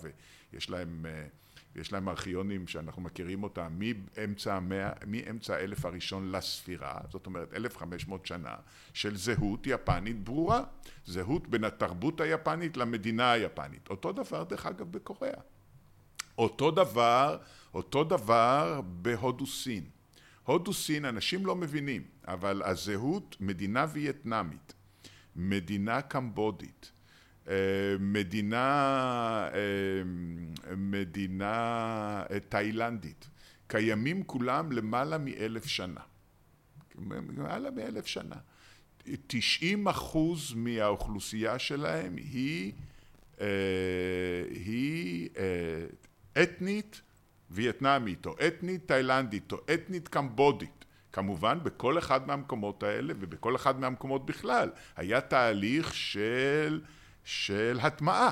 ויש 0.51 0.70
להם 0.70 1.05
אה, 1.05 1.28
יש 1.76 1.93
להם 1.93 2.09
ארכיונים 2.09 2.67
שאנחנו 2.67 3.01
מכירים 3.01 3.43
אותם 3.43 3.80
מאמצע 3.80 4.55
המאה, 4.55 4.91
מאמצע 5.07 5.55
האלף 5.55 5.86
הראשון 5.86 6.32
לספירה, 6.32 6.99
זאת 7.11 7.26
אומרת 7.26 7.53
1500 7.53 8.26
שנה, 8.26 8.55
של 8.93 9.17
זהות 9.17 9.67
יפנית 9.67 10.24
ברורה. 10.24 10.63
זהות 11.05 11.47
בין 11.47 11.63
התרבות 11.63 12.21
היפנית 12.21 12.78
למדינה 12.78 13.32
היפנית. 13.32 13.89
אותו 13.89 14.11
דבר 14.11 14.43
דרך 14.43 14.65
אגב 14.65 14.91
בקוריאה. 14.91 15.39
אותו 16.38 16.71
דבר, 16.71 17.38
אותו 17.74 18.03
דבר 18.03 18.82
בהודו 18.86 19.47
סין. 19.47 19.84
הודו 20.43 20.74
סין 20.74 21.05
אנשים 21.05 21.45
לא 21.45 21.55
מבינים, 21.55 22.03
אבל 22.28 22.61
הזהות 22.65 23.38
מדינה 23.39 23.86
וייטנאמית, 23.91 24.74
מדינה 25.36 26.01
קמבודית, 26.01 26.91
מדינה, 27.99 29.49
אה, 29.53 30.03
מדינה 30.77 31.53
אה, 32.31 32.39
תאילנדית, 32.49 33.29
קיימים 33.67 34.23
כולם 34.23 34.71
למעלה 34.71 35.17
מאלף 35.17 35.65
שנה. 35.65 36.01
למעלה 37.09 37.71
מאלף 37.71 38.05
שנה. 38.05 38.35
תשעים 39.27 39.87
אחוז 39.87 40.53
מהאוכלוסייה 40.55 41.59
שלהם 41.59 42.15
היא, 42.15 42.71
היא 44.49 45.29
אתנית 46.43 47.01
וייטנאמית, 47.51 48.25
או 48.25 48.35
אתנית 48.47 48.87
תאילנדית, 48.87 49.51
או 49.51 49.57
אתנית 49.73 50.07
קמבודית. 50.07 50.85
כמובן 51.11 51.57
בכל 51.63 51.97
אחד 51.97 52.27
מהמקומות 52.27 52.83
האלה 52.83 53.13
ובכל 53.19 53.55
אחד 53.55 53.79
מהמקומות 53.79 54.25
בכלל 54.25 54.69
היה 54.95 55.21
תהליך 55.21 55.95
של 55.95 56.81
של 57.24 57.80
הטמעה 57.82 58.32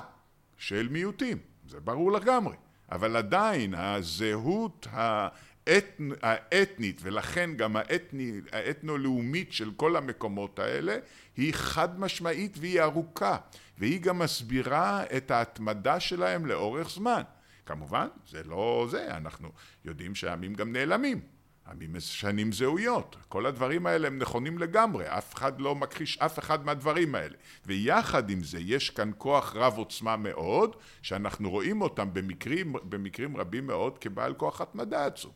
של 0.57 0.87
מיעוטים, 0.91 1.37
זה 1.67 1.79
ברור 1.79 2.11
לגמרי, 2.11 2.55
אבל 2.91 3.15
עדיין 3.15 3.73
הזהות 3.73 4.87
האתנ... 4.91 6.09
האתנית 6.21 6.99
ולכן 7.03 7.49
גם 7.57 7.75
האתני... 7.75 8.31
האתנו-לאומית 8.51 9.53
של 9.53 9.71
כל 9.75 9.95
המקומות 9.95 10.59
האלה 10.59 10.97
היא 11.37 11.53
חד 11.53 11.99
משמעית 11.99 12.57
והיא 12.57 12.81
ארוכה 12.81 13.37
והיא 13.77 14.01
גם 14.01 14.19
מסבירה 14.19 15.03
את 15.17 15.31
ההתמדה 15.31 15.99
שלהם 15.99 16.45
לאורך 16.45 16.89
זמן. 16.89 17.21
כמובן 17.65 18.07
זה 18.29 18.43
לא 18.43 18.87
זה, 18.91 19.17
אנחנו 19.17 19.51
יודעים 19.85 20.15
שהעמים 20.15 20.53
גם 20.53 20.71
נעלמים 20.71 21.21
עמים 21.67 21.93
משנים 21.93 22.51
זהויות, 22.51 23.15
כל 23.27 23.45
הדברים 23.45 23.85
האלה 23.87 24.07
הם 24.07 24.19
נכונים 24.19 24.57
לגמרי, 24.57 25.05
אף 25.07 25.35
אחד 25.35 25.61
לא 25.61 25.75
מכחיש 25.75 26.17
אף 26.17 26.39
אחד 26.39 26.65
מהדברים 26.65 27.15
האלה. 27.15 27.35
ויחד 27.65 28.29
עם 28.29 28.43
זה 28.43 28.59
יש 28.59 28.89
כאן 28.89 29.11
כוח 29.17 29.55
רב 29.55 29.77
עוצמה 29.77 30.17
מאוד 30.17 30.75
שאנחנו 31.01 31.49
רואים 31.49 31.81
אותם 31.81 32.13
במקרים, 32.13 32.73
במקרים 32.83 33.37
רבים 33.37 33.67
מאוד 33.67 33.97
כבעל 33.97 34.33
כוח 34.33 34.61
התמדה 34.61 35.05
עצום. 35.05 35.31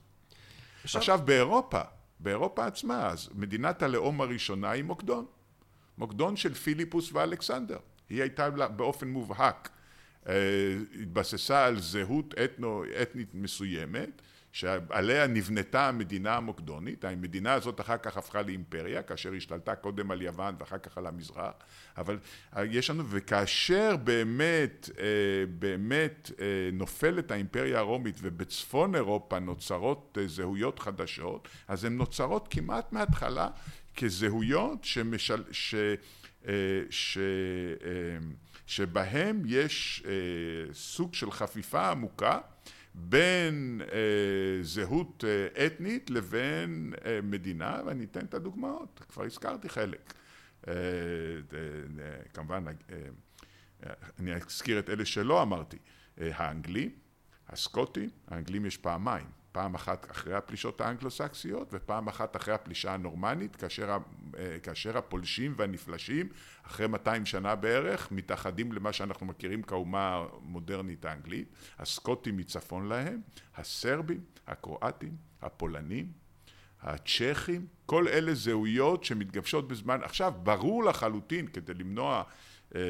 עכשיו, 0.83 0.99
עכשיו 0.99 1.19
באירופה, 1.25 1.81
באירופה 2.19 2.65
עצמה, 2.65 3.07
אז 3.07 3.29
מדינת 3.35 3.83
הלאום 3.83 4.21
הראשונה 4.21 4.71
היא 4.71 4.83
מוקדון, 4.83 5.25
מוקדון 5.97 6.35
של 6.35 6.53
פיליפוס 6.53 7.11
ואלכסנדר, 7.13 7.77
היא 8.09 8.21
הייתה 8.21 8.49
באופן 8.49 9.07
מובהק, 9.07 9.69
אה, 10.27 10.33
התבססה 11.01 11.65
על 11.65 11.79
זהות 11.79 12.33
אתנו, 12.43 12.83
אתנית 13.01 13.29
מסוימת 13.33 14.21
שעליה 14.55 15.27
נבנתה 15.27 15.87
המדינה 15.87 16.35
המוקדונית, 16.35 17.05
המדינה 17.05 17.53
הזאת 17.53 17.81
אחר 17.81 17.97
כך 17.97 18.17
הפכה 18.17 18.41
לאימפריה, 18.41 19.01
כאשר 19.03 19.33
השתלטה 19.33 19.75
קודם 19.75 20.11
על 20.11 20.21
יוון 20.21 20.55
ואחר 20.59 20.77
כך 20.77 20.97
על 20.97 21.07
המזרח, 21.07 21.53
אבל 21.97 22.19
יש 22.69 22.89
לנו, 22.89 23.03
וכאשר 23.09 23.95
באמת, 24.03 24.89
אה, 24.99 25.05
באמת 25.59 26.31
אה, 26.39 26.45
נופלת 26.73 27.31
האימפריה 27.31 27.79
הרומית 27.79 28.15
ובצפון 28.21 28.95
אירופה 28.95 29.39
נוצרות 29.39 30.17
אה, 30.21 30.27
זהויות 30.27 30.79
חדשות, 30.79 31.47
אז 31.67 31.85
הן 31.85 31.97
נוצרות 31.97 32.47
כמעט 32.49 32.93
מההתחלה 32.93 33.47
כזהויות 33.95 34.83
שמשל... 34.83 35.43
ש... 35.51 35.75
ש... 36.89 37.17
שבהם 38.67 39.41
יש 39.45 40.03
סוג 40.73 41.13
של 41.13 41.31
חפיפה 41.31 41.91
עמוקה 41.91 42.39
בין 42.97 43.81
אה, 43.91 44.63
זהות 44.63 45.23
אה, 45.27 45.65
אתנית 45.65 46.09
לבין 46.09 46.93
אה, 47.05 47.19
מדינה, 47.23 47.81
ואני 47.85 48.03
אתן 48.03 48.25
את 48.25 48.33
הדוגמאות, 48.33 49.01
כבר 49.09 49.23
הזכרתי 49.23 49.69
חלק. 49.69 50.13
אה, 50.67 50.73
אה, 50.73 52.17
כמובן, 52.33 52.65
אה, 52.67 53.89
אני 54.19 54.35
אזכיר 54.35 54.79
את 54.79 54.89
אלה 54.89 55.05
שלא 55.05 55.41
אמרתי, 55.41 55.77
אה, 56.21 56.29
האנגלי, 56.35 56.89
הסקוטי, 57.47 58.09
האנגלים 58.27 58.65
יש 58.65 58.77
פעמיים, 58.77 59.27
פעם 59.55 59.75
אחת 59.75 60.11
אחרי 60.11 60.33
הפלישות 60.33 60.81
האנגלו-סקסיות 60.81 61.69
ופעם 61.73 62.07
אחת 62.07 62.35
אחרי 62.35 62.53
הפלישה 62.53 62.93
הנורמנית 62.93 63.55
כאשר, 63.55 63.97
אה, 64.37 64.59
כאשר 64.63 64.97
הפולשים 64.97 65.53
והנפלשים 65.57 66.29
אחרי 66.63 66.87
200 66.87 67.25
שנה 67.25 67.55
בערך 67.55 68.11
מתאחדים 68.11 68.71
למה 68.71 68.93
שאנחנו 68.93 69.25
מכירים 69.25 69.61
כאומה 69.61 70.25
המודרנית 70.43 71.05
האנגלית 71.05 71.49
הסקוטים 71.79 72.37
מצפון 72.37 72.87
להם, 72.87 73.21
הסרבים, 73.55 74.19
הקרואטים, 74.47 75.15
הפולנים, 75.41 76.11
הצ'כים, 76.81 77.67
כל 77.85 78.07
אלה 78.07 78.33
זהויות 78.33 79.03
שמתגבשות 79.03 79.67
בזמן. 79.67 79.99
עכשיו 80.03 80.33
ברור 80.43 80.83
לחלוטין 80.83 81.47
כדי 81.47 81.73
למנוע 81.73 82.23
אה, 82.75 82.81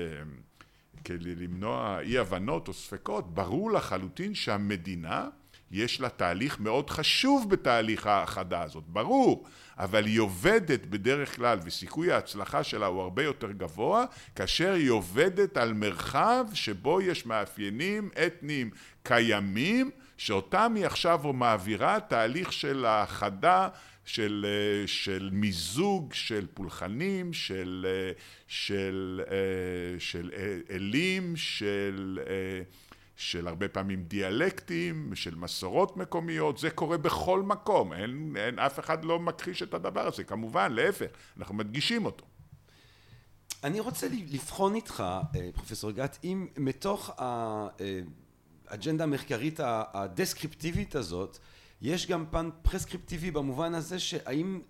כדי 1.03 1.35
למנוע 1.35 1.99
אי 1.99 2.17
הבנות 2.17 2.67
או 2.67 2.73
ספקות 2.73 3.33
ברור 3.33 3.71
לחלוטין 3.71 4.35
שהמדינה 4.35 5.29
יש 5.71 6.01
לה 6.01 6.09
תהליך 6.09 6.59
מאוד 6.59 6.89
חשוב 6.89 7.49
בתהליך 7.49 8.07
ההאחדה 8.07 8.61
הזאת, 8.61 8.83
ברור, 8.87 9.45
אבל 9.77 10.05
היא 10.05 10.19
עובדת 10.19 10.85
בדרך 10.85 11.35
כלל 11.35 11.59
וסיכוי 11.63 12.11
ההצלחה 12.11 12.63
שלה 12.63 12.85
הוא 12.85 13.01
הרבה 13.01 13.23
יותר 13.23 13.51
גבוה 13.51 14.05
כאשר 14.35 14.73
היא 14.73 14.89
עובדת 14.89 15.57
על 15.57 15.73
מרחב 15.73 16.45
שבו 16.53 17.01
יש 17.01 17.25
מאפיינים 17.25 18.09
אתניים 18.27 18.69
קיימים 19.03 19.91
שאותם 20.17 20.73
היא 20.75 20.85
עכשיו 20.85 21.33
מעבירה 21.33 21.99
תהליך 21.99 22.53
של 22.53 22.85
האחדה 22.85 23.67
של, 24.05 24.45
אה, 24.49 24.87
של 24.87 25.29
מיזוג, 25.31 26.13
של 26.13 26.47
פולחנים, 26.53 27.33
של, 27.33 27.85
אה, 27.89 28.11
של, 28.47 29.21
אה, 29.31 29.99
של 29.99 30.31
אלים, 30.69 31.35
של, 31.35 32.19
של 33.15 33.47
הרבה 33.47 33.67
פעמים 33.67 34.03
דיאלקטים, 34.03 35.15
של 35.15 35.35
מסורות 35.35 35.97
מקומיות, 35.97 36.57
זה 36.57 36.69
קורה 36.69 36.97
בכל 36.97 37.41
מקום, 37.41 37.93
אין, 37.93 38.33
אין, 38.37 38.59
אף 38.59 38.79
אחד 38.79 39.05
לא 39.05 39.19
מכחיש 39.19 39.63
את 39.63 39.73
הדבר 39.73 40.07
הזה, 40.07 40.23
כמובן, 40.23 40.71
להפך, 40.71 41.07
אנחנו 41.37 41.55
מדגישים 41.55 42.05
אותו. 42.05 42.25
אני 43.63 43.79
רוצה 43.79 44.07
לבחון 44.11 44.75
איתך, 44.75 45.03
פרופסור 45.55 45.91
גת, 45.91 46.17
אם 46.23 46.47
מתוך 46.57 47.11
האג'נדה 47.17 49.03
המחקרית 49.03 49.59
הדסקריפטיבית 49.63 50.95
הזאת, 50.95 51.37
יש 51.81 52.07
גם 52.07 52.25
פן 52.31 52.49
פרסקריפטיבי 52.61 53.31
במובן 53.31 53.73
הזה 53.73 53.99
שהאם 53.99 54.61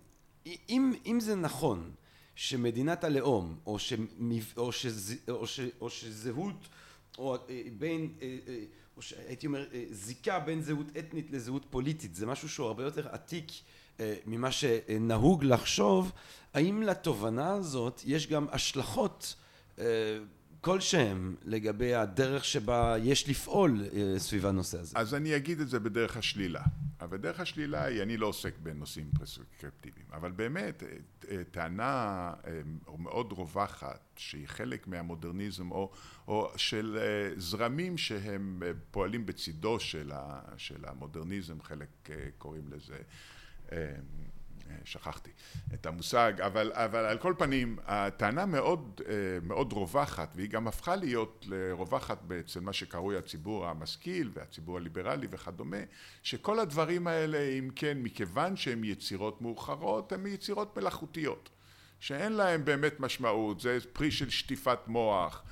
אם, 0.68 0.92
אם 1.06 1.20
זה 1.20 1.34
נכון 1.34 1.90
שמדינת 2.34 3.04
הלאום 3.04 3.58
או, 3.66 3.78
שמב, 3.78 4.52
או, 4.56 4.72
שז, 4.72 5.14
או, 5.28 5.46
ש, 5.46 5.60
או 5.80 5.90
שזהות 5.90 6.68
או 7.18 7.34
אה, 7.34 7.62
בין 7.78 8.12
אה, 8.22 8.38
אה, 8.48 8.64
או 8.96 9.02
שהייתי 9.02 9.46
אומר 9.46 9.64
זיקה 9.90 10.38
בין 10.38 10.62
זהות 10.62 10.86
אתנית 10.98 11.30
לזהות 11.30 11.66
פוליטית. 11.70 12.14
זה 12.14 12.26
משהו 12.26 12.48
שהוא 12.48 12.66
הרבה 12.66 12.84
יותר 12.84 13.08
עתיק 13.08 13.46
ממה 14.26 14.52
שנהוג 14.52 15.44
לחשוב. 15.44 16.12
האם 16.54 16.82
לתובנה 16.82 17.52
הזאת 17.52 18.02
יש 18.06 18.26
גם 18.26 18.46
השלכות 18.52 19.34
כלשהם 20.66 21.34
לגבי 21.44 21.94
הדרך 21.94 22.44
שבה 22.44 22.96
יש 23.02 23.28
לפעול 23.28 23.84
סביב 24.18 24.46
הנושא 24.46 24.78
הזה. 24.78 24.98
אז 24.98 25.14
אני 25.14 25.36
אגיד 25.36 25.60
את 25.60 25.68
זה 25.68 25.80
בדרך 25.80 26.16
השלילה. 26.16 26.62
אבל 27.00 27.16
דרך 27.16 27.40
השלילה 27.40 27.84
היא, 27.84 28.02
אני 28.02 28.16
לא 28.16 28.26
עוסק 28.26 28.58
בנושאים 28.62 29.10
פרסקריפטיביים, 29.18 30.06
אבל 30.12 30.30
באמת 30.30 30.82
אה, 31.28 31.42
טענה 31.50 32.32
אה, 32.46 32.60
מאוד 32.98 33.32
רווחת 33.32 34.00
שהיא 34.16 34.48
חלק 34.48 34.86
מהמודרניזם 34.86 35.70
או, 35.70 35.92
או 36.28 36.52
של 36.56 36.98
אה, 37.00 37.40
זרמים 37.40 37.98
שהם 37.98 38.62
פועלים 38.90 39.26
בצידו 39.26 39.80
של, 39.80 40.12
של 40.56 40.84
המודרניזם, 40.84 41.62
חלק 41.62 42.08
קוראים 42.38 42.68
לזה 42.68 42.98
שכחתי 44.84 45.30
את 45.74 45.86
המושג, 45.86 46.32
אבל, 46.40 46.72
אבל 46.74 47.04
על 47.04 47.18
כל 47.18 47.34
פנים 47.38 47.76
הטענה 47.84 48.46
מאוד, 48.46 49.00
מאוד 49.42 49.72
רווחת 49.72 50.32
והיא 50.36 50.50
גם 50.50 50.68
הפכה 50.68 50.96
להיות 50.96 51.46
רווחת 51.72 52.18
אצל 52.40 52.60
מה 52.60 52.72
שקרוי 52.72 53.16
הציבור 53.16 53.66
המשכיל 53.66 54.30
והציבור 54.34 54.76
הליברלי 54.76 55.26
וכדומה, 55.30 55.76
שכל 56.22 56.58
הדברים 56.58 57.06
האלה 57.06 57.38
אם 57.38 57.70
כן 57.74 57.98
מכיוון 57.98 58.56
שהן 58.56 58.84
יצירות 58.84 59.42
מאוחרות 59.42 60.12
הן 60.12 60.26
יצירות 60.26 60.76
מלאכותיות 60.76 61.50
שאין 62.00 62.32
להן 62.32 62.64
באמת 62.64 63.00
משמעות, 63.00 63.60
זה 63.60 63.78
פרי 63.92 64.10
של 64.10 64.30
שטיפת 64.30 64.78
מוח 64.86 65.42
אה, 65.44 65.50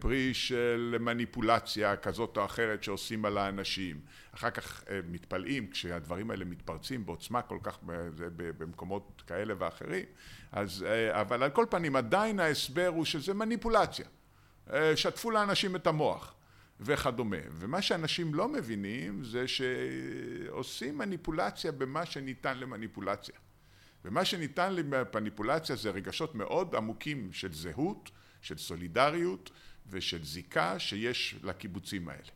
פרי 0.00 0.34
של 0.34 0.96
מניפולציה 1.00 1.96
כזאת 1.96 2.36
או 2.36 2.44
אחרת 2.44 2.82
שעושים 2.82 3.24
על 3.24 3.38
האנשים. 3.38 4.00
אחר 4.34 4.50
כך 4.50 4.84
אה, 4.90 5.00
מתפלאים 5.10 5.70
כשהדברים 5.70 6.30
האלה 6.30 6.44
מתפרצים 6.44 7.06
בעוצמה 7.06 7.42
כל 7.42 7.58
כך 7.62 7.78
במקומות 8.36 9.22
כאלה 9.26 9.54
ואחרים. 9.58 10.04
אז, 10.52 10.84
אה, 10.88 11.20
אבל 11.20 11.42
על 11.42 11.50
כל 11.50 11.66
פנים 11.70 11.96
עדיין 11.96 12.40
ההסבר 12.40 12.86
הוא 12.86 13.04
שזה 13.04 13.34
מניפולציה. 13.34 14.06
שטפו 14.94 15.30
לאנשים 15.30 15.76
את 15.76 15.86
המוח. 15.86 16.34
וכדומה. 16.80 17.36
ומה 17.50 17.82
שאנשים 17.82 18.34
לא 18.34 18.48
מבינים 18.48 19.24
זה 19.24 19.44
שעושים 19.48 20.98
מניפולציה 20.98 21.72
במה 21.72 22.06
שניתן 22.06 22.58
למניפולציה. 22.58 23.34
ומה 24.04 24.24
שניתן 24.24 24.74
למניפולציה 24.74 25.76
זה 25.76 25.90
רגשות 25.90 26.34
מאוד 26.34 26.74
עמוקים 26.74 27.32
של 27.32 27.52
זהות, 27.52 28.10
של 28.42 28.58
סולידריות 28.58 29.50
ושל 29.90 30.24
זיקה 30.24 30.78
שיש 30.78 31.36
לקיבוצים 31.42 32.08
האלה. 32.08 32.30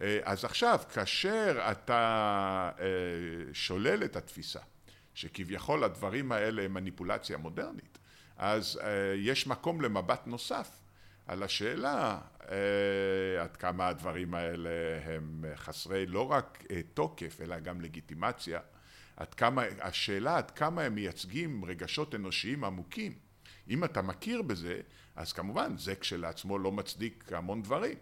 אה, 0.00 0.18
אז 0.22 0.44
עכשיו, 0.44 0.80
כאשר 0.94 1.66
אתה 1.70 2.70
אה, 2.80 2.84
שולל 3.52 4.04
את 4.04 4.16
התפיסה 4.16 4.60
שכביכול 5.14 5.84
הדברים 5.84 6.32
האלה 6.32 6.62
הם 6.62 6.74
מניפולציה 6.74 7.36
מודרנית, 7.36 7.98
אז 8.36 8.80
אה, 8.82 9.14
יש 9.16 9.46
מקום 9.46 9.80
למבט 9.80 10.26
נוסף 10.26 10.80
על 11.26 11.42
השאלה 11.42 12.18
עד 13.40 13.56
כמה 13.56 13.88
הדברים 13.88 14.34
האלה 14.34 14.70
הם 15.04 15.44
חסרי 15.54 16.06
לא 16.06 16.30
רק 16.30 16.64
תוקף 16.94 17.40
אלא 17.40 17.58
גם 17.58 17.80
לגיטימציה, 17.80 18.60
עד 19.16 19.34
כמה, 19.34 19.62
השאלה 19.80 20.36
עד 20.36 20.50
כמה 20.50 20.82
הם 20.82 20.94
מייצגים 20.94 21.64
רגשות 21.64 22.14
אנושיים 22.14 22.64
עמוקים. 22.64 23.23
אם 23.68 23.84
אתה 23.84 24.02
מכיר 24.02 24.42
בזה, 24.42 24.80
אז 25.16 25.32
כמובן 25.32 25.76
זה 25.78 25.94
כשלעצמו 25.94 26.58
לא 26.58 26.72
מצדיק 26.72 27.32
המון 27.32 27.62
דברים, 27.62 27.96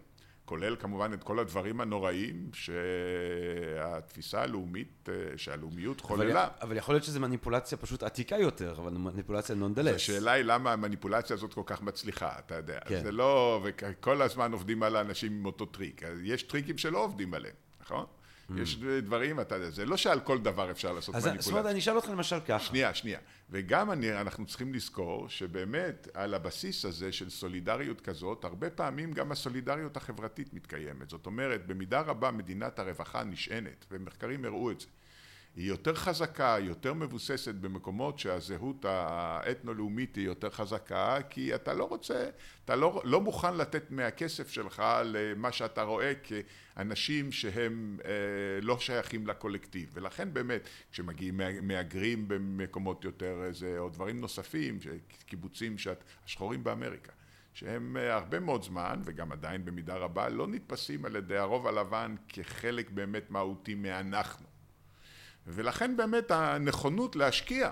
כולל 0.45 0.75
כמובן 0.75 1.13
את 1.13 1.23
כל 1.23 1.39
הדברים 1.39 1.81
הנוראים 1.81 2.49
שהתפיסה 2.53 4.41
הלאומית, 4.41 5.09
שהלאומיות 5.37 6.01
חוללה. 6.01 6.43
אבל, 6.43 6.51
אבל 6.61 6.77
יכול 6.77 6.95
להיות 6.95 7.03
שזו 7.03 7.19
מניפולציה 7.19 7.77
פשוט 7.77 8.03
עתיקה 8.03 8.37
יותר, 8.37 8.75
אבל 8.77 8.91
מניפולציה 8.91 9.55
nonetheless. 9.55 9.95
השאלה 9.95 10.31
היא 10.31 10.43
למה 10.43 10.73
המניפולציה 10.73 11.33
הזאת 11.33 11.53
כל 11.53 11.63
כך 11.65 11.81
מצליחה, 11.81 12.39
אתה 12.39 12.55
יודע. 12.55 12.79
כן. 12.85 13.03
זה 13.03 13.11
לא, 13.11 13.61
וכל 13.63 14.21
הזמן 14.21 14.51
עובדים 14.51 14.83
על 14.83 14.95
האנשים 14.95 15.31
עם 15.31 15.45
אותו 15.45 15.65
טריק. 15.65 16.01
יש 16.23 16.43
טריקים 16.43 16.77
שלא 16.77 17.03
עובדים 17.03 17.33
עליהם, 17.33 17.55
נכון? 17.81 18.05
Mm. 18.49 18.53
יש 18.61 18.75
דברים, 18.77 19.39
אתה 19.39 19.55
יודע, 19.55 19.69
זה 19.69 19.85
לא 19.85 19.97
שעל 19.97 20.19
כל 20.19 20.39
דבר 20.39 20.71
אפשר 20.71 20.93
לעשות 20.93 21.15
מניפולציה. 21.15 21.39
אז 21.39 21.45
זאת 21.45 21.51
אומרת, 21.51 21.65
אני 21.65 21.79
אשאל 21.79 21.95
אותך 21.95 22.09
למשל 22.09 22.39
ככה. 22.39 22.59
שנייה, 22.59 22.93
שנייה. 22.93 23.19
וגם 23.49 23.91
אני, 23.91 24.21
אנחנו 24.21 24.45
צריכים 24.45 24.73
לזכור 24.73 25.29
שבאמת 25.29 26.07
על 26.13 26.33
הבסיס 26.33 26.85
הזה 26.85 27.11
של 27.11 27.29
סולידריות 27.29 28.01
כזאת, 28.01 28.43
הרבה 28.43 28.69
פעמים 28.69 29.11
גם 29.11 29.31
הסולידריות 29.31 29.97
החברתית 29.97 30.53
מתקיימת. 30.53 31.09
זאת 31.09 31.25
אומרת, 31.25 31.67
במידה 31.67 32.01
רבה 32.01 32.31
מדינת 32.31 32.79
הרווחה 32.79 33.23
נשענת, 33.23 33.85
ומחקרים 33.91 34.45
הראו 34.45 34.71
את 34.71 34.79
זה. 34.79 34.87
היא 35.55 35.67
יותר 35.67 35.95
חזקה, 35.95 36.57
יותר 36.61 36.93
מבוססת 36.93 37.55
במקומות 37.55 38.19
שהזהות 38.19 38.85
האתנו-לאומית 38.85 40.15
היא 40.15 40.25
יותר 40.25 40.49
חזקה, 40.49 41.17
כי 41.29 41.55
אתה 41.55 41.73
לא 41.73 41.83
רוצה, 41.83 42.29
אתה 42.65 42.75
לא, 42.75 43.01
לא 43.03 43.21
מוכן 43.21 43.57
לתת 43.57 43.91
מהכסף 43.91 44.49
שלך 44.49 44.83
למה 45.05 45.51
שאתה 45.51 45.83
רואה 45.83 46.13
כאנשים 46.23 47.31
שהם 47.31 47.97
אה, 48.05 48.11
לא 48.61 48.79
שייכים 48.79 49.27
לקולקטיב. 49.27 49.89
ולכן 49.93 50.33
באמת, 50.33 50.69
כשמגיעים 50.91 51.39
מהגרים 51.61 52.27
במקומות 52.27 53.05
יותר 53.05 53.43
איזה, 53.43 53.75
או 53.79 53.89
דברים 53.89 54.21
נוספים, 54.21 54.79
קיבוצים 55.25 55.75
השחורים 56.25 56.63
באמריקה. 56.63 57.11
שהם 57.53 57.97
אה, 57.97 58.15
הרבה 58.15 58.39
מאוד 58.39 58.63
זמן, 58.63 59.01
וגם 59.05 59.31
עדיין 59.31 59.65
במידה 59.65 59.95
רבה, 59.95 60.29
לא 60.29 60.47
נתפסים 60.47 61.05
על 61.05 61.15
ידי 61.15 61.37
הרוב 61.37 61.67
הלבן 61.67 62.15
כחלק 62.29 62.89
באמת 62.89 63.31
מהותי 63.31 63.75
מאנחנו. 63.75 64.52
ולכן 65.47 65.97
באמת 65.97 66.31
הנכונות 66.31 67.15
להשקיע 67.15 67.71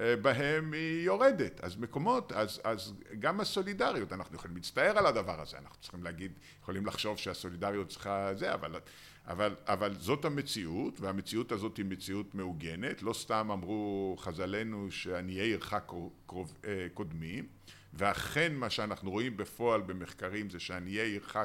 אה, 0.00 0.16
בהם 0.16 0.72
היא 0.72 1.04
יורדת. 1.04 1.60
אז 1.60 1.76
מקומות, 1.76 2.32
אז, 2.32 2.60
אז 2.64 2.92
גם 3.18 3.40
הסולידריות, 3.40 4.12
אנחנו 4.12 4.36
יכולים 4.36 4.56
להצטער 4.56 4.98
על 4.98 5.06
הדבר 5.06 5.40
הזה, 5.40 5.58
אנחנו 5.58 5.76
צריכים 5.80 6.02
להגיד, 6.02 6.32
יכולים 6.62 6.86
לחשוב 6.86 7.18
שהסולידריות 7.18 7.88
צריכה 7.88 8.30
זה, 8.34 8.54
אבל, 8.54 8.80
אבל, 9.26 9.54
אבל 9.66 9.94
זאת 9.98 10.24
המציאות, 10.24 11.00
והמציאות 11.00 11.52
הזאת 11.52 11.76
היא 11.76 11.84
מציאות 11.84 12.34
מעוגנת, 12.34 13.02
לא 13.02 13.12
סתם 13.12 13.50
אמרו 13.50 14.16
חז"לינו 14.18 14.90
שעניי 14.90 15.40
עירך 15.40 15.74
אה, 15.74 16.86
קודמים, 16.94 17.46
ואכן 17.94 18.54
מה 18.54 18.70
שאנחנו 18.70 19.10
רואים 19.10 19.36
בפועל 19.36 19.80
במחקרים 19.80 20.50
זה 20.50 20.60
שעניי 20.60 21.00
עירך 21.00 21.36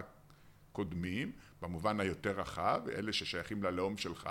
קודמים, 0.72 1.32
במובן 1.62 2.00
היותר 2.00 2.40
רחב, 2.40 2.82
אלה 2.96 3.14
ששייכים 3.14 3.64
ללאום 3.64 3.98
שלך, 3.98 4.30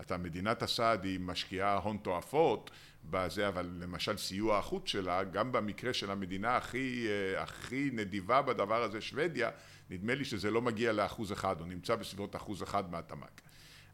אתה 0.00 0.16
מדינת 0.16 0.62
הסעד 0.62 1.04
היא 1.04 1.20
משקיעה 1.20 1.76
הון 1.76 1.96
תועפות 1.96 2.70
בזה, 3.10 3.48
אבל 3.48 3.70
למשל 3.80 4.16
סיוע 4.16 4.58
החוץ 4.58 4.88
שלה, 4.88 5.24
גם 5.24 5.52
במקרה 5.52 5.92
של 5.92 6.10
המדינה 6.10 6.56
הכי, 6.56 7.06
אה, 7.08 7.42
הכי 7.42 7.90
נדיבה 7.92 8.42
בדבר 8.42 8.82
הזה, 8.82 9.00
שוודיה, 9.00 9.50
נדמה 9.90 10.14
לי 10.14 10.24
שזה 10.24 10.50
לא 10.50 10.62
מגיע 10.62 10.92
לאחוז 10.92 11.32
אחד, 11.32 11.60
הוא 11.60 11.68
נמצא 11.68 11.96
בסביבות 11.96 12.36
אחוז 12.36 12.62
אחד 12.62 12.90
מהתמ"ג. 12.90 13.40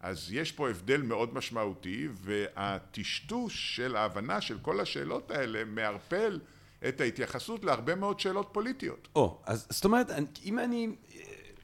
אז 0.00 0.32
יש 0.32 0.52
פה 0.52 0.70
הבדל 0.70 1.02
מאוד 1.02 1.34
משמעותי, 1.34 2.08
והטשטוש 2.12 3.76
של 3.76 3.96
ההבנה 3.96 4.40
של 4.40 4.58
כל 4.58 4.80
השאלות 4.80 5.30
האלה 5.30 5.64
מערפל 5.64 6.40
את 6.88 7.00
ההתייחסות 7.00 7.64
להרבה 7.64 7.94
מאוד 7.94 8.20
שאלות 8.20 8.48
פוליטיות. 8.52 9.08
או, 9.16 9.40
אז 9.46 9.66
זאת 9.70 9.84
אומרת, 9.84 10.06
אם 10.44 10.58
אני 10.58 10.88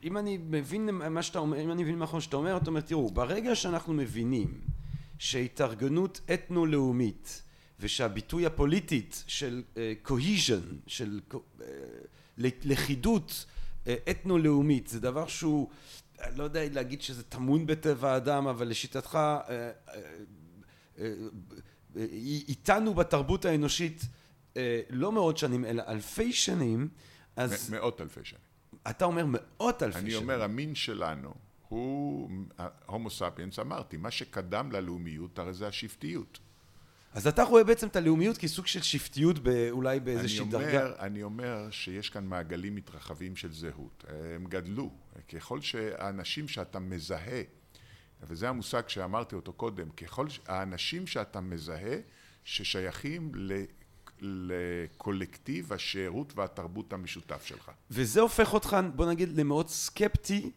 אם 0.03 0.17
אני 0.17 0.39
מבין 0.39 0.91
מה 0.91 1.23
שאתה 1.23 1.39
אומר, 1.39 1.61
אם 1.61 1.73
אני 1.73 1.83
מבין 1.83 1.99
מה 1.99 2.21
שאתה 2.21 2.37
אומר, 2.37 2.57
אתה 2.57 2.67
אומר, 2.67 2.81
תראו, 2.81 3.11
ברגע 3.11 3.55
שאנחנו 3.55 3.93
מבינים 3.95 4.61
שהתארגנות 5.19 6.21
אתנו-לאומית 6.35 7.43
ושהביטוי 7.81 8.47
הפוליטית 8.47 9.25
של 9.27 9.63
uh, 9.75 10.09
cohesion, 10.09 10.75
של 10.87 11.21
uh, 11.33 11.63
לכידות 12.39 13.47
אתנו-לאומית, 14.11 14.87
זה 14.89 15.01
דבר 15.01 15.27
שהוא, 15.27 15.69
אני 16.21 16.39
לא 16.39 16.45
יודע 16.45 16.61
להגיד 16.73 17.03
שזה 17.03 17.23
טמון 17.23 17.67
בטבע 17.67 18.13
האדם, 18.13 18.47
אבל 18.47 18.69
לשיטתך 18.69 19.19
איתנו 22.49 22.95
בתרבות 22.95 23.45
האנושית 23.45 24.03
לא 24.91 25.13
מאות 25.13 25.39
שנים, 25.39 25.65
אלא 25.65 25.83
אלפי 25.89 26.33
שנים, 26.33 26.89
אז... 27.37 27.71
מאות 27.71 28.01
אלפי 28.01 28.21
שנים. 28.25 28.56
אתה 28.91 29.05
אומר 29.05 29.27
מאות 29.27 29.83
אלפי 29.83 29.99
שנים. 29.99 30.07
אני 30.07 30.17
אומר, 30.17 30.43
המין 30.43 30.75
שלנו 30.75 31.35
הוא, 31.69 32.31
הומו 32.87 33.11
ספיאנס, 33.11 33.59
אמרתי, 33.59 33.97
מה 33.97 34.11
שקדם 34.11 34.73
ללאומיות 34.73 35.39
הרי 35.39 35.53
זה 35.53 35.67
השבטיות. 35.67 36.39
אז 37.13 37.27
אתה 37.27 37.43
רואה 37.43 37.65
בעצם 37.65 37.87
את 37.87 37.97
הלאומיות 37.97 38.39
כסוג 38.39 38.67
של 38.67 38.83
שבטיות 38.83 39.37
אולי 39.71 40.01
באיזושהי 40.01 40.41
אני 40.41 40.51
דרגה. 40.51 40.67
אומר, 40.67 40.95
אני 40.99 41.23
אומר 41.23 41.71
שיש 41.71 42.11
כאן 42.11 42.27
מעגלים 42.27 42.75
מתרחבים 42.75 43.37
של 43.37 43.53
זהות. 43.53 44.05
הם 44.35 44.45
גדלו. 44.45 44.91
ככל 45.29 45.61
שהאנשים 45.61 46.49
שאתה 46.49 46.79
מזהה, 46.79 47.43
וזה 48.23 48.49
המושג 48.49 48.89
שאמרתי 48.89 49.35
אותו 49.35 49.53
קודם, 49.53 49.91
ככל 49.91 50.27
האנשים 50.47 51.07
שאתה 51.07 51.41
מזהה 51.41 51.97
ששייכים 52.45 53.33
ל... 53.35 53.53
לקולקטיב 54.21 55.73
השירות 55.73 56.33
והתרבות 56.37 56.93
המשותף 56.93 57.45
שלך. 57.45 57.71
וזה 57.91 58.21
הופך 58.21 58.55
אותך, 58.55 58.77
בוא 58.95 59.07
נגיד, 59.07 59.39
למאוד 59.39 59.69
סקפטי 59.69 60.51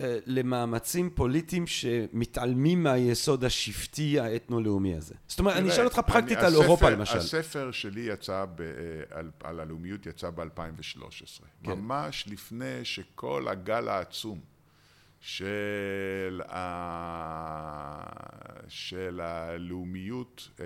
אה, 0.00 0.18
למאמצים 0.26 1.10
פוליטיים 1.10 1.66
שמתעלמים 1.66 2.82
מהיסוד 2.82 3.44
השבטי 3.44 4.20
האתנו-לאומי 4.20 4.94
הזה. 4.94 5.14
זאת 5.28 5.38
אומרת, 5.38 5.56
אני 5.56 5.68
אשאל 5.68 5.84
אותך 5.84 6.00
פרקטית 6.06 6.38
על 6.38 6.54
אירופה 6.54 6.90
למשל. 6.90 7.18
הספר 7.18 7.70
שלי 7.70 8.00
יצא, 8.00 8.44
ב, 8.54 8.62
על, 9.10 9.30
על 9.42 9.60
הלאומיות 9.60 10.06
יצא 10.06 10.30
ב-2013. 10.30 11.44
כן. 11.64 11.70
ממש 11.72 12.24
לפני 12.28 12.84
שכל 12.84 13.48
הגל 13.48 13.88
העצום 13.88 14.40
של, 15.20 16.42
ה... 16.48 16.62
של 18.68 19.20
הלאומיות 19.20 20.48
אה, 20.60 20.64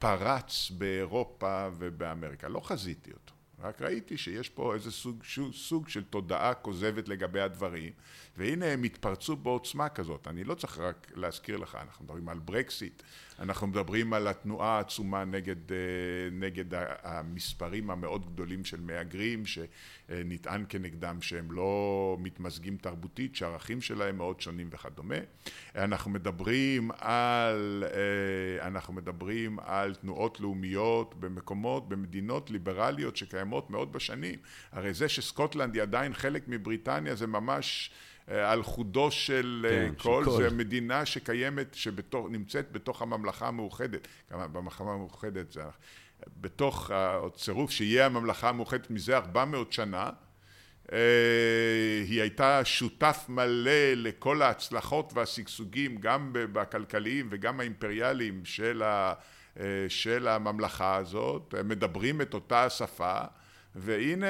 פרץ 0.00 0.70
באירופה 0.70 1.68
ובאמריקה. 1.78 2.48
לא 2.48 2.60
חזיתי 2.60 3.10
אותו. 3.12 3.34
רק 3.62 3.82
ראיתי 3.82 4.16
שיש 4.16 4.48
פה 4.48 4.74
איזה 4.74 4.90
סוג, 4.90 5.22
סוג 5.52 5.88
של 5.88 6.04
תודעה 6.04 6.54
כוזבת 6.54 7.08
לגבי 7.08 7.40
הדברים, 7.40 7.92
והנה 8.36 8.66
הם 8.66 8.82
התפרצו 8.82 9.36
בעוצמה 9.36 9.88
כזאת. 9.88 10.28
אני 10.28 10.44
לא 10.44 10.54
צריך 10.54 10.78
רק 10.78 11.12
להזכיר 11.14 11.56
לך, 11.56 11.78
אנחנו 11.82 12.04
מדברים 12.04 12.28
על 12.28 12.38
ברקסיט, 12.38 13.02
אנחנו 13.38 13.66
מדברים 13.66 14.12
על 14.12 14.28
התנועה 14.28 14.76
העצומה 14.76 15.24
נגד, 15.24 15.72
אה, 15.72 15.76
נגד 16.32 16.64
המספרים 17.02 17.90
המאוד 17.90 18.32
גדולים 18.32 18.64
של 18.64 18.80
מהגרים, 18.80 19.42
שנטען 19.46 20.64
כנגדם 20.68 21.22
שהם 21.22 21.52
לא 21.52 22.16
מתמזגים 22.20 22.76
תרבותית, 22.76 23.36
שהערכים 23.36 23.80
שלהם 23.80 24.16
מאוד 24.16 24.40
שונים 24.40 24.68
וכדומה. 24.72 25.14
אנחנו 25.74 26.10
מדברים 26.10 26.90
על, 26.98 27.84
אה, 27.86 28.66
אנחנו 28.66 28.94
מדברים 28.94 29.58
על 29.58 29.94
תנועות 29.94 30.40
לאומיות 30.40 31.14
במקומות, 31.20 31.88
במדינות 31.88 32.50
ליברליות 32.50 33.16
שקיימות 33.16 33.70
מאוד 33.70 33.92
בשנים. 33.92 34.38
הרי 34.72 34.94
זה 34.94 35.08
שסקוטלנד 35.08 35.74
היא 35.74 35.82
עדיין 35.82 36.14
חלק 36.14 36.44
מבריטניה 36.48 37.14
זה 37.14 37.26
ממש 37.26 37.90
על 38.30 38.62
חודו 38.62 39.10
של 39.10 39.66
אה, 39.68 39.88
כן, 39.88 39.94
כל, 39.98 40.22
שכל. 40.24 40.36
זה 40.36 40.50
מדינה 40.50 41.06
שקיימת, 41.06 41.74
שנמצאת 41.74 42.72
בתוך 42.72 43.02
הממלכה 43.02 43.48
המאוחדת, 43.48 44.08
בממלכה 44.30 44.84
המאוחדת 44.84 45.52
זה 45.52 45.62
בתוך 46.40 46.90
הצירוף 46.94 47.70
שיהיה 47.70 48.06
הממלכה 48.06 48.48
המאוחדת 48.48 48.90
מזה 48.90 49.16
400 49.16 49.72
שנה, 49.72 50.10
אה, 50.92 50.98
היא 52.08 52.20
הייתה 52.20 52.64
שותף 52.64 53.24
מלא 53.28 53.92
לכל 53.96 54.42
ההצלחות 54.42 55.12
והשגשוגים 55.14 55.96
גם 55.96 56.30
בכלכליים 56.32 57.28
וגם 57.30 57.60
האימפריאליים 57.60 58.44
של, 58.44 58.82
ה, 58.82 59.14
של 59.88 60.28
הממלכה 60.28 60.96
הזאת, 60.96 61.54
מדברים 61.64 62.20
את 62.20 62.34
אותה 62.34 62.64
השפה 62.64 63.20
והנה 63.74 64.26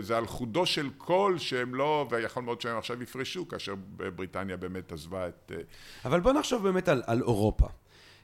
זה, 0.00 0.16
על 0.16 0.26
חודו 0.26 0.66
של 0.66 0.90
קול 0.98 1.38
שהם 1.38 1.74
לא, 1.74 2.06
ויכול 2.10 2.42
מאוד 2.42 2.60
שהם 2.60 2.78
עכשיו 2.78 3.02
יפרשו 3.02 3.48
כאשר 3.48 3.74
בריטניה 4.16 4.56
באמת 4.56 4.92
עזבה 4.92 5.28
את... 5.28 5.52
אה, 5.54 5.62
אבל 6.04 6.20
בוא 6.20 6.32
נחשוב 6.32 6.62
באמת 6.62 6.88
על, 6.88 7.02
על 7.06 7.18
אירופה. 7.18 7.66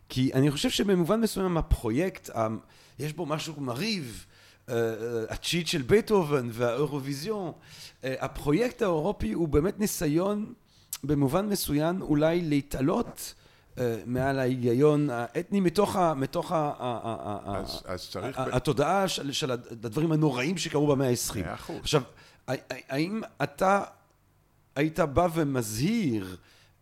כי 0.08 0.30
אני 0.34 0.50
חושב 0.50 0.70
שבמובן 0.70 1.20
מסוים 1.20 1.56
הפרויקט, 1.56 2.30
יש 2.98 3.12
בו 3.12 3.26
משהו 3.26 3.60
מרהיב, 3.60 4.26
אה, 4.68 4.74
אה, 4.74 4.94
הצ'יט 5.28 5.66
של 5.66 5.82
בטהובן 5.82 6.48
והאירוויזיון. 6.52 7.52
הפרויקט 8.02 8.82
האירופי 8.82 9.32
הוא 9.32 9.48
באמת 9.48 9.78
ניסיון 9.80 10.52
במובן 11.04 11.46
מסוים 11.46 12.02
אולי 12.02 12.40
להתעלות 12.40 13.34
אה, 13.36 13.39
מעל 14.06 14.38
ההיגיון 14.38 15.10
האתני 15.10 15.60
מתוך, 15.60 15.96
ה, 15.96 16.14
מתוך 16.14 16.52
ה, 16.52 16.72
אז, 17.44 17.82
אז 17.84 18.10
צריך 18.10 18.38
התודעה 18.38 19.08
של, 19.08 19.32
של 19.32 19.50
הדברים 19.50 20.12
הנוראים 20.12 20.58
שקרו 20.58 20.86
במאה 20.86 21.06
העשרים. 21.06 21.44
עכשיו, 21.80 22.02
האם 22.88 23.22
אתה 23.42 23.84
היית 24.76 25.00
בא 25.00 25.28
ומזהיר 25.34 26.36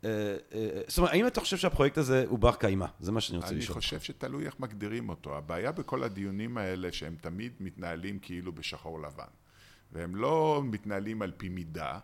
אה, 0.05 0.37
אה, 0.55 0.81
זאת 0.87 0.99
אומרת, 0.99 1.13
האם 1.13 1.27
אתה 1.27 1.41
חושב 1.41 1.57
שהפרויקט 1.57 1.99
הזה 1.99 2.25
הוא 2.29 2.39
בר 2.39 2.55
קיימא? 2.55 2.87
זה 3.01 3.13
מה 3.13 3.21
שאני 3.21 3.37
רוצה 3.37 3.55
לשאול. 3.55 3.75
אני 3.75 3.83
חושב 3.83 4.01
שתלוי 4.01 4.47
איך 4.47 4.61
מגדירים 4.61 5.09
אותו. 5.09 5.37
הבעיה 5.37 5.73
בכל 5.73 6.03
הדיונים 6.03 6.59
האלה 6.59 6.93
שהם 6.93 7.17
תמיד 7.21 7.53
מתנהלים 7.61 8.19
כאילו 8.19 8.53
בשחור 8.53 9.01
לבן. 9.01 9.25
והם 9.93 10.17
לא 10.17 10.63
מתנהלים 10.65 11.23
על 11.23 11.33
פי 11.37 11.49
מידה, 11.49 11.99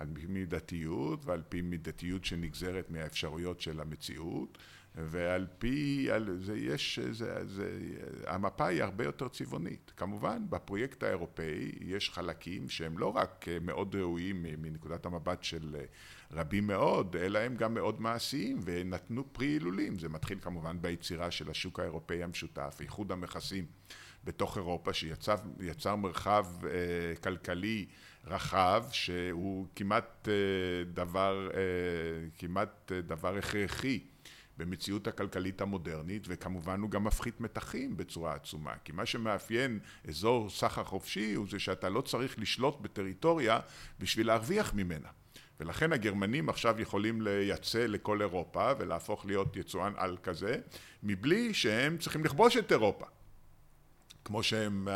על 0.00 0.06
פי 0.12 0.26
מידתיות 0.26 1.24
ועל 1.24 1.42
פי 1.48 1.62
מידתיות 1.62 2.24
שנגזרת 2.24 2.90
מהאפשרויות 2.90 3.60
של 3.60 3.80
המציאות 3.80 4.58
ועל 4.94 5.46
פי, 5.58 6.08
על, 6.12 6.38
זה 6.40 6.58
יש, 6.58 6.98
זה, 6.98 7.46
זה, 7.46 7.78
המפה 8.26 8.66
היא 8.66 8.82
הרבה 8.82 9.04
יותר 9.04 9.28
צבעונית. 9.28 9.92
כמובן, 9.96 10.42
בפרויקט 10.48 11.02
האירופאי 11.02 11.72
יש 11.80 12.10
חלקים 12.10 12.68
שהם 12.68 12.98
לא 12.98 13.16
רק 13.16 13.46
מאוד 13.60 13.94
ראויים 13.96 14.42
מנקודת 14.42 15.06
המבט 15.06 15.42
של 15.42 15.76
רבים 16.32 16.66
מאוד, 16.66 17.16
אלא 17.16 17.38
הם 17.38 17.56
גם 17.56 17.74
מאוד 17.74 18.00
מעשיים 18.00 18.60
ונתנו 18.64 19.32
פרי 19.32 19.46
הילולים. 19.46 19.98
זה 19.98 20.08
מתחיל 20.08 20.38
כמובן 20.40 20.76
ביצירה 20.80 21.30
של 21.30 21.50
השוק 21.50 21.80
האירופאי 21.80 22.22
המשותף, 22.22 22.78
איחוד 22.80 23.12
המכסים 23.12 23.66
בתוך 24.24 24.56
אירופה 24.56 24.92
שיצר 24.92 25.96
מרחב 25.96 26.46
אה, 26.64 27.16
כלכלי 27.22 27.86
רחב 28.26 28.84
שהוא 28.92 29.66
כמעט 29.76 30.28
אה, 30.28 30.84
דבר, 30.92 31.48
אה, 31.54 31.60
כמעט 32.38 32.92
אה, 32.92 33.00
דבר 33.00 33.36
הכרחי 33.36 34.00
במציאות 34.56 35.06
הכלכלית 35.06 35.60
המודרנית 35.60 36.22
וכמובן 36.28 36.80
הוא 36.80 36.90
גם 36.90 37.04
מפחית 37.04 37.40
מתחים 37.40 37.96
בצורה 37.96 38.34
עצומה. 38.34 38.72
כי 38.84 38.92
מה 38.92 39.06
שמאפיין 39.06 39.78
אזור 40.08 40.50
סחר 40.50 40.84
חופשי 40.84 41.34
הוא 41.34 41.46
זה 41.50 41.58
שאתה 41.58 41.88
לא 41.88 42.00
צריך 42.00 42.38
לשלוט 42.38 42.80
בטריטוריה 42.80 43.60
בשביל 43.98 44.26
להרוויח 44.26 44.74
ממנה. 44.74 45.08
ולכן 45.60 45.92
הגרמנים 45.92 46.48
עכשיו 46.48 46.80
יכולים 46.80 47.22
לייצא 47.22 47.86
לכל 47.86 48.22
אירופה 48.22 48.72
ולהפוך 48.78 49.26
להיות 49.26 49.56
יצואן 49.56 49.92
על 49.96 50.16
כזה 50.22 50.56
מבלי 51.02 51.54
שהם 51.54 51.98
צריכים 51.98 52.24
לכבוש 52.24 52.56
את 52.56 52.72
אירופה 52.72 53.06
כמו 54.30 54.42
שהם, 54.42 54.88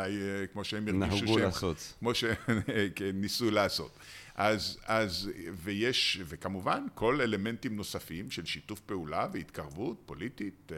כמו 0.53 0.63
שהם 0.63 1.03
הרגישו 1.03 1.17
שהם... 1.17 1.27
נהגו 1.27 1.37
לעשות. 1.39 1.93
כמו 1.99 2.15
שהם 2.15 2.35
כן, 2.95 3.11
ניסו 3.13 3.51
לעשות. 3.51 3.97
אז, 4.35 4.77
אז, 4.85 5.31
ויש, 5.63 6.19
וכמובן, 6.25 6.85
כל 6.93 7.21
אלמנטים 7.21 7.75
נוספים 7.75 8.31
של 8.31 8.45
שיתוף 8.45 8.79
פעולה 8.79 9.27
והתקרבות 9.33 10.01
פוליטית, 10.05 10.71
אה, 10.71 10.77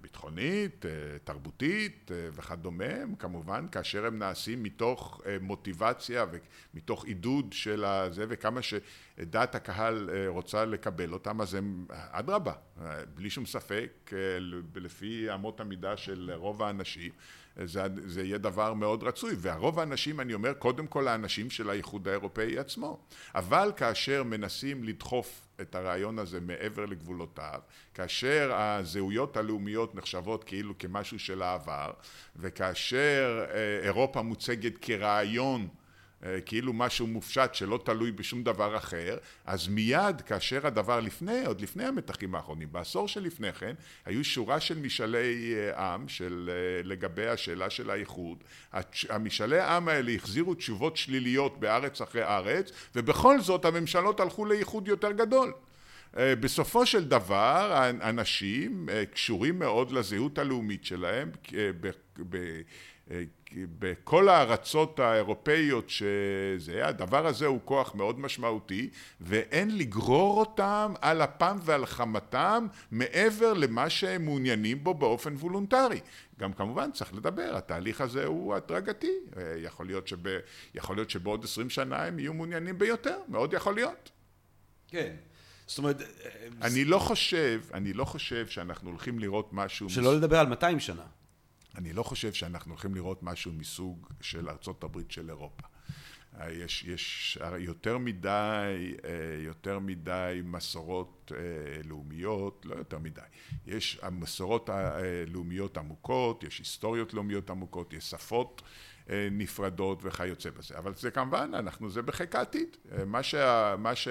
ביטחונית, 0.00 0.84
תרבותית 1.24 2.10
וכדומה, 2.14 2.94
כמובן, 3.18 3.66
כאשר 3.72 4.06
הם 4.06 4.18
נעשים 4.18 4.62
מתוך 4.62 5.20
מוטיבציה 5.40 6.26
ומתוך 6.74 7.04
עידוד 7.04 7.52
של 7.52 7.84
הזה, 7.84 8.24
וכמה 8.28 8.60
שדעת 8.62 9.54
הקהל 9.54 10.10
רוצה 10.26 10.64
לקבל 10.64 11.12
אותם, 11.12 11.40
אז 11.40 11.54
הם, 11.54 11.86
אדרבה, 11.90 12.52
בלי 13.14 13.30
שום 13.30 13.46
ספק, 13.46 14.10
לפי 14.74 15.34
אמות 15.34 15.60
המידה 15.60 15.96
של 15.96 16.30
רוב 16.34 16.62
האנשים, 16.62 17.12
זה, 17.64 17.82
זה 18.06 18.22
יהיה 18.22 18.38
דבר 18.38 18.74
מאוד 18.74 19.02
רצוי, 19.02 19.34
והרוב 19.38 19.78
האנשים, 19.78 20.20
אני 20.20 20.34
אומר, 20.34 20.52
קודם 20.52 20.86
כל 20.86 21.08
האנשים 21.08 21.50
של 21.50 21.70
האיחוד 21.70 22.08
האירופאי 22.08 22.58
עצמו. 22.58 22.98
אבל 23.34 23.72
כאשר 23.76 24.22
מנסים 24.22 24.84
לדחוף 24.84 25.42
את 25.60 25.74
הרעיון 25.74 26.18
הזה 26.18 26.40
מעבר 26.40 26.86
לגבולותיו, 26.86 27.60
כאשר 27.94 28.52
הזהויות 28.54 29.36
הלאומיות 29.36 29.94
נחשבות 29.94 30.44
כאילו 30.44 30.78
כמשהו 30.78 31.18
של 31.18 31.42
העבר, 31.42 31.90
וכאשר 32.36 33.44
אה, 33.50 33.80
אירופה 33.82 34.22
מוצגת 34.22 34.78
כרעיון 34.80 35.68
כאילו 36.46 36.72
משהו 36.72 37.06
מופשט 37.06 37.54
שלא 37.54 37.80
תלוי 37.84 38.12
בשום 38.12 38.42
דבר 38.42 38.76
אחר, 38.76 39.16
אז 39.46 39.68
מיד 39.68 40.20
כאשר 40.20 40.66
הדבר 40.66 41.00
לפני, 41.00 41.46
עוד 41.46 41.60
לפני 41.60 41.84
המתחים 41.84 42.34
האחרונים, 42.34 42.68
בעשור 42.72 43.08
שלפני 43.08 43.52
כן, 43.52 43.74
היו 44.06 44.24
שורה 44.24 44.60
של 44.60 44.78
משאלי 44.78 45.56
עם 45.76 46.08
של, 46.08 46.50
לגבי 46.84 47.26
השאלה 47.26 47.70
של 47.70 47.90
האיחוד. 47.90 48.38
המשאלי 49.08 49.58
העם 49.58 49.88
האלה 49.88 50.12
החזירו 50.12 50.54
תשובות 50.54 50.96
שליליות 50.96 51.60
בארץ 51.60 52.00
אחרי 52.00 52.22
ארץ, 52.22 52.72
ובכל 52.94 53.40
זאת 53.40 53.64
הממשלות 53.64 54.20
הלכו 54.20 54.44
לאיחוד 54.44 54.88
יותר 54.88 55.12
גדול. 55.12 55.52
בסופו 56.16 56.86
של 56.86 57.04
דבר 57.04 57.90
אנשים 58.02 58.88
קשורים 59.12 59.58
מאוד 59.58 59.92
לזהות 59.92 60.38
הלאומית 60.38 60.84
שלהם 60.84 61.30
בכל 63.78 64.28
הארצות 64.28 64.98
האירופאיות 64.98 65.90
שזה, 65.90 66.86
הדבר 66.86 67.26
הזה 67.26 67.46
הוא 67.46 67.60
כוח 67.64 67.94
מאוד 67.94 68.20
משמעותי 68.20 68.90
ואין 69.20 69.78
לגרור 69.78 70.40
אותם 70.40 70.92
על 71.00 71.22
אפם 71.22 71.56
ועל 71.62 71.86
חמתם 71.86 72.66
מעבר 72.90 73.52
למה 73.52 73.90
שהם 73.90 74.24
מעוניינים 74.24 74.84
בו 74.84 74.94
באופן 74.94 75.34
וולונטרי. 75.34 76.00
גם 76.38 76.52
כמובן 76.52 76.92
צריך 76.92 77.14
לדבר, 77.14 77.56
התהליך 77.56 78.00
הזה 78.00 78.24
הוא 78.24 78.54
הדרגתי, 78.54 79.12
יכול 79.56 79.86
להיות, 79.86 80.08
שב, 80.08 80.18
יכול 80.74 80.96
להיות 80.96 81.10
שבעוד 81.10 81.44
עשרים 81.44 81.70
שנה 81.70 82.04
הם 82.04 82.18
יהיו 82.18 82.34
מעוניינים 82.34 82.78
ביותר, 82.78 83.18
מאוד 83.28 83.54
יכול 83.54 83.74
להיות. 83.74 84.10
כן. 84.88 85.14
זאת 85.66 85.78
אומרת... 85.78 86.02
אני 86.62 86.84
לא 86.84 86.98
חושב, 86.98 87.60
אני 87.74 87.92
לא 87.92 88.04
חושב 88.04 88.46
שאנחנו 88.46 88.90
הולכים 88.90 89.18
לראות 89.18 89.48
משהו... 89.52 89.90
שלא 89.90 90.16
לדבר 90.16 90.38
על 90.38 90.46
200 90.46 90.80
שנה. 90.80 91.04
אני 91.80 91.92
לא 91.92 92.02
חושב 92.02 92.32
שאנחנו 92.32 92.72
הולכים 92.72 92.94
לראות 92.94 93.22
משהו 93.22 93.52
מסוג 93.52 94.06
של 94.20 94.48
ארצות 94.48 94.84
הברית 94.84 95.10
של 95.10 95.30
אירופה. 95.30 95.62
יש, 96.48 96.84
יש 96.84 97.38
יותר 97.58 97.98
מדי, 97.98 98.94
יותר 99.44 99.78
מדי 99.78 100.40
מסורות 100.44 101.32
לאומיות, 101.84 102.66
לא 102.66 102.74
יותר 102.74 102.98
מדי, 102.98 103.20
יש 103.66 104.00
מסורות 104.12 104.70
לאומיות 105.26 105.76
עמוקות, 105.76 106.44
יש 106.44 106.58
היסטוריות 106.58 107.14
לאומיות 107.14 107.50
עמוקות, 107.50 107.92
יש 107.92 108.10
שפות 108.10 108.62
נפרדות 109.30 109.98
וכיוצא 110.02 110.50
בזה, 110.50 110.78
אבל 110.78 110.94
זה 110.94 111.10
כמובן, 111.10 111.50
אנחנו, 111.54 111.90
זה 111.90 112.02
בחיק 112.02 112.34
העתיד, 112.34 112.76
מה, 113.06 113.22
שה, 113.22 113.74
מה 113.78 113.94
ש... 113.94 114.08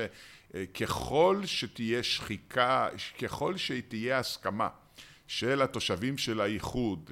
ככל 0.74 1.41
שתהיה 1.45 2.03
שחיקה, 2.03 2.89
ככל 3.22 3.57
שתהיה 3.57 4.20
הסכמה 4.20 4.70
של 5.30 5.62
התושבים 5.62 6.18
של 6.18 6.42
האיחוד 6.42 7.10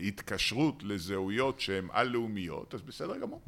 להתקשרות 0.00 0.82
לזהויות 0.82 1.60
שהן 1.60 1.88
על-לאומיות, 1.92 2.74
אז 2.74 2.82
בסדר 2.82 3.18
גמור. 3.18 3.40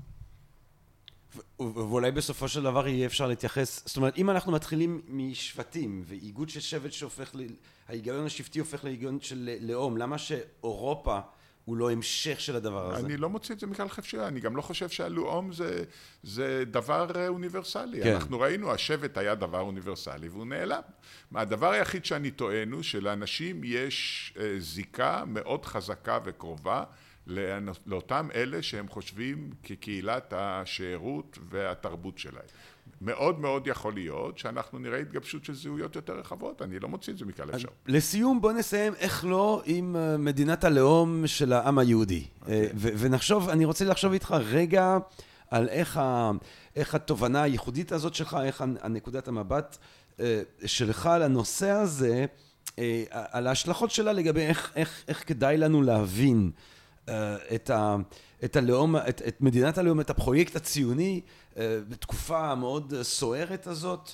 ואולי 1.58 2.10
בסופו 2.10 2.48
של 2.48 2.62
דבר 2.62 2.88
יהיה 2.88 3.06
אפשר 3.06 3.26
להתייחס, 3.26 3.82
זאת 3.86 3.96
אומרת 3.96 4.18
אם 4.18 4.30
אנחנו 4.30 4.52
מתחילים 4.52 5.02
משבטים 5.08 6.02
ואיגוד 6.06 6.48
של 6.48 6.60
שבט 6.60 6.92
שהופך, 6.92 7.34
ההיגיון 7.88 8.26
השבטי 8.26 8.58
הופך 8.58 8.84
להיגיון 8.84 9.20
של 9.20 9.56
לאום, 9.60 9.96
למה 9.96 10.18
שאירופה 10.18 11.18
הוא 11.64 11.76
לא 11.76 11.90
המשך 11.90 12.40
של 12.40 12.56
הדבר 12.56 12.94
הזה. 12.94 13.06
אני 13.06 13.16
לא 13.16 13.28
מוציא 13.28 13.54
את 13.54 13.60
זה 13.60 13.66
מכלל 13.66 13.88
חפשי, 13.88 14.18
אני 14.18 14.40
גם 14.40 14.56
לא 14.56 14.62
חושב 14.62 14.88
שהלאום 14.88 15.52
זה, 15.52 15.84
זה 16.22 16.64
דבר 16.66 17.28
אוניברסלי. 17.28 18.02
כן. 18.02 18.14
אנחנו 18.14 18.40
ראינו, 18.40 18.72
השבט 18.72 19.18
היה 19.18 19.34
דבר 19.34 19.60
אוניברסלי 19.60 20.28
והוא 20.28 20.46
נעלם. 20.46 20.80
הדבר 21.34 21.70
היחיד 21.70 22.04
שאני 22.04 22.30
טוען 22.30 22.72
הוא 22.72 22.82
שלאנשים 22.82 23.60
יש 23.64 24.34
זיקה 24.58 25.24
מאוד 25.26 25.66
חזקה 25.66 26.18
וקרובה 26.24 26.84
לאותם 27.86 28.28
אלה 28.34 28.62
שהם 28.62 28.88
חושבים 28.88 29.50
כקהילת 29.62 30.32
השארות 30.36 31.38
והתרבות 31.48 32.18
שלהם. 32.18 32.44
מאוד 33.04 33.40
מאוד 33.40 33.66
יכול 33.66 33.94
להיות 33.94 34.38
שאנחנו 34.38 34.78
נראה 34.78 34.98
התגבשות 34.98 35.44
של 35.44 35.54
זהויות 35.54 35.96
יותר 35.96 36.12
רחבות, 36.12 36.62
אני 36.62 36.78
לא 36.78 36.88
מוציא 36.88 37.12
את 37.12 37.18
זה 37.18 37.24
מכלל 37.24 37.50
אפשר. 37.54 37.68
לסיום 37.86 38.40
בוא 38.40 38.52
נסיים, 38.52 38.94
איך 38.94 39.24
לא, 39.24 39.62
עם 39.64 39.96
מדינת 40.24 40.64
הלאום 40.64 41.26
של 41.26 41.52
העם 41.52 41.78
היהודי. 41.78 42.24
Okay. 42.42 42.46
ונחשוב, 42.74 43.48
אני 43.48 43.64
רוצה 43.64 43.84
לחשוב 43.84 44.12
איתך 44.12 44.36
רגע 44.44 44.98
על 45.50 45.68
איך, 45.68 45.96
ה, 45.96 46.30
איך 46.76 46.94
התובנה 46.94 47.42
הייחודית 47.42 47.92
הזאת 47.92 48.14
שלך, 48.14 48.36
איך 48.42 48.64
הנקודת 48.80 49.28
המבט 49.28 49.78
שלך 50.66 51.10
לנושא 51.20 51.70
הזה, 51.70 52.26
על 53.10 53.46
ההשלכות 53.46 53.90
שלה 53.90 54.12
לגבי 54.12 54.40
איך, 54.40 54.72
איך, 54.76 55.04
איך 55.08 55.28
כדאי 55.28 55.56
לנו 55.56 55.82
להבין 55.82 56.50
את 57.54 57.70
ה... 57.70 57.96
את 58.44 58.56
הלאום, 58.56 58.96
את, 58.96 59.22
את 59.28 59.40
מדינת 59.40 59.78
הלאום, 59.78 60.00
את 60.00 60.10
הפרויקט 60.10 60.56
הציוני 60.56 61.20
בתקופה 61.58 62.50
המאוד 62.50 62.94
סוערת 63.02 63.66
הזאת. 63.66 64.10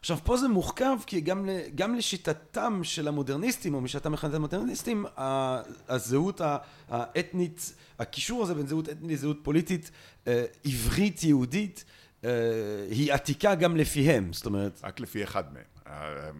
עכשיו 0.00 0.18
פה 0.24 0.36
זה 0.36 0.48
מורכב 0.48 0.96
כי 1.06 1.20
גם, 1.20 1.48
גם 1.74 1.94
לשיטתם 1.94 2.80
של 2.84 3.08
המודרניסטים 3.08 3.74
או 3.74 3.80
מי 3.80 3.88
שאתה 3.88 4.08
מכנה 4.08 4.30
את 4.30 4.34
המודרניסטים 4.34 5.06
הזהות 5.88 6.40
האתנית, 6.88 7.74
הקישור 7.98 8.42
הזה 8.42 8.54
בין 8.54 8.66
זהות 8.66 8.88
אתנית 8.88 9.12
לזהות 9.12 9.38
פוליטית 9.42 9.90
עברית 10.64 11.24
יהודית 11.24 11.84
היא 12.90 13.12
עתיקה 13.12 13.54
גם 13.54 13.76
לפיהם, 13.76 14.32
זאת 14.32 14.46
אומרת... 14.46 14.80
רק 14.84 15.00
לפי 15.00 15.24
אחד 15.24 15.44
מהם. 15.52 15.62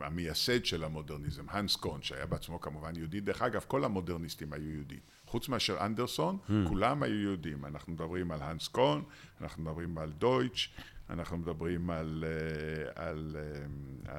המייסד 0.01 0.65
של 0.65 0.85
המודרניזם, 0.85 1.45
האנס 1.49 1.77
קון, 1.77 2.03
שהיה 2.03 2.27
בעצמו 2.27 2.61
כמובן 2.61 2.97
יהודי, 2.97 3.21
דרך 3.21 3.43
אגב 3.43 3.65
כל 3.69 3.85
המודרניסטים 3.85 4.53
היו 4.53 4.71
יהודים. 4.71 4.99
חוץ 5.33 5.49
מאשר 5.49 5.77
אנדרסון, 5.81 6.39
mm. 6.49 6.53
כולם 6.69 7.03
היו 7.03 7.21
יהודים. 7.21 7.65
אנחנו 7.65 7.93
מדברים 7.93 8.31
על 8.33 8.43
האנס 8.43 8.69
קון, 8.69 9.05
אנחנו 9.41 9.63
מדברים 9.63 9.99
על 9.99 10.13
דויטש, 10.13 10.71
אנחנו 11.11 11.39
מדברים 11.39 11.91
על, 11.91 12.25
אה, 12.27 13.09
על, 13.09 13.37
אה, 13.39 13.65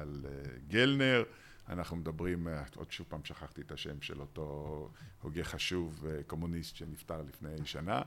על 0.00 0.26
אה, 0.28 0.50
גלנר, 0.68 1.24
אנחנו 1.68 1.96
מדברים, 1.96 2.48
עוד 2.76 2.92
שוב 2.92 3.06
פעם 3.08 3.20
שכחתי 3.24 3.60
את 3.60 3.72
השם 3.72 4.00
של 4.00 4.20
אותו 4.20 4.90
הוגה 5.22 5.44
חשוב, 5.44 6.04
קומוניסט 6.26 6.76
שנפטר 6.76 7.22
לפני 7.28 7.56
שנה. 7.64 8.02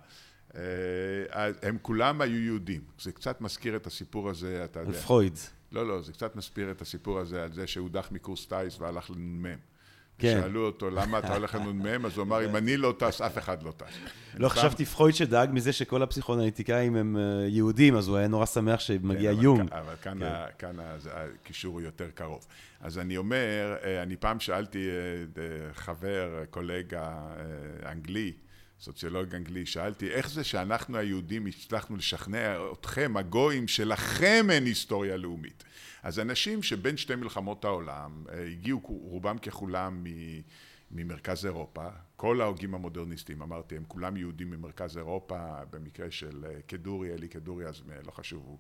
הם 1.62 1.78
כולם 1.82 2.22
היו 2.22 2.44
יהודים. 2.44 2.82
זה 3.00 3.12
קצת 3.12 3.42
מזכיר 3.42 3.76
את 3.76 3.88
הסיפור 3.88 4.30
הזה, 4.30 4.66
אתה 4.66 4.80
יודע. 4.80 4.92
על 4.92 4.98
פרויד. 4.98 5.38
לא, 5.72 5.88
לא, 5.88 6.02
זה 6.02 6.14
קצת 6.14 6.36
מסביר 6.36 6.72
את 6.72 6.82
הסיפור 6.82 7.20
הזה 7.20 7.44
על 7.44 7.54
זה 7.54 7.68
שהודח 7.68 8.08
מקורס 8.12 8.46
טיס 8.46 8.80
והלך 8.80 9.10
לנ"מ. 9.10 9.77
כן. 10.20 10.40
שאלו 10.42 10.66
אותו 10.66 10.90
למה 10.90 11.20
אתה 11.20 11.36
הולך 11.36 11.56
לנ"מ, 11.56 12.06
אז 12.06 12.18
הוא 12.18 12.24
אמר 12.24 12.46
אם 12.46 12.56
אני 12.56 12.78
לא 12.78 12.94
טס 13.00 13.22
אף 13.22 13.38
אחד 13.38 13.64
לא 13.64 13.72
טס. 13.78 13.94
לא 14.38 14.50
חשבתי 14.50 14.86
פרויד 14.86 15.16
שדאג 15.16 15.50
מזה 15.54 15.74
שכל 15.74 16.02
הפסיכואנליטיקאים 16.02 16.96
הם 16.96 17.18
יהודים, 17.48 17.96
אז 17.96 18.08
הוא 18.08 18.18
היה 18.18 18.28
נורא 18.28 18.46
שמח 18.46 18.80
שמגיע 18.80 19.32
יונג. 19.32 19.72
אבל 19.72 19.96
כאן 20.60 20.76
הקישור 21.12 21.74
הוא 21.74 21.82
יותר 21.82 22.10
קרוב. 22.14 22.46
אז 22.82 23.00
אני 23.00 23.18
אומר, 23.18 23.76
אני 24.04 24.16
פעם 24.16 24.40
שאלתי 24.40 24.90
חבר, 25.74 26.44
קולגה 26.50 27.18
אנגלי, 27.86 28.34
סוציולוג 28.80 29.36
אנגלי, 29.36 29.66
שאלתי 29.66 30.10
איך 30.10 30.30
זה 30.30 30.44
שאנחנו 30.44 30.98
היהודים 30.98 31.46
הצלחנו 31.46 31.96
לשכנע 31.96 32.58
אתכם, 32.74 33.18
הגויים, 33.18 33.68
שלכם 33.68 34.48
אין 34.50 34.66
היסטוריה 34.66 35.18
לאומית. 35.18 35.64
אז 36.04 36.20
אנשים 36.20 36.64
שבין 36.64 36.98
שתי 36.98 37.16
מלחמות 37.16 37.66
העולם 37.66 38.26
הגיעו 38.52 38.82
רובם 38.86 39.38
ככולם 39.38 40.04
ממרכז 40.92 41.46
אירופה, 41.46 41.88
כל 42.16 42.42
ההוגים 42.42 42.76
המודרניסטים, 42.76 43.42
אמרתי, 43.42 43.78
הם 43.78 43.84
כולם 43.88 44.18
יהודים 44.18 44.50
ממרכז 44.50 44.98
אירופה, 44.98 45.64
במקרה 45.70 46.12
של 46.12 46.46
כדורי, 46.68 47.14
אלי 47.14 47.30
כדורי, 47.30 47.66
אז 47.68 47.82
לא 48.06 48.12
חשוב, 48.12 48.44
הוא 48.46 48.58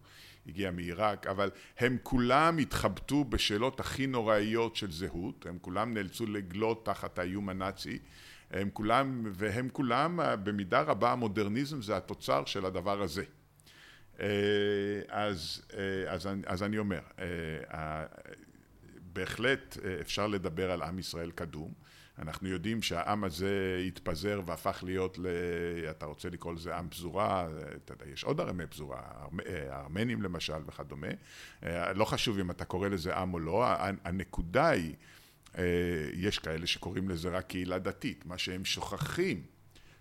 הגיע 0.47 0.71
מעיראק, 0.71 1.27
אבל 1.27 1.51
הם 1.77 1.97
כולם 2.03 2.57
התחבטו 2.57 3.23
בשאלות 3.23 3.79
הכי 3.79 4.07
נוראיות 4.07 4.75
של 4.75 4.91
זהות, 4.91 5.45
הם 5.45 5.57
כולם 5.61 5.93
נאלצו 5.93 6.25
לגלות 6.25 6.85
תחת 6.85 7.19
האיום 7.19 7.49
הנאצי, 7.49 7.99
הם 8.51 8.69
כולם, 8.73 9.23
והם 9.31 9.69
כולם, 9.73 10.19
במידה 10.43 10.81
רבה 10.81 11.11
המודרניזם 11.11 11.81
זה 11.81 11.97
התוצר 11.97 12.45
של 12.45 12.65
הדבר 12.65 13.01
הזה. 13.01 13.23
אז, 15.09 15.61
אז, 16.07 16.29
אז 16.45 16.63
אני 16.63 16.77
אומר, 16.77 16.99
בהחלט 19.13 19.77
אפשר 20.01 20.27
לדבר 20.27 20.71
על 20.71 20.81
עם 20.81 20.99
ישראל 20.99 21.31
קדום, 21.31 21.73
אנחנו 22.19 22.47
יודעים 22.47 22.81
שהעם 22.81 23.23
הזה 23.23 23.83
התפזר 23.87 24.41
והפך 24.45 24.83
להיות, 24.83 25.17
ל... 25.17 25.27
אתה 25.89 26.05
רוצה 26.05 26.29
לקרוא 26.29 26.53
לזה 26.53 26.75
עם 26.75 26.89
פזורה, 26.89 27.47
אתה 27.75 27.93
יודע, 27.93 28.05
יש 28.13 28.23
עוד 28.23 28.41
ערמי 28.41 28.67
פזורה, 28.67 29.01
הארמנים 29.69 30.21
למשל 30.21 30.57
וכדומה, 30.65 31.07
לא 31.95 32.05
חשוב 32.05 32.39
אם 32.39 32.51
אתה 32.51 32.65
קורא 32.65 32.87
לזה 32.87 33.15
עם 33.15 33.33
או 33.33 33.39
לא, 33.39 33.65
הנקודה 34.03 34.69
היא, 34.69 34.95
יש 36.13 36.39
כאלה 36.39 36.67
שקוראים 36.67 37.09
לזה 37.09 37.29
רק 37.29 37.47
קהילה 37.47 37.79
דתית, 37.79 38.25
מה 38.25 38.37
שהם 38.37 38.65
שוכחים 38.65 39.56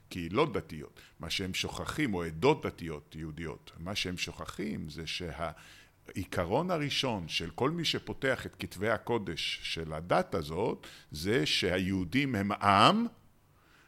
קהילות 0.09 0.52
דתיות, 0.52 1.00
מה 1.20 1.30
שהם 1.30 1.54
שוכחים, 1.54 2.14
או 2.14 2.24
עדות 2.24 2.66
דתיות 2.66 3.16
יהודיות, 3.18 3.72
מה 3.78 3.94
שהם 3.94 4.16
שוכחים 4.16 4.88
זה 4.88 5.02
שהעיקרון 5.07 6.70
הראשון 6.70 7.28
של 7.28 7.50
כל 7.50 7.70
מי 7.70 7.84
שפותח 7.84 8.46
את 8.46 8.57
כתבי 8.59 8.90
הקודש 8.90 9.61
של 9.62 9.92
הדת 9.92 10.34
הזאת, 10.34 10.86
זה 11.11 11.46
שהיהודים 11.46 12.34
הם 12.34 12.52
עם, 12.52 13.07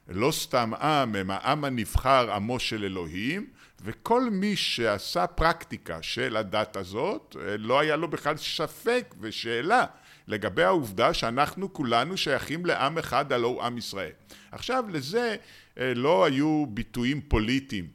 לא 0.08 0.32
סתם 0.32 0.74
עם, 0.74 1.14
הם 1.14 1.30
העם 1.30 1.64
הנבחר, 1.64 2.32
עמו 2.32 2.58
של 2.58 2.84
אלוהים, 2.84 3.46
וכל 3.80 4.30
מי 4.30 4.56
שעשה 4.56 5.26
פרקטיקה 5.26 6.02
של 6.02 6.36
הדת 6.36 6.76
הזאת, 6.76 7.36
לא 7.58 7.80
היה 7.80 7.96
לו 7.96 8.08
בכלל 8.08 8.36
ספק 8.36 9.14
ושאלה 9.20 9.86
לגבי 10.28 10.62
העובדה 10.62 11.14
שאנחנו 11.14 11.72
כולנו 11.72 12.16
שייכים 12.16 12.66
לעם 12.66 12.98
אחד, 12.98 13.32
הלא 13.32 13.46
הוא 13.46 13.62
עם 13.62 13.78
ישראל. 13.78 14.12
עכשיו, 14.52 14.84
לזה 14.88 15.36
לא 15.78 16.24
היו 16.24 16.66
ביטויים 16.68 17.20
פוליטיים 17.20 17.88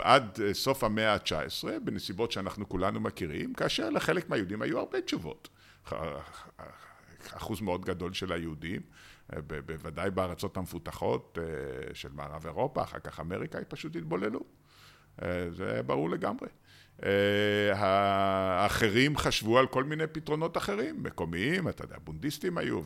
עד 0.00 0.38
סוף 0.52 0.84
המאה 0.84 1.12
ה-19, 1.14 1.78
בנסיבות 1.84 2.32
שאנחנו 2.32 2.68
כולנו 2.68 3.00
מכירים, 3.00 3.54
כאשר 3.54 3.90
לחלק 3.90 4.28
מהיהודים 4.28 4.62
היו 4.62 4.78
הרבה 4.78 5.00
תשובות. 5.00 5.48
אחוז 7.32 7.60
מאוד 7.60 7.84
גדול 7.84 8.12
של 8.12 8.32
היהודים, 8.32 8.80
בוודאי 9.66 10.10
בארצות 10.10 10.56
המפותחות 10.56 11.38
של 11.94 12.08
מערב 12.12 12.46
אירופה, 12.46 12.82
אחר 12.82 12.98
כך 12.98 13.20
אמריקה, 13.20 13.58
הם 13.58 13.64
פשוט 13.68 13.96
התבוללו. 13.96 14.40
זה 15.50 15.80
ברור 15.86 16.10
לגמרי. 16.10 16.48
האחרים 17.72 19.16
חשבו 19.16 19.58
על 19.58 19.66
כל 19.66 19.84
מיני 19.84 20.06
פתרונות 20.06 20.56
אחרים, 20.56 21.02
מקומיים, 21.02 21.68
אתה 21.68 21.84
יודע, 21.84 21.96
בונדיסטים 22.04 22.58
היו, 22.58 22.80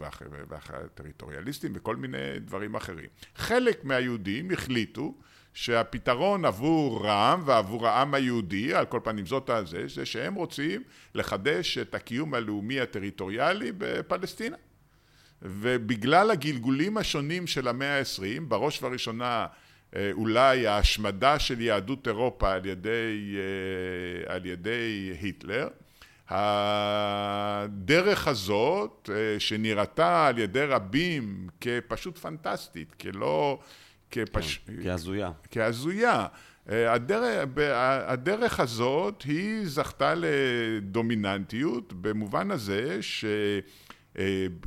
והטריטוריאליסטים 0.48 1.72
וכל 1.74 1.96
מיני 1.96 2.38
דברים 2.38 2.74
אחרים. 2.74 3.06
חלק 3.36 3.84
מהיהודים 3.84 4.50
החליטו 4.50 5.14
שהפתרון 5.54 6.44
עבור 6.44 7.06
רע"מ 7.06 7.42
ועבור 7.46 7.88
העם 7.88 8.14
היהודי, 8.14 8.74
על 8.74 8.84
כל 8.86 9.00
פנים 9.04 9.26
זאת 9.26 9.50
הזה, 9.50 9.84
זה 9.86 10.06
שהם 10.06 10.34
רוצים 10.34 10.82
לחדש 11.14 11.78
את 11.78 11.94
הקיום 11.94 12.34
הלאומי 12.34 12.80
הטריטוריאלי 12.80 13.72
בפלסטינה. 13.78 14.56
ובגלל 15.42 16.30
הגלגולים 16.30 16.96
השונים 16.96 17.46
של 17.46 17.68
המאה 17.68 17.96
העשרים, 17.96 18.48
בראש 18.48 18.82
ובראשונה 18.82 19.46
אולי 20.12 20.66
ההשמדה 20.66 21.38
של 21.38 21.60
יהדות 21.60 22.08
אירופה 22.08 22.52
על 22.52 22.66
ידי, 22.66 23.36
על 24.26 24.46
ידי 24.46 25.12
היטלר, 25.20 25.68
הדרך 26.28 28.28
הזאת 28.28 29.10
שנראתה 29.38 30.26
על 30.26 30.38
ידי 30.38 30.64
רבים 30.64 31.48
כפשוט 31.60 32.18
פנטסטית, 32.18 32.94
כלא... 32.94 33.58
כפש... 34.10 34.60
כן, 34.66 34.72
כהזויה. 34.82 35.30
כהזויה. 35.50 36.26
הדרך, 36.68 37.48
הדרך 38.06 38.60
הזאת 38.60 39.22
היא 39.22 39.60
זכתה 39.64 40.14
לדומיננטיות 40.16 41.92
במובן 41.92 42.50
הזה 42.50 43.02
ש... 43.02 43.24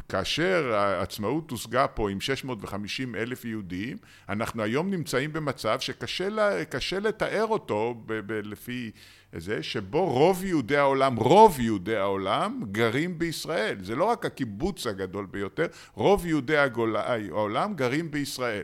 כאשר 0.09 0.73
העצמאות 0.73 1.51
הושגה 1.51 1.87
פה 1.87 2.09
עם 2.09 2.21
650 2.21 3.15
אלף 3.15 3.45
יהודים, 3.45 3.97
אנחנו 4.29 4.63
היום 4.63 4.89
נמצאים 4.91 5.33
במצב 5.33 5.79
שקשה 5.79 6.99
לתאר 6.99 7.45
אותו 7.45 7.95
ב- 8.05 8.13
ב- 8.13 8.41
לפי 8.43 8.91
זה, 9.33 9.63
שבו 9.63 10.05
רוב 10.05 10.45
יהודי 10.45 10.77
העולם, 10.77 11.15
רוב 11.15 11.59
יהודי 11.59 11.95
העולם 11.95 12.61
גרים 12.71 13.19
בישראל. 13.19 13.77
זה 13.83 13.95
לא 13.95 14.05
רק 14.05 14.25
הקיבוץ 14.25 14.87
הגדול 14.87 15.25
ביותר, 15.25 15.65
רוב 15.93 16.25
יהודי 16.25 16.57
העולם 16.57 17.75
גרים 17.75 18.11
בישראל. 18.11 18.63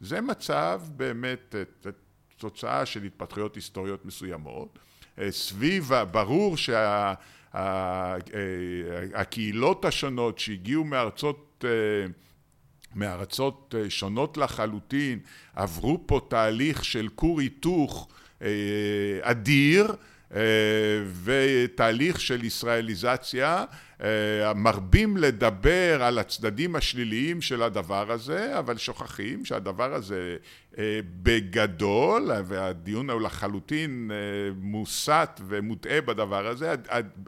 זה 0.00 0.20
מצב 0.20 0.82
באמת 0.96 1.54
תוצאה 2.36 2.86
של 2.86 3.02
התפתחויות 3.02 3.54
היסטוריות 3.54 4.04
מסוימות. 4.04 4.78
סביב, 5.30 5.90
ברור 6.10 6.56
שה... 6.56 7.14
הקהילות 9.14 9.84
השונות 9.84 10.38
שהגיעו 10.38 10.84
מארצות, 10.84 11.64
מארצות 12.94 13.74
שונות 13.88 14.36
לחלוטין 14.36 15.18
עברו 15.54 16.00
פה 16.06 16.20
תהליך 16.28 16.84
של 16.84 17.08
כור 17.14 17.40
היתוך 17.40 18.08
אדיר 19.22 19.94
ותהליך 21.24 22.20
של 22.20 22.44
ישראליזציה 22.44 23.64
מרבים 24.54 25.16
לדבר 25.16 26.02
על 26.02 26.18
הצדדים 26.18 26.76
השליליים 26.76 27.40
של 27.40 27.62
הדבר 27.62 28.12
הזה 28.12 28.58
אבל 28.58 28.76
שוכחים 28.76 29.44
שהדבר 29.44 29.94
הזה 29.94 30.36
בגדול 31.22 32.30
והדיון 32.44 33.10
הוא 33.10 33.20
לחלוטין 33.20 34.10
מוסט 34.56 35.40
ומוטעה 35.48 36.00
בדבר 36.00 36.46
הזה 36.46 36.74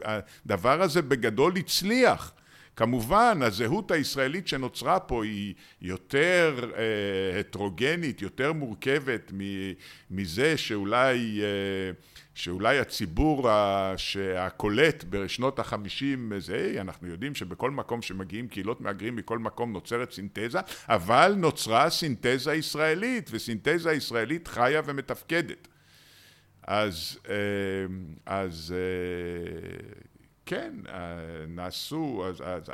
הדבר 0.05 0.81
הזה 0.81 1.01
בגדול 1.01 1.57
הצליח. 1.57 2.33
כמובן 2.75 3.39
הזהות 3.41 3.91
הישראלית 3.91 4.47
שנוצרה 4.47 4.99
פה 4.99 5.23
היא 5.23 5.53
יותר 5.81 6.71
הטרוגנית, 7.39 8.21
יותר 8.21 8.53
מורכבת 8.53 9.31
מזה 10.11 10.57
שאולי 10.57 11.41
שאולי 12.39 12.79
הציבור 12.79 13.49
הקולט 14.37 15.03
בשנות 15.09 15.59
החמישים 15.59 16.31
זה, 16.37 16.75
אנחנו 16.81 17.07
יודעים 17.07 17.35
שבכל 17.35 17.71
מקום 17.71 18.01
שמגיעים 18.01 18.47
קהילות 18.47 18.81
מהגרים 18.81 19.15
מכל 19.15 19.39
מקום 19.39 19.73
נוצרת 19.73 20.11
סינתזה, 20.11 20.59
אבל 20.87 21.33
נוצרה 21.37 21.89
סינתזה 21.89 22.53
ישראלית, 22.53 23.29
וסינתזה 23.33 23.91
ישראלית 23.91 24.47
חיה 24.47 24.81
ומתפקדת. 24.85 25.67
אז, 26.63 27.19
אז 28.25 28.75
כן, 30.45 30.73
נעשו, 31.47 32.25
אז, 32.27 32.43
אז 32.45 32.71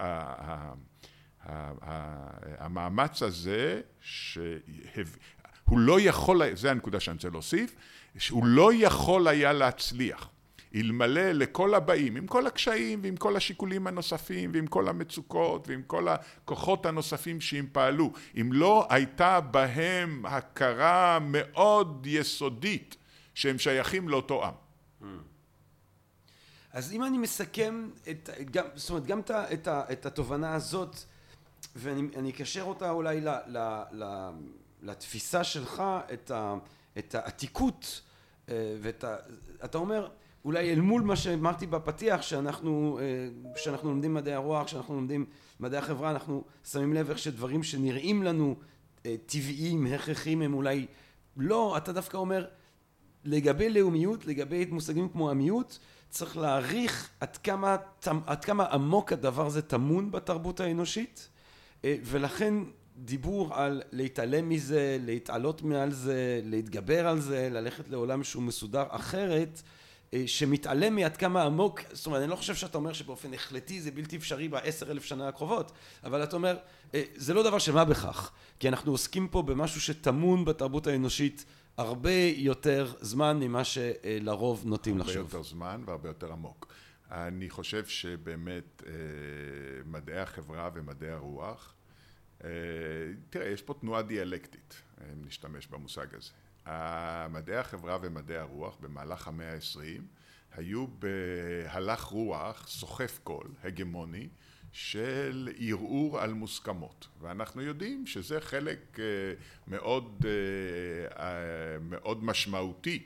המאמץ 2.60 3.24
הזה, 3.24 3.82
שהוא 4.02 5.80
לא 5.80 6.02
יכול, 6.02 6.42
זה 6.56 6.72
הנקודה 6.72 7.00
שאני 7.00 7.16
רוצה 7.16 7.30
להוסיף, 7.30 7.76
שהוא 8.18 8.46
לא 8.46 8.72
יכול 8.74 9.28
היה 9.28 9.54
להצליח 9.54 10.30
אלמלא 10.76 11.32
לכל 11.32 11.74
הבאים, 11.74 12.16
עם 12.16 12.28
כל 12.28 12.48
הקשיים 12.48 13.00
ועם 13.04 13.16
כל 13.16 13.36
השיקולים 13.36 13.88
הנוספים 13.88 14.52
ועם 14.54 14.68
כל 14.68 14.88
המצוקות 14.88 15.68
ועם 15.68 15.82
כל 15.88 16.08
הכוחות 16.08 16.86
הנוספים 16.86 17.42
שהם 17.42 17.68
פעלו, 17.72 18.12
אם 18.42 18.54
לא 18.54 18.88
הייתה 18.90 19.42
בהם 19.42 20.26
הכרה 20.26 21.20
מאוד 21.22 22.08
יסודית 22.10 22.96
שהם 23.34 23.58
שייכים 23.58 24.10
לאותו 24.10 24.46
עם. 24.46 24.54
אז 26.74 26.94
אם 26.94 27.04
אני 27.04 27.18
מסכם 27.18 27.90
את, 28.10 28.30
גם, 28.52 28.66
זאת 28.76 28.90
אומרת, 28.90 29.06
גם 29.06 29.20
את, 29.20 29.32
את, 29.32 29.68
את 29.68 30.06
התובנה 30.06 30.56
הזאת, 30.56 30.96
ואני 31.76 32.30
אקשר 32.30 32.62
אותה 32.62 32.90
אולי 32.90 33.22
ל, 33.22 33.30
ל, 33.30 33.58
ל, 33.92 34.30
לתפיסה 34.82 35.44
שלך, 35.44 35.84
את, 36.14 36.32
ה, 36.32 36.56
את 36.98 37.16
העתיקות 37.16 38.02
אה, 38.50 38.76
ואת 38.82 39.04
ה... 39.04 39.16
אתה 39.66 39.78
אומר 39.78 40.08
אולי 40.46 40.74
אל 40.74 40.82
מול 40.82 41.02
מה 41.02 41.16
שאמרתי 41.16 41.68
בפתיח 41.68 42.22
שאנחנו 42.22 43.00
כשאנחנו 43.56 43.90
לומדים 43.90 44.14
מדעי 44.14 44.34
הרוח 44.34 44.66
כשאנחנו 44.66 44.96
לומדים 44.96 45.26
מדעי 45.60 45.80
החברה 45.80 46.12
אנחנו 46.12 46.44
שמים 46.64 46.94
לב 46.94 47.10
איך 47.10 47.20
שדברים 47.20 47.64
שנראים 47.64 48.24
לנו 48.24 48.56
אה, 49.06 49.16
טבעיים 49.26 49.86
הכרחיים 49.86 50.42
הם 50.42 50.54
אולי 50.54 50.86
לא 51.38 51.78
אתה 51.78 51.92
דווקא 51.92 52.18
אומר 52.18 52.46
לגבי 53.24 53.70
לאומיות 53.70 54.28
לגבי 54.28 54.66
מושגים 54.66 55.10
כמו 55.10 55.30
עמיות 55.30 55.80
צריך 56.10 56.38
להעריך 56.38 57.10
עד 57.20 57.38
כמה, 57.38 57.78
עד 58.26 58.46
כמה 58.46 58.66
עמוק 58.66 59.14
הדבר 59.14 59.46
הזה 59.46 59.62
טמון 59.62 60.12
בתרבות 60.12 60.60
האנושית 60.60 61.30
אה, 61.86 61.96
ולכן 62.04 62.54
דיבור 62.98 63.56
על 63.56 63.82
להתעלם 63.92 64.50
מזה, 64.50 64.98
להתעלות 65.02 65.62
מעל 65.62 65.92
זה, 65.92 66.42
להתגבר 66.44 67.08
על 67.08 67.20
זה, 67.20 67.50
ללכת 67.52 67.90
לעולם 67.90 68.24
שהוא 68.24 68.44
מסודר 68.44 68.84
אחרת, 68.90 69.62
אה, 70.14 70.24
שמתעלם 70.28 70.96
מעד 70.96 71.18
כמה 71.18 71.44
עמוק, 71.44 71.82
זאת 71.92 72.06
אומרת 72.06 72.22
אני 72.22 72.30
לא 72.30 72.36
חושב 72.36 72.56
שאתה 72.56 72.78
אומר 72.78 72.94
שבאופן 72.94 73.34
החלטי 73.34 73.82
זה 73.82 73.92
בלתי 73.92 74.16
אפשרי 74.16 74.48
בעשר 74.48 74.92
אלף 74.92 75.04
שנה 75.04 75.28
הקרובות, 75.28 75.72
אבל 76.04 76.24
אתה 76.24 76.36
אומר 76.36 76.58
אה, 76.94 77.04
זה 77.16 77.34
לא 77.34 77.44
דבר 77.44 77.60
שמה 77.60 77.86
בכך, 77.86 78.32
כי 78.60 78.70
אנחנו 78.70 78.92
עוסקים 78.92 79.28
פה 79.28 79.42
במשהו 79.42 79.82
שטמון 79.82 80.46
בתרבות 80.46 80.88
האנושית 80.88 81.46
הרבה 81.78 82.12
יותר 82.36 82.94
זמן 83.02 83.40
ממה 83.40 83.62
שלרוב 83.64 84.64
נוטים 84.66 84.98
לחשוב. 84.98 85.18
הרבה 85.18 85.38
יותר 85.38 85.44
זמן 85.44 85.84
והרבה 85.86 86.10
יותר 86.10 86.32
עמוק. 86.32 86.74
אני 87.12 87.50
חושב 87.50 87.86
שבאמת 87.86 88.84
אה, 88.88 88.92
מדעי 89.86 90.20
החברה 90.20 90.70
ומדעי 90.74 91.10
הרוח 91.12 91.76
תראה, 93.30 93.48
יש 93.48 93.62
פה 93.62 93.74
תנועה 93.74 94.02
דיאלקטית, 94.02 94.82
אם 95.02 95.26
נשתמש 95.26 95.68
במושג 95.68 96.08
הזה. 96.16 96.32
מדעי 97.30 97.58
החברה 97.58 97.98
ומדעי 98.02 98.38
הרוח 98.38 98.78
במהלך 98.82 99.28
המאה 99.28 99.52
העשרים 99.52 100.08
היו 100.56 100.88
בהלך 100.88 102.04
רוח 102.04 102.68
סוחף 102.68 103.20
קול, 103.24 103.48
הגמוני, 103.64 104.28
של 104.72 105.50
ערעור 105.60 106.20
על 106.20 106.34
מוסכמות. 106.34 107.08
ואנחנו 107.22 107.62
יודעים 107.62 108.08
שזה 108.08 108.42
חלק 108.42 109.00
אה, 109.00 109.06
מאוד, 109.68 110.26
אה, 111.18 111.80
מאוד 111.80 112.24
משמעותי 112.24 113.04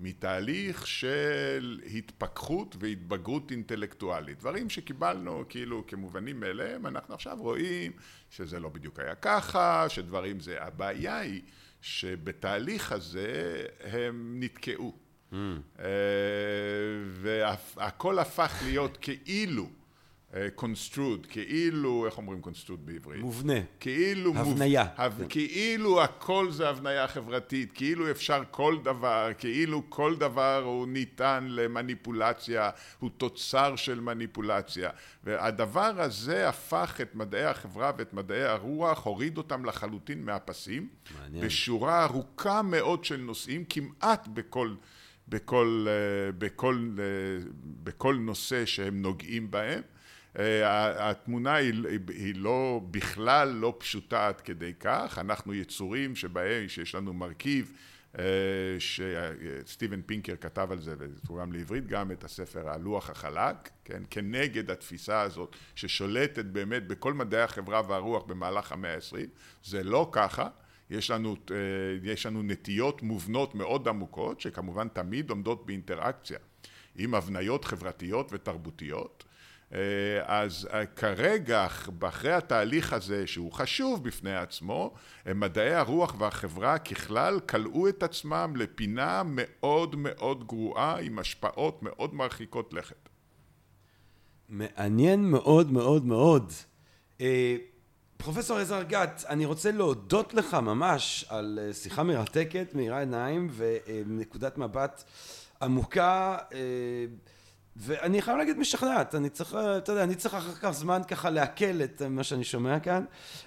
מתהליך 0.00 0.86
של 0.86 1.80
התפכחות 1.94 2.76
והתבגרות 2.80 3.50
אינטלקטואלית. 3.50 4.38
דברים 4.38 4.70
שקיבלנו 4.70 5.44
כאילו 5.48 5.86
כמובנים 5.86 6.40
מאליהם, 6.40 6.86
אנחנו 6.86 7.14
עכשיו 7.14 7.36
רואים 7.40 7.92
שזה 8.30 8.60
לא 8.60 8.68
בדיוק 8.68 9.00
היה 9.00 9.14
ככה, 9.14 9.88
שדברים 9.88 10.40
זה... 10.40 10.62
הבעיה 10.62 11.18
היא 11.18 11.42
שבתהליך 11.80 12.92
הזה 12.92 13.64
הם 13.80 14.36
נתקעו. 14.40 14.98
Mm. 15.32 15.36
והכל 17.76 18.18
הפך 18.18 18.62
להיות 18.64 18.98
כאילו 19.00 19.68
construct, 20.54 21.26
כאילו, 21.26 22.06
איך 22.06 22.18
אומרים 22.18 22.40
construct 22.40 22.86
בעברית? 22.86 23.20
מובנה. 23.20 23.52
כאילו... 23.80 24.32
הבניה. 24.36 24.84
מוב... 24.98 25.28
כאילו 25.28 26.02
הכל 26.02 26.50
זה 26.50 26.68
הבניה 26.68 27.08
חברתית, 27.08 27.72
כאילו 27.72 28.10
אפשר 28.10 28.42
כל 28.50 28.76
דבר, 28.84 29.28
כאילו 29.38 29.82
כל 29.88 30.16
דבר 30.16 30.62
הוא 30.64 30.88
ניתן 30.88 31.46
למניפולציה, 31.48 32.70
הוא 32.98 33.10
תוצר 33.16 33.76
של 33.76 34.00
מניפולציה. 34.00 34.90
והדבר 35.24 36.00
הזה 36.00 36.48
הפך 36.48 36.98
את 37.02 37.14
מדעי 37.14 37.44
החברה 37.44 37.92
ואת 37.98 38.12
מדעי 38.12 38.44
הרוח, 38.44 39.04
הוריד 39.04 39.38
אותם 39.38 39.64
לחלוטין 39.64 40.24
מהפסים. 40.24 40.88
מעניין. 41.20 41.46
בשורה 41.46 42.04
ארוכה 42.04 42.62
מאוד 42.62 43.04
של 43.04 43.16
נושאים, 43.16 43.64
כמעט 43.68 44.28
בכל... 44.28 44.74
בכל, 45.28 45.86
בכל, 46.38 46.90
בכל 47.84 48.14
נושא 48.14 48.66
שהם 48.66 49.02
נוגעים 49.02 49.50
בהם 49.50 49.78
אה, 49.78 49.93
התמונה 50.36 51.54
היא, 51.54 51.72
היא 52.08 52.34
לא, 52.36 52.80
בכלל 52.90 53.48
לא 53.48 53.74
פשוטה 53.78 54.28
עד 54.28 54.40
כדי 54.40 54.72
כך, 54.80 55.18
אנחנו 55.20 55.54
יצורים 55.54 56.16
שבהם, 56.16 56.68
שיש 56.68 56.94
לנו 56.94 57.14
מרכיב 57.14 57.72
אה, 58.18 58.24
שסטיבן 58.78 60.02
פינקר 60.02 60.34
כתב 60.40 60.68
על 60.70 60.80
זה 60.80 60.94
ותורגם 60.98 61.52
לעברית 61.52 61.86
גם 61.86 62.12
את 62.12 62.24
הספר 62.24 62.68
הלוח 62.68 63.10
החלק, 63.10 63.70
כן, 63.84 64.02
כנגד 64.10 64.70
התפיסה 64.70 65.20
הזאת 65.20 65.56
ששולטת 65.74 66.44
באמת 66.44 66.86
בכל 66.86 67.14
מדעי 67.14 67.42
החברה 67.42 67.82
והרוח 67.88 68.22
במהלך 68.22 68.72
המאה 68.72 68.94
העשרים, 68.94 69.28
זה 69.64 69.84
לא 69.84 70.08
ככה, 70.12 70.48
יש 70.90 71.10
לנו, 71.10 71.36
אה, 71.50 71.56
יש 72.02 72.26
לנו 72.26 72.42
נטיות 72.42 73.02
מובנות 73.02 73.54
מאוד 73.54 73.88
עמוקות 73.88 74.40
שכמובן 74.40 74.88
תמיד 74.88 75.30
עומדות 75.30 75.66
באינטראקציה 75.66 76.38
עם 76.96 77.14
הבניות 77.14 77.64
חברתיות 77.64 78.28
ותרבותיות. 78.32 79.24
אה, 79.28 79.33
אז 80.24 80.68
אה, 80.72 80.86
כרגע, 80.86 81.66
אחרי 82.08 82.32
התהליך 82.32 82.92
הזה, 82.92 83.26
שהוא 83.26 83.52
חשוב 83.52 84.04
בפני 84.04 84.36
עצמו, 84.36 84.94
מדעי 85.34 85.74
הרוח 85.74 86.14
והחברה 86.18 86.78
ככלל 86.78 87.40
כלאו 87.40 87.88
את 87.88 88.02
עצמם 88.02 88.52
לפינה 88.56 89.22
מאוד 89.26 89.96
מאוד 89.96 90.46
גרועה, 90.46 91.00
עם 91.00 91.18
השפעות 91.18 91.82
מאוד 91.82 92.14
מרחיקות 92.14 92.72
לכת. 92.72 93.08
מעניין 94.48 95.30
מאוד 95.30 95.72
מאוד 95.72 96.04
מאוד. 96.04 96.52
אה, 97.20 97.56
פרופסור 98.16 98.58
עזר 98.58 98.82
גת, 98.82 99.24
אני 99.28 99.44
רוצה 99.44 99.72
להודות 99.72 100.34
לך 100.34 100.54
ממש 100.54 101.24
על 101.28 101.58
שיחה 101.72 102.02
מרתקת, 102.02 102.74
מאירה 102.74 103.00
עיניים 103.00 103.50
ונקודת 103.56 104.58
מבט 104.58 105.04
עמוקה. 105.62 106.38
ואני 107.76 108.22
חייב 108.22 108.38
להגיד 108.38 108.58
משכנעת, 108.58 109.14
אני 109.14 109.30
צריך, 109.30 109.54
אתה 109.54 109.92
יודע, 109.92 110.04
אני 110.04 110.14
צריך 110.14 110.34
אחר 110.34 110.54
כך 110.54 110.70
זמן 110.70 111.00
ככה 111.08 111.30
לעכל 111.30 111.82
את 111.84 112.02
מה 112.02 112.24
שאני 112.24 112.44
שומע 112.44 112.80
כאן, 112.80 113.04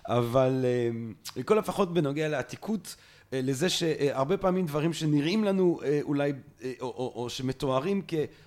אבל 0.07 0.65
אה, 0.65 0.89
לכל 1.35 1.57
הפחות 1.57 1.93
בנוגע 1.93 2.27
לעתיקות, 2.27 2.95
אה, 3.33 3.39
לזה 3.43 3.69
שהרבה 3.69 4.37
פעמים 4.37 4.65
דברים 4.65 4.93
שנראים 4.93 5.43
לנו 5.43 5.79
אה, 5.83 5.99
אולי, 6.03 6.33
או, 6.63 6.67
או, 6.81 7.13
או 7.15 7.29
שמתוארים 7.29 8.01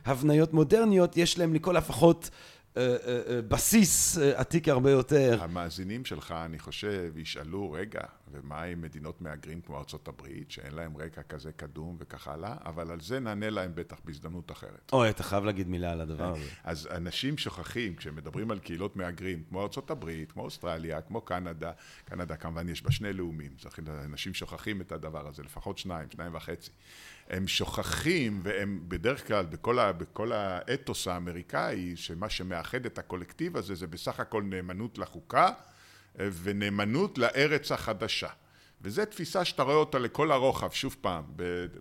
כהבניות 0.05 0.53
מודרניות, 0.53 1.17
יש 1.17 1.39
להם 1.39 1.55
לכל 1.55 1.77
הפחות 1.77 2.31
אה, 2.33 2.35
אה, 2.35 2.35
אה, 2.35 2.60
בסיס 3.49 4.19
עתיק 4.19 4.69
הרבה 4.69 4.91
יותר. 4.91 5.39
המאזינים 5.43 6.05
שלך, 6.05 6.35
אני 6.45 6.59
חושב, 6.59 7.13
ישאלו, 7.17 7.73
רגע, 7.73 8.01
ומה 8.33 8.63
עם 8.63 8.83
מדינות 8.83 9.23
מהגרים 9.23 9.61
כמו 9.61 9.79
ארצות 9.79 10.09
הברית, 10.09 10.51
שאין 10.51 10.75
להם 10.75 10.97
רקע 10.97 11.23
כזה 11.23 11.53
קדום 11.53 11.97
וכך 11.99 12.29
הלאה, 12.29 12.55
אבל 12.65 12.91
על 12.91 13.01
זה 13.01 13.21
נענה 13.21 13.51
להם 13.51 13.73
בטח 13.75 13.97
בהזדמנות 14.05 14.51
אחרת. 14.51 14.91
אוי, 14.93 15.11
אתה 15.11 15.23
חייב 15.23 15.45
להגיד 15.45 15.69
מילה 15.69 15.93
על 15.93 16.01
הדבר 16.01 16.33
הזה. 16.33 16.49
אז 16.65 16.89
אנשים 16.91 17.39
שוכחים, 17.39 17.95
כשמדברים 17.95 18.51
על 18.51 18.59
קהילות 18.59 18.97
מהגרים, 18.97 19.43
כמו 19.49 19.63
ארצות 19.63 19.91
הברית, 19.91 20.33
כמו 20.33 20.43
אוסטרליה, 20.43 21.01
כמו 21.01 21.21
קנדה, 21.21 21.73
קנדה 22.05 22.37
כמובן 22.37 22.69
יש 22.69 22.83
בה 22.83 22.91
שני 22.91 23.13
לאומים, 23.13 23.51
אנשים 24.05 24.35
שוכחים 24.35 24.81
את 24.81 24.93
הדבר 24.93 25.29
הזה, 25.29 25.43
לפחות 25.43 25.79
שניים, 25.79 26.09
שניים 26.11 26.35
וחצי. 26.35 26.71
הם 27.31 27.49
שוכחים, 27.49 28.41
והם 28.43 28.81
בדרך 28.89 29.27
כלל, 29.27 29.47
בכל, 29.47 29.79
ה, 29.79 29.93
בכל 29.93 30.33
האתוס 30.33 31.09
האמריקאי, 31.09 31.97
שמה 31.97 32.31
שמאחד 32.31 32.87
את 32.87 32.99
הקולקטיב 32.99 33.57
הזה 33.57 33.75
זה 33.75 33.87
בסך 33.87 34.21
הכל 34.21 34.43
נאמנות 34.43 34.99
לחוקה 34.99 35.49
ונאמנות 36.17 37.19
לארץ 37.19 37.73
החדשה. 37.73 38.29
וזו 38.83 39.05
תפיסה 39.05 39.45
שאתה 39.45 39.63
רואה 39.63 39.75
אותה 39.75 39.99
לכל 39.99 40.33
הרוחב, 40.33 40.71
שוב 40.71 40.97
פעם, 41.01 41.25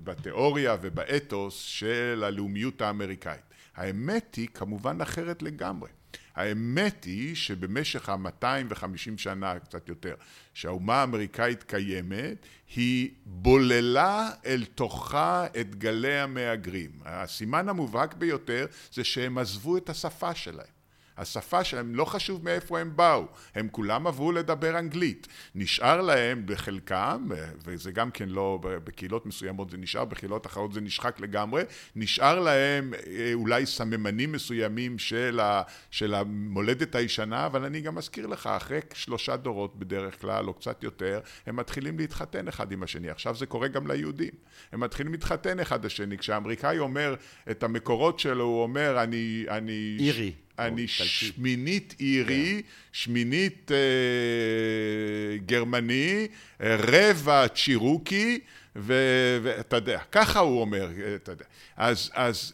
בתיאוריה 0.04 0.78
ובאתוס 0.82 1.60
של 1.60 2.24
הלאומיות 2.26 2.82
האמריקאית. 2.82 3.42
האמת 3.76 4.36
היא 4.36 4.48
כמובן 4.54 5.02
אחרת 5.02 5.42
לגמרי. 5.42 5.90
האמת 6.36 7.04
היא 7.04 7.36
שבמשך 7.36 8.10
ה-250 8.10 9.18
שנה, 9.18 9.60
קצת 9.60 9.90
יותר, 9.90 10.16
שהאומה 10.54 10.96
האמריקאית 10.96 11.64
קיימת, 11.64 12.46
היא 12.76 13.10
בוללה 13.26 14.30
אל 14.46 14.66
תוכה 14.76 15.48
את 15.62 15.76
גלי 15.76 16.20
המהגרים. 16.20 16.92
הסימן 17.06 17.70
המובהק 17.70 18.14
ביותר 18.14 18.66
זה 18.94 19.04
שהם 19.04 19.38
עזבו 19.38 19.78
את 19.78 19.90
השפה 19.90 20.36
שלהם. 20.36 20.79
השפה 21.20 21.64
שלהם, 21.64 21.96
לא 21.96 22.06
חשוב 22.06 22.46
מאיפה 22.46 22.80
הם 22.80 22.92
באו, 22.96 23.26
הם 23.56 23.68
כולם 23.72 24.08
עברו 24.08 24.32
לדבר 24.32 24.80
אנגלית. 24.80 25.28
נשאר 25.56 26.02
להם 26.02 26.44
בחלקם, 26.46 27.28
וזה 27.66 27.92
גם 27.92 28.12
כן 28.12 28.30
לא, 28.30 28.60
בקהילות 28.62 29.26
מסוימות 29.26 29.70
זה 29.70 29.78
נשאר, 29.78 30.06
בקהילות 30.06 30.46
אחרות 30.46 30.74
זה 30.74 30.82
נשחק 30.82 31.20
לגמרי, 31.20 31.64
נשאר 31.96 32.40
להם 32.40 32.94
אה, 32.94 33.32
אולי 33.34 33.66
סממנים 33.66 34.32
מסוימים 34.32 35.00
של, 35.00 35.40
ה, 35.40 35.62
של 35.92 36.14
המולדת 36.14 36.96
הישנה, 36.96 37.46
אבל 37.46 37.64
אני 37.64 37.82
גם 37.82 37.96
מזכיר 37.96 38.28
לך, 38.28 38.48
אחרי 38.48 38.80
שלושה 38.94 39.38
דורות 39.38 39.80
בדרך 39.80 40.22
כלל, 40.22 40.48
או 40.48 40.54
קצת 40.54 40.84
יותר, 40.84 41.20
הם 41.46 41.56
מתחילים 41.56 42.00
להתחתן 42.00 42.48
אחד 42.48 42.72
עם 42.72 42.84
השני. 42.84 43.10
עכשיו 43.10 43.36
זה 43.36 43.46
קורה 43.46 43.68
גם 43.68 43.88
ליהודים. 43.88 44.34
הם 44.72 44.80
מתחילים 44.80 45.12
להתחתן 45.12 45.60
אחד 45.60 45.86
השני. 45.86 46.18
כשהאמריקאי 46.18 46.80
אומר 46.80 47.16
את 47.52 47.64
המקורות 47.64 48.20
שלו, 48.20 48.44
הוא 48.44 48.64
אומר, 48.64 49.04
אני... 49.04 49.46
אני 49.50 49.98
אירי. 50.00 50.34
אני 50.68 50.88
שמינית 50.88 51.96
אירי, 52.00 52.62
כן. 52.64 52.70
שמינית 52.92 53.72
אה, 53.72 55.38
גרמני, 55.46 56.28
רבע 56.60 57.48
צ'ירוקי, 57.48 58.40
ואתה 58.76 59.76
יודע, 59.76 60.00
ככה 60.12 60.40
הוא 60.40 60.62
אומר, 60.62 60.90
אתה 61.16 61.32
יודע. 61.32 61.46
אז, 61.78 62.12
אז 62.14 62.54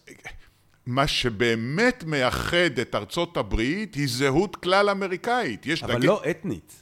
מה 0.85 1.07
שבאמת 1.07 2.03
מייחד 2.03 2.79
את 2.81 2.95
ארצות 2.95 3.37
הברית 3.37 3.95
היא 3.95 4.07
זהות 4.09 4.55
כלל 4.55 4.89
אמריקאית. 4.89 5.65
אבל 5.83 5.95
דגל... 5.95 6.07
לא 6.07 6.21
אתנית. 6.29 6.73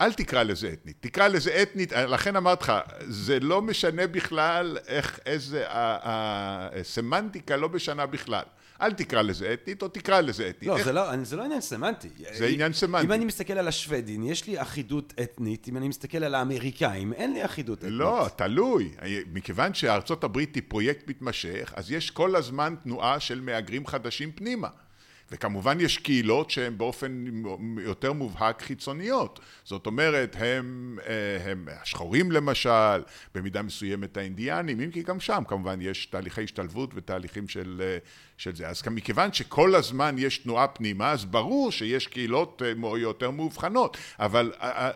אל 0.00 0.12
תקרא 0.12 0.42
לזה 0.42 0.72
אתנית, 0.72 0.96
תקרא 1.00 1.28
לזה 1.28 1.62
אתנית, 1.62 1.92
לכן 1.92 2.36
אמרתי 2.36 2.64
לך, 2.64 2.72
זה 3.00 3.40
לא 3.40 3.62
משנה 3.62 4.06
בכלל 4.06 4.78
איך, 4.86 5.18
איזה, 5.26 5.64
הסמנטיקה 5.68 7.56
לא 7.56 7.68
משנה 7.68 8.06
בכלל. 8.06 8.44
אל 8.80 8.92
תקרא 8.92 9.22
לזה 9.22 9.52
אתנית, 9.52 9.82
או 9.82 9.88
תקרא 9.88 10.20
לזה 10.20 10.48
אתנית. 10.50 10.68
לא, 10.68 10.76
איך... 10.76 10.84
זה, 10.84 10.92
לא 10.92 11.24
זה 11.24 11.36
לא 11.36 11.44
עניין 11.44 11.60
סמנטי. 11.60 12.08
זה 12.32 12.46
עניין 12.46 12.72
סמנטי. 12.72 13.06
אם 13.06 13.12
אני 13.12 13.24
מסתכל 13.24 13.52
על 13.52 13.68
השוודים, 13.68 14.24
יש 14.24 14.46
לי 14.46 14.62
אחידות 14.62 15.14
אתנית, 15.22 15.68
אם 15.68 15.76
אני 15.76 15.88
מסתכל 15.88 16.24
על 16.24 16.34
האמריקאים, 16.34 17.12
אין 17.12 17.32
לי 17.32 17.44
אחידות 17.44 17.78
אתנית. 17.78 17.92
לא, 17.92 18.26
תלוי. 18.36 18.92
מכיוון 19.32 19.74
שארצות 19.74 20.24
הברית 20.24 20.54
היא 20.54 20.62
פרויקט 20.68 21.08
מתמשך, 21.08 21.72
אז 21.76 21.90
יש 21.90 22.10
כל 22.10 22.36
הזמן 22.36 22.74
תנועה 22.82 23.20
של 23.20 23.40
מהגרים 23.40 23.86
חדשים 23.86 24.32
פנימה. 24.32 24.68
וכמובן 25.30 25.80
יש 25.80 25.98
קהילות 25.98 26.50
שהן 26.50 26.78
באופן 26.78 27.24
יותר 27.78 28.12
מובהק 28.12 28.62
חיצוניות. 28.62 29.40
זאת 29.64 29.86
אומרת, 29.86 30.36
הם, 30.38 30.98
אה, 31.06 31.50
הם 31.50 31.68
השחורים 31.82 32.32
למשל, 32.32 33.02
במידה 33.34 33.62
מסוימת 33.62 34.16
האינדיאנים, 34.16 34.80
אם 34.80 34.90
כי 34.90 35.02
גם 35.02 35.20
שם 35.20 35.42
כמובן 35.48 35.78
יש 35.80 36.06
תהליכי 36.06 36.44
השתלבות 36.44 36.90
ותהליכים 36.94 37.48
של, 37.48 37.82
אה, 37.84 37.98
של 38.38 38.54
זה. 38.54 38.68
אז 38.68 38.82
מכיוון 38.90 39.32
שכל 39.32 39.74
הזמן 39.74 40.14
יש 40.18 40.38
תנועה 40.38 40.68
פנימה, 40.68 41.10
אז 41.10 41.24
ברור 41.24 41.72
שיש 41.72 42.06
קהילות 42.06 42.62
אה, 42.64 42.98
יותר 42.98 43.30
מאובחנות, 43.30 43.96
אבל 44.18 44.52
אה, 44.60 44.68
אה, 44.70 44.90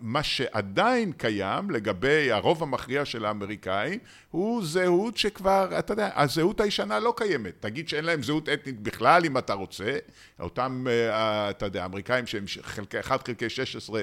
מה 0.00 0.22
שעדיין 0.22 1.12
קיים 1.12 1.70
לגבי 1.70 2.32
הרוב 2.32 2.62
המכריע 2.62 3.04
של 3.04 3.24
האמריקאים, 3.24 3.98
הוא 4.30 4.64
זהות 4.64 5.16
שכבר, 5.16 5.78
אתה 5.78 5.92
יודע, 5.92 6.10
הזהות 6.14 6.60
הישנה 6.60 6.98
לא 6.98 7.14
קיימת. 7.16 7.52
תגיד 7.60 7.88
שאין 7.88 8.04
להם 8.04 8.22
זהות 8.22 8.48
אתנית 8.48 8.80
בכלל, 8.80 9.24
אם 9.24 9.38
אתה 9.38 9.52
רוצה. 9.52 9.96
אותם, 10.40 10.86
אתה 11.50 11.66
יודע, 11.66 11.84
אמריקאים 11.84 12.26
שהם 12.26 12.44
חלקי, 12.62 13.00
1 13.00 13.26
חלקי 13.26 13.48
16 13.48 14.02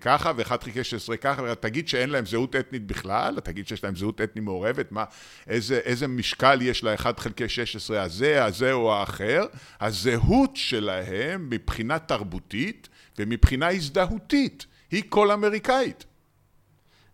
ככה 0.00 0.32
ו-1 0.36 0.48
חלקי 0.48 0.84
16 0.84 1.16
ככה, 1.16 1.54
תגיד 1.54 1.88
שאין 1.88 2.10
להם 2.10 2.26
זהות 2.26 2.56
אתנית 2.56 2.86
בכלל, 2.86 3.40
תגיד 3.40 3.68
שיש 3.68 3.84
להם 3.84 3.96
זהות 3.96 4.20
אתנית 4.20 4.44
מעורבת, 4.44 4.92
מה, 4.92 5.04
איזה, 5.48 5.78
איזה 5.84 6.08
משקל 6.08 6.62
יש 6.62 6.84
ל-1 6.84 7.20
חלקי 7.20 7.48
16 7.48 7.99
הזה, 8.02 8.44
הזה 8.44 8.72
או 8.72 8.94
האחר, 8.94 9.46
הזהות 9.80 10.56
שלהם 10.56 11.50
מבחינה 11.50 11.98
תרבותית 11.98 12.88
ומבחינה 13.18 13.68
הזדהותית 13.68 14.66
היא 14.90 15.02
כל 15.08 15.30
אמריקאית. 15.30 16.04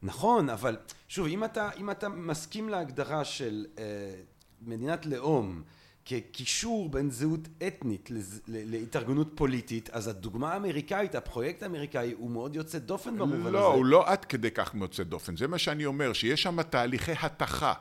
נכון, 0.03 0.51
אבל 0.51 0.77
שוב, 1.09 1.27
אם 1.27 1.45
אתה, 1.45 1.71
אם 1.79 1.91
אתה 1.91 2.09
מסכים 2.09 2.69
להגדרה 2.69 3.25
של 3.25 3.67
אה, 3.79 3.85
מדינת 4.63 5.07
לאום 5.07 5.63
כקישור 6.05 6.89
בין 6.89 7.11
זהות 7.11 7.49
אתנית 7.67 8.11
לז, 8.11 8.41
להתארגנות 8.49 9.29
פוליטית, 9.35 9.91
אז 9.91 10.09
הדוגמה 10.09 10.53
האמריקאית, 10.53 11.15
הפרויקט 11.15 11.63
האמריקאי, 11.63 12.13
הוא 12.13 12.31
מאוד 12.31 12.57
יוצא 12.57 12.79
דופן 12.79 13.19
במובן 13.19 13.43
לא, 13.43 13.49
הזה. 13.49 13.51
לא, 13.51 13.75
הוא 13.75 13.85
לא 13.85 14.05
עד 14.07 14.25
כדי 14.25 14.51
כך 14.51 14.75
יוצא 14.75 15.03
דופן. 15.03 15.37
זה 15.37 15.49
מה 15.49 15.59
שאני 15.59 15.87
אומר, 15.87 16.13
שיש 16.13 16.43
שם 16.43 16.63
תהליכי 16.63 17.13
התכה. 17.23 17.73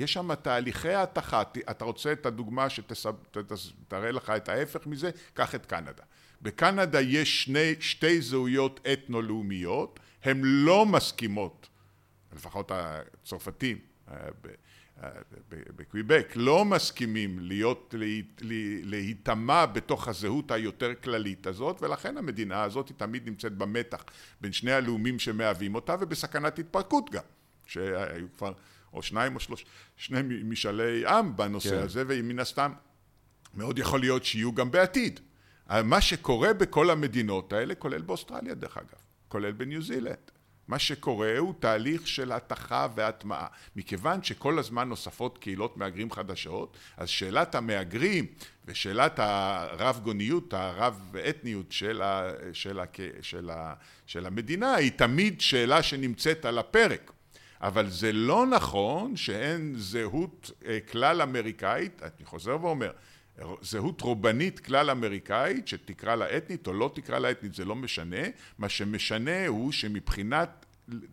יש 0.00 0.12
שם 0.12 0.34
תהליכי 0.34 0.94
התכה, 0.94 1.42
אתה 1.70 1.84
רוצה 1.84 2.12
את 2.12 2.26
הדוגמה 2.26 2.66
שתראה 2.70 4.12
לך 4.12 4.30
את 4.30 4.48
ההפך 4.48 4.86
מזה, 4.86 5.10
קח 5.34 5.54
את 5.54 5.66
קנדה. 5.66 6.02
בקנדה 6.42 7.00
יש 7.00 7.44
שני, 7.44 7.74
שתי 7.80 8.20
זהויות 8.20 8.80
אתנו-לאומיות, 8.92 10.00
הן 10.24 10.40
לא 10.42 10.86
מסכימות, 10.86 11.68
לפחות 12.36 12.70
הצרפתים 12.74 13.78
אה, 14.08 14.14
אה, 15.02 15.08
בקוויבק, 15.76 16.32
לא 16.36 16.64
מסכימים 16.64 17.38
להיות, 17.40 17.94
להיטמע 18.82 19.66
בתוך 19.66 20.08
הזהות 20.08 20.50
היותר 20.50 20.94
כללית 21.02 21.46
הזאת, 21.46 21.82
ולכן 21.82 22.16
המדינה 22.16 22.62
הזאת 22.62 22.88
היא 22.88 22.96
תמיד 22.96 23.28
נמצאת 23.28 23.52
במתח 23.52 24.04
בין 24.40 24.52
שני 24.52 24.72
הלאומים 24.72 25.18
שמהווים 25.18 25.74
אותה, 25.74 25.96
ובסכנת 26.00 26.58
התפרקות 26.58 27.10
גם, 27.10 27.22
שהיו 27.66 28.26
כבר 28.38 28.52
או 28.92 29.02
שניים 29.02 29.34
או 29.34 29.40
שלוש, 29.40 29.64
שני 29.96 30.22
משאלי 30.44 31.06
עם 31.06 31.36
בנושא 31.36 31.70
כן. 31.70 31.82
הזה, 31.82 32.04
ומן 32.08 32.38
הסתם 32.38 32.72
מאוד 33.54 33.78
יכול 33.78 34.00
להיות 34.00 34.24
שיהיו 34.24 34.54
גם 34.54 34.70
בעתיד. 34.70 35.20
מה 35.84 36.00
שקורה 36.00 36.52
בכל 36.52 36.90
המדינות 36.90 37.52
האלה, 37.52 37.74
כולל 37.74 38.02
באוסטרליה 38.02 38.54
דרך 38.54 38.76
אגב, 38.76 38.98
כולל 39.28 39.52
בניו 39.52 39.82
זילנד, 39.82 40.30
מה 40.68 40.78
שקורה 40.78 41.38
הוא 41.38 41.54
תהליך 41.60 42.08
של 42.08 42.32
התכה 42.32 42.86
והטמעה. 42.94 43.46
מכיוון 43.76 44.22
שכל 44.22 44.58
הזמן 44.58 44.88
נוספות 44.88 45.38
קהילות 45.38 45.76
מהגרים 45.76 46.10
חדשות, 46.10 46.76
אז 46.96 47.08
שאלת 47.08 47.54
המהגרים 47.54 48.26
ושאלת 48.64 49.18
הרב 49.18 50.00
גוניות, 50.02 50.54
הרב 50.54 51.16
אתניות 51.28 51.72
של, 51.72 52.02
ה, 52.02 52.30
של, 52.52 52.80
ה, 52.80 52.84
של, 53.22 53.50
ה, 53.50 53.74
של 54.06 54.26
המדינה 54.26 54.74
היא 54.74 54.92
תמיד 54.96 55.40
שאלה 55.40 55.82
שנמצאת 55.82 56.44
על 56.44 56.58
הפרק. 56.58 57.12
אבל 57.60 57.90
זה 57.90 58.12
לא 58.12 58.46
נכון 58.46 59.16
שאין 59.16 59.74
זהות 59.78 60.50
אה, 60.66 60.78
כלל 60.90 61.22
אמריקאית, 61.22 62.02
אני 62.02 62.24
חוזר 62.24 62.56
ואומר, 62.60 62.90
זהות 63.62 64.00
רובנית 64.00 64.60
כלל 64.60 64.90
אמריקאית 64.90 65.68
שתקרא 65.68 66.14
לה 66.14 66.36
אתנית 66.36 66.66
או 66.66 66.72
לא 66.72 66.90
תקרא 66.94 67.18
לה 67.18 67.30
אתנית 67.30 67.54
זה 67.54 67.64
לא 67.64 67.76
משנה, 67.76 68.22
מה 68.58 68.68
שמשנה 68.68 69.46
הוא 69.46 69.72
שמבחינת 69.72 70.66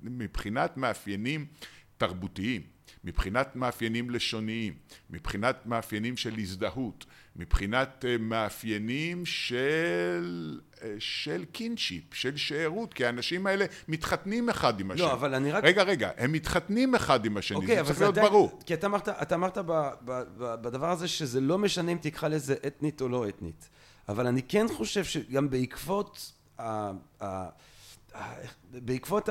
מבחינת 0.04 0.78
מאפיינים 0.78 1.46
תרבותיים, 1.98 2.62
מבחינת 3.08 3.56
מאפיינים 3.56 4.10
לשוניים, 4.10 4.74
מבחינת 5.10 5.66
מאפיינים 5.66 6.18
של 6.18 6.34
הזדהות, 6.40 7.06
מבחינת 7.36 8.06
אה, 8.08 8.18
מאפיינים 8.20 9.26
של, 9.26 10.60
אה, 10.84 10.96
של 11.00 11.46
קינשיפ, 11.52 12.14
של 12.14 12.38
שארות, 12.38 12.94
כי 12.94 13.06
האנשים 13.06 13.48
האלה 13.48 13.66
מתחתנים 13.88 14.50
אחד 14.50 14.80
עם 14.80 14.92
השני. 14.92 15.06
לא, 15.06 15.14
אבל 15.14 15.36
אני 15.36 15.52
רק... 15.52 15.64
רגע, 15.64 15.84
רגע, 15.84 16.10
הם 16.18 16.32
מתחתנים 16.32 16.96
אחד 16.96 17.26
עם 17.26 17.38
השני, 17.38 17.58
אוקיי, 17.58 17.78
זה 17.78 17.84
צריך 17.84 18.00
להיות 18.00 18.18
עדיין, 18.18 18.32
ברור. 18.32 18.60
כי 18.66 18.74
אתה 18.74 18.88
אמרת, 18.88 19.10
אתה 19.10 19.36
אמרת 19.36 19.58
ב, 19.58 19.72
ב, 19.72 20.24
ב, 20.38 20.56
בדבר 20.62 20.90
הזה 20.90 21.08
שזה 21.08 21.42
לא 21.42 21.58
משנה 21.58 21.92
אם 21.92 21.98
תקרא 22.02 22.30
לזה 22.30 22.56
אתנית 22.68 23.02
או 23.02 23.10
לא 23.10 23.30
אתנית, 23.30 23.70
אבל 24.10 24.28
אני 24.28 24.42
כן 24.42 24.66
חושב 24.68 25.04
שגם 25.04 25.50
בעקבות 25.50 26.32
ה... 26.60 26.92
ה 27.22 27.50
בעקבות 28.72 29.30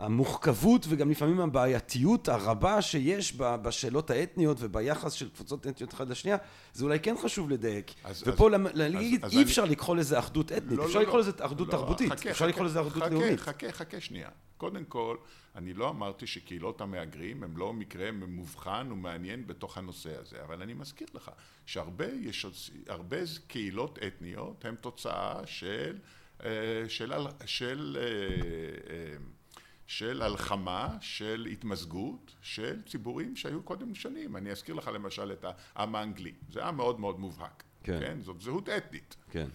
המוחכבות 0.00 0.86
וגם 0.88 1.10
לפעמים 1.10 1.40
הבעייתיות 1.40 2.28
הרבה 2.28 2.82
שיש 2.82 3.34
בשאלות 3.38 4.10
האתניות 4.10 4.56
וביחס 4.60 5.12
של 5.12 5.28
קבוצות 5.28 5.66
אתניות 5.66 5.94
אחת 5.94 6.08
לשנייה 6.08 6.36
זה 6.72 6.84
אולי 6.84 7.00
כן 7.00 7.14
חשוב 7.22 7.50
לדייק. 7.50 7.94
ופה 8.26 8.50
להגיד 8.50 9.24
אי 9.24 9.42
אפשר 9.42 9.64
לקרוא 9.64 9.96
לזה 9.96 10.18
אחדות 10.18 10.52
אתנית 10.52 10.78
לא, 10.78 10.86
אפשר 10.86 10.98
לא, 10.98 11.04
לקרוא 11.04 11.18
לא. 11.18 11.20
לזה 11.20 11.32
אחדות 11.40 11.70
תרבותית 11.70 12.12
אפשר 12.30 12.46
לקרוא 12.46 12.64
לזה 12.64 12.80
אחדות 12.80 13.10
לאומית. 13.10 13.40
חכה 13.40 13.72
חכה 13.72 14.00
שנייה. 14.00 14.28
קודם 14.56 14.84
כל 14.84 15.16
אני 15.54 15.74
לא 15.74 15.88
אמרתי 15.88 16.26
שקהילות 16.26 16.80
המהגרים 16.80 17.42
הם 17.42 17.56
לא 17.56 17.72
מקרה 17.72 18.10
מובחן 18.12 18.88
ומעניין 18.92 19.46
בתוך 19.46 19.78
הנושא 19.78 20.20
הזה 20.20 20.36
אבל 20.44 20.62
אני 20.62 20.74
מזכיר 20.74 21.08
לך 21.14 21.30
שהרבה 21.66 22.06
קהילות 23.46 23.98
אתניות 24.06 24.64
הן 24.64 24.74
תוצאה 24.74 25.40
של 25.46 25.98
של, 26.88 27.12
של, 27.46 27.96
אה, 28.00 28.04
אה, 28.94 29.16
של 29.86 30.22
הלחמה, 30.22 30.96
של 31.00 31.46
התמזגות, 31.52 32.34
של 32.42 32.82
ציבורים 32.86 33.36
שהיו 33.36 33.62
קודם 33.62 33.94
שנים. 33.94 34.36
אני 34.36 34.50
אזכיר 34.50 34.74
לך 34.74 34.90
למשל 34.94 35.32
את 35.32 35.44
העם 35.76 35.94
האנגלי, 35.94 36.32
זה 36.50 36.62
היה 36.62 36.70
מאוד 36.70 37.00
מאוד 37.00 37.20
מובהק, 37.20 37.62
כן. 37.82 38.00
כן? 38.00 38.20
זאת 38.22 38.40
זהות 38.40 38.68
אתנית, 38.68 39.16
כן. 39.30 39.46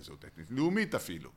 זהות 0.00 0.24
אתנית, 0.24 0.50
לאומית 0.50 0.94
אפילו. 0.94 1.30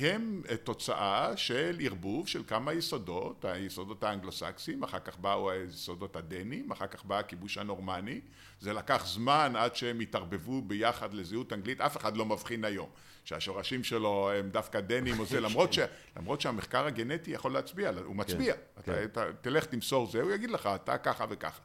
הם 0.00 0.42
תוצאה 0.64 1.36
של 1.36 1.78
ערבוב 1.84 2.28
של 2.28 2.42
כמה 2.46 2.72
יסודות, 2.72 3.44
היסודות 3.44 4.04
האנגלוסקסיים, 4.04 4.82
אחר 4.82 4.98
כך 4.98 5.18
באו 5.18 5.50
היסודות 5.50 6.16
הדנים, 6.16 6.72
אחר 6.72 6.86
כך 6.86 7.04
בא 7.04 7.18
הכיבוש 7.18 7.58
הנורמני, 7.58 8.20
זה 8.60 8.72
לקח 8.72 9.06
זמן 9.06 9.52
עד 9.56 9.76
שהם 9.76 10.00
התערבבו 10.00 10.62
ביחד 10.62 11.14
לזהות 11.14 11.52
אנגלית, 11.52 11.80
אף 11.80 11.96
אחד 11.96 12.16
לא 12.16 12.26
מבחין 12.26 12.64
היום 12.64 12.88
שהשורשים 13.24 13.84
שלו 13.84 14.30
הם 14.38 14.50
דווקא 14.50 14.80
דנים 14.80 15.20
או 15.20 15.26
זה, 15.26 15.40
למרות, 15.46 15.72
ש, 15.72 15.78
למרות 16.16 16.40
שהמחקר 16.40 16.86
הגנטי 16.86 17.30
יכול 17.30 17.52
להצביע, 17.52 17.90
הוא 18.04 18.16
מצביע, 18.16 18.54
כן, 18.54 18.60
אתה, 18.78 18.92
כן. 18.92 19.04
אתה, 19.04 19.24
תלך 19.40 19.64
תמסור 19.64 20.10
זה, 20.10 20.22
הוא 20.22 20.32
יגיד 20.32 20.50
לך, 20.50 20.68
אתה 20.74 20.98
ככה 20.98 21.24
וככה. 21.30 21.60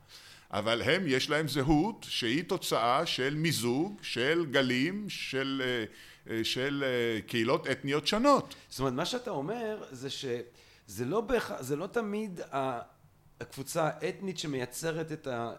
אבל 0.51 0.81
הם, 0.81 1.03
יש 1.07 1.29
להם 1.29 1.47
זהות 1.47 2.05
שהיא 2.09 2.43
תוצאה 2.43 3.05
של 3.05 3.35
מיזוג, 3.35 3.99
של 4.01 4.45
גלים, 4.51 5.09
של, 5.09 5.61
אה, 5.65 5.85
אה, 6.33 6.43
של 6.43 6.83
אה, 6.87 7.21
קהילות 7.21 7.67
אתניות 7.67 8.07
שונות. 8.07 8.55
זאת 8.69 8.79
אומרת, 8.79 8.93
מה 8.93 9.05
שאתה 9.05 9.31
אומר 9.31 9.83
זה 9.91 10.09
שזה 10.09 11.05
לא, 11.05 11.21
בהכ... 11.21 11.51
זה 11.59 11.75
לא 11.75 11.87
תמיד 11.87 12.41
הקבוצה 13.41 13.83
האתנית 13.87 14.37
שמייצרת 14.37 15.11
את, 15.11 15.27
ה, 15.27 15.53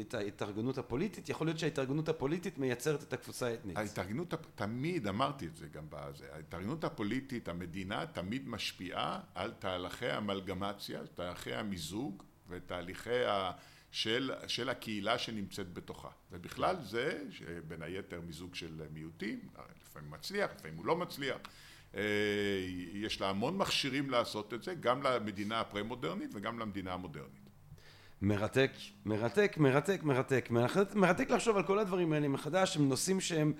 את 0.00 0.14
ההתארגנות 0.14 0.78
הפוליטית, 0.78 1.28
יכול 1.28 1.46
להיות 1.46 1.58
שההתארגנות 1.58 2.08
הפוליטית 2.08 2.58
מייצרת 2.58 3.02
את 3.02 3.12
הקבוצה 3.12 3.46
האתנית. 3.46 3.76
ההתארגנות, 3.76 4.34
תמיד, 4.54 5.06
אמרתי 5.06 5.46
את 5.46 5.56
זה 5.56 5.66
גם 5.68 5.84
בזה, 5.90 6.26
ההתארגנות 6.32 6.84
הפוליטית, 6.84 7.48
המדינה 7.48 8.06
תמיד 8.06 8.48
משפיעה 8.48 9.20
על 9.34 9.52
תהליכי 9.58 10.08
המלגמציה, 10.08 11.00
תהליכי 11.14 11.54
המיזוג 11.54 12.22
ותהליכי 12.48 13.24
ה... 13.24 13.52
של, 13.90 14.32
של 14.46 14.68
הקהילה 14.68 15.18
שנמצאת 15.18 15.72
בתוכה. 15.72 16.08
ובכלל 16.32 16.76
זה, 16.82 17.22
בין 17.68 17.82
היתר 17.82 18.20
מיזוג 18.20 18.54
של 18.54 18.82
מיעוטים, 18.92 19.48
לפעמים 19.82 20.10
מצליח, 20.10 20.50
לפעמים 20.56 20.76
הוא 20.76 20.86
לא 20.86 20.96
מצליח. 20.96 21.36
אה, 21.96 22.02
יש 22.92 23.20
לה 23.20 23.30
המון 23.30 23.56
מכשירים 23.56 24.10
לעשות 24.10 24.54
את 24.54 24.62
זה, 24.62 24.74
גם 24.74 25.02
למדינה 25.02 25.60
הפרה-מודרנית 25.60 26.30
וגם 26.34 26.58
למדינה 26.58 26.92
המודרנית. 26.92 27.46
מרתק, 28.22 28.70
מרתק, 29.06 30.00
מרתק, 30.02 30.02
מרתק. 30.50 30.94
מרתק 30.94 31.30
לחשוב 31.30 31.56
על 31.56 31.62
כל 31.62 31.78
הדברים 31.78 32.12
האלה 32.12 32.28
מחדש, 32.28 32.76
הם 32.76 32.88
נושאים 32.88 33.20
שהם... 33.20 33.52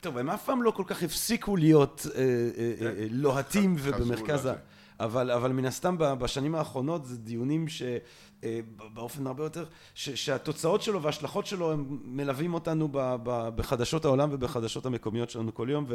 טוב, 0.00 0.18
הם 0.18 0.30
אף 0.30 0.44
פעם 0.44 0.62
לא 0.62 0.70
כל 0.70 0.84
כך 0.86 1.02
הפסיקו 1.02 1.56
להיות 1.56 2.06
אה, 2.14 2.20
אה, 2.20 2.72
כן. 2.78 2.94
לוהטים 3.10 3.74
ובמרכז 3.78 4.46
ה... 4.46 4.54
אבל, 5.00 5.30
אבל 5.30 5.52
מן 5.52 5.64
הסתם 5.64 5.96
בשנים 5.98 6.54
האחרונות 6.54 7.04
זה 7.04 7.18
דיונים 7.18 7.66
שבאופן 7.68 9.26
הרבה 9.26 9.44
יותר, 9.44 9.64
ש, 9.94 10.10
שהתוצאות 10.10 10.82
שלו 10.82 11.02
וההשלכות 11.02 11.46
שלו 11.46 11.72
הם 11.72 11.98
מלווים 12.04 12.54
אותנו 12.54 12.88
ב, 12.92 13.16
ב, 13.22 13.48
בחדשות 13.56 14.04
העולם 14.04 14.28
ובחדשות 14.32 14.86
המקומיות 14.86 15.30
שלנו 15.30 15.54
כל 15.54 15.68
יום 15.70 15.86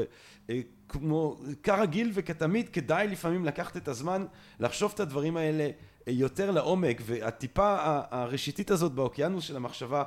וכמו 0.50 1.38
כרגיל 1.64 2.12
וכתמיד 2.14 2.70
כדאי 2.70 3.08
לפעמים 3.08 3.46
לקחת 3.46 3.78
את 3.78 3.88
הזמן 3.88 4.26
לחשוב 4.60 4.92
את 4.96 5.00
הדברים 5.00 5.38
האלה 5.38 5.70
יותר 6.08 6.52
לעומק, 6.52 7.02
והטיפה 7.06 7.76
הראשיתית 8.12 8.72
הזאת 8.72 8.92
באוקיינוס 8.92 9.44
של 9.44 9.56
המחשבה 9.56 10.04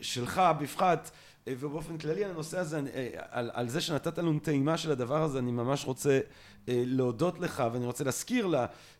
שלך 0.00 0.42
בפחת, 0.60 1.10
ובאופן 1.48 1.98
כללי 1.98 2.24
על 2.24 2.30
הנושא 2.30 2.58
הזה, 2.58 2.80
על, 3.30 3.50
על 3.54 3.68
זה 3.68 3.80
שנתת 3.80 4.18
לנו 4.18 4.38
טעימה 4.38 4.78
של 4.78 4.90
הדבר 4.90 5.22
הזה, 5.22 5.38
אני 5.38 5.52
ממש 5.52 5.84
רוצה 5.84 6.20
להודות 6.68 7.38
לך, 7.40 7.62
ואני 7.72 7.86
רוצה 7.86 8.04
להזכיר 8.04 8.48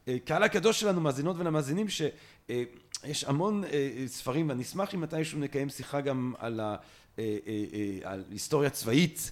לקהל 0.07 0.43
הקדוש 0.43 0.81
שלנו, 0.81 1.01
מאזינות 1.01 1.37
ולמאזינים, 1.39 1.87
שיש 1.89 3.25
המון 3.25 3.65
ספרים, 4.07 4.49
ואני 4.49 4.63
אשמח 4.63 4.95
אם 4.95 5.01
מתישהו 5.01 5.39
נקיים 5.39 5.69
שיחה 5.69 6.01
גם 6.01 6.35
על, 6.39 6.61
ה, 6.61 6.77
על 8.05 8.25
היסטוריה 8.31 8.71
צבאית. 8.71 9.31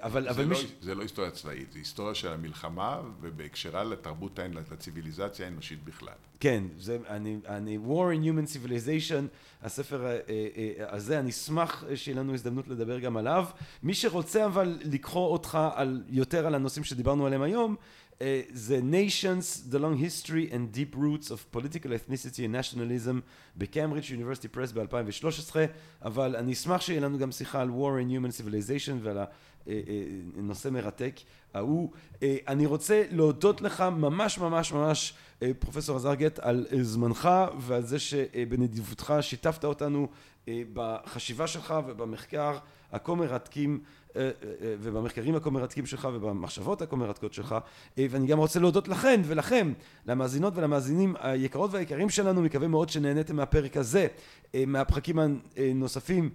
אבל, 0.00 0.28
אבל 0.28 0.44
לא, 0.44 0.48
מי... 0.48 0.66
זה 0.80 0.94
לא 0.94 1.02
היסטוריה 1.02 1.30
צבאית, 1.30 1.72
זה 1.72 1.78
היסטוריה 1.78 2.14
של 2.14 2.28
המלחמה 2.28 3.00
ובהקשרה 3.20 3.84
לתרבות, 3.84 4.38
לציוויליזציה 4.72 5.46
האנושית 5.46 5.84
בכלל. 5.84 6.14
כן, 6.40 6.64
זה, 6.78 6.98
אני, 7.08 7.36
אני, 7.46 7.78
War 7.86 8.16
in 8.16 8.24
Human 8.24 8.54
Civilization, 8.54 9.22
הספר 9.62 10.06
הזה, 10.88 11.20
אני 11.20 11.30
אשמח 11.30 11.84
שיהיה 11.94 12.18
לנו 12.18 12.34
הזדמנות 12.34 12.68
לדבר 12.68 12.98
גם 12.98 13.16
עליו. 13.16 13.44
מי 13.82 13.94
שרוצה 13.94 14.46
אבל 14.46 14.78
לקרוא 14.82 15.28
אותך 15.28 15.58
על, 15.74 16.02
יותר 16.08 16.46
על 16.46 16.54
הנושאים 16.54 16.84
שדיברנו 16.84 17.26
עליהם 17.26 17.42
היום, 17.42 17.76
זה 18.52 18.80
Nations, 18.90 19.72
The 19.72 19.78
Long 19.78 19.98
History 20.02 20.52
and 20.52 20.76
Deep 20.76 20.96
Roots 20.96 21.30
of 21.30 21.56
Political 21.56 21.88
Ethnicity 21.88 22.38
and 22.38 22.54
Nationalism 22.54 23.20
בקיימברידג' 23.56 24.10
יוניברסיטי 24.10 24.48
פרס 24.48 24.72
ב-2013, 24.72 25.56
אבל 26.02 26.36
אני 26.36 26.52
אשמח 26.52 26.80
שיהיה 26.80 27.00
לנו 27.00 27.18
גם 27.18 27.32
שיחה 27.32 27.60
על 27.60 27.68
War 27.68 28.02
in 28.02 28.10
Human 28.10 28.42
Civilization 28.42 28.92
ועל 29.02 29.18
הנושא 30.36 30.68
מרתק 30.68 31.20
ההוא. 31.54 31.90
אני 32.22 32.66
רוצה 32.66 33.04
להודות 33.10 33.60
לך 33.60 33.80
ממש 33.80 34.38
ממש 34.38 34.72
ממש 34.72 35.14
פרופסור 35.58 35.96
עזר 35.96 36.14
גט 36.14 36.38
על 36.38 36.66
זמנך 36.82 37.28
ועל 37.58 37.82
זה 37.82 37.98
שבנדיבותך 37.98 39.14
שיתפת 39.20 39.64
אותנו 39.64 40.08
בחשיבה 40.48 41.46
שלך 41.46 41.74
ובמחקר 41.86 42.58
הכה 42.92 43.14
מרתקים 43.14 43.80
ובמחקרים 44.60 45.34
הכה 45.34 45.50
מרתקים 45.50 45.86
שלך 45.86 46.08
ובמחשבות 46.14 46.82
הכה 46.82 46.96
מרתקות 46.96 47.32
שלך 47.32 47.54
ואני 47.98 48.26
גם 48.26 48.38
רוצה 48.38 48.60
להודות 48.60 48.88
לכן 48.88 49.20
ולכם 49.24 49.72
למאזינות 50.06 50.52
ולמאזינים 50.56 51.14
היקרות 51.20 51.70
והיקרים 51.74 52.10
שלנו 52.10 52.42
מקווה 52.42 52.68
מאוד 52.68 52.88
שנהניתם 52.88 53.36
מהפרק 53.36 53.76
הזה 53.76 54.06
מהפרקים 54.66 55.18
הנוספים 55.56 56.30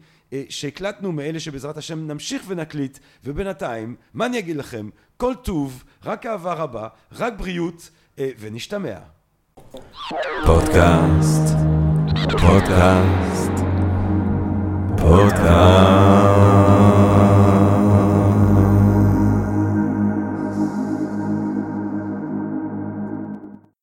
שהקלטנו 0.49 1.11
מאלה 1.11 1.39
שבעזרת 1.39 1.77
השם 1.77 2.07
נמשיך 2.07 2.43
ונקליט. 2.47 2.99
ובינתיים 3.23 3.95
מה 4.13 4.25
אני 4.25 4.39
אגיד 4.39 4.55
לכם? 4.55 4.89
כל 5.17 5.33
טוב 5.43 5.83
רק 6.05 6.25
אהבה 6.25 6.53
רבה 6.53 6.87
רק 7.11 7.33
בריאות 7.37 7.89
ונשתמע. 8.17 8.97
פודקאסט. 10.45 11.55
פודקאסט. 12.41 13.51
פודקאסט 14.97 16.32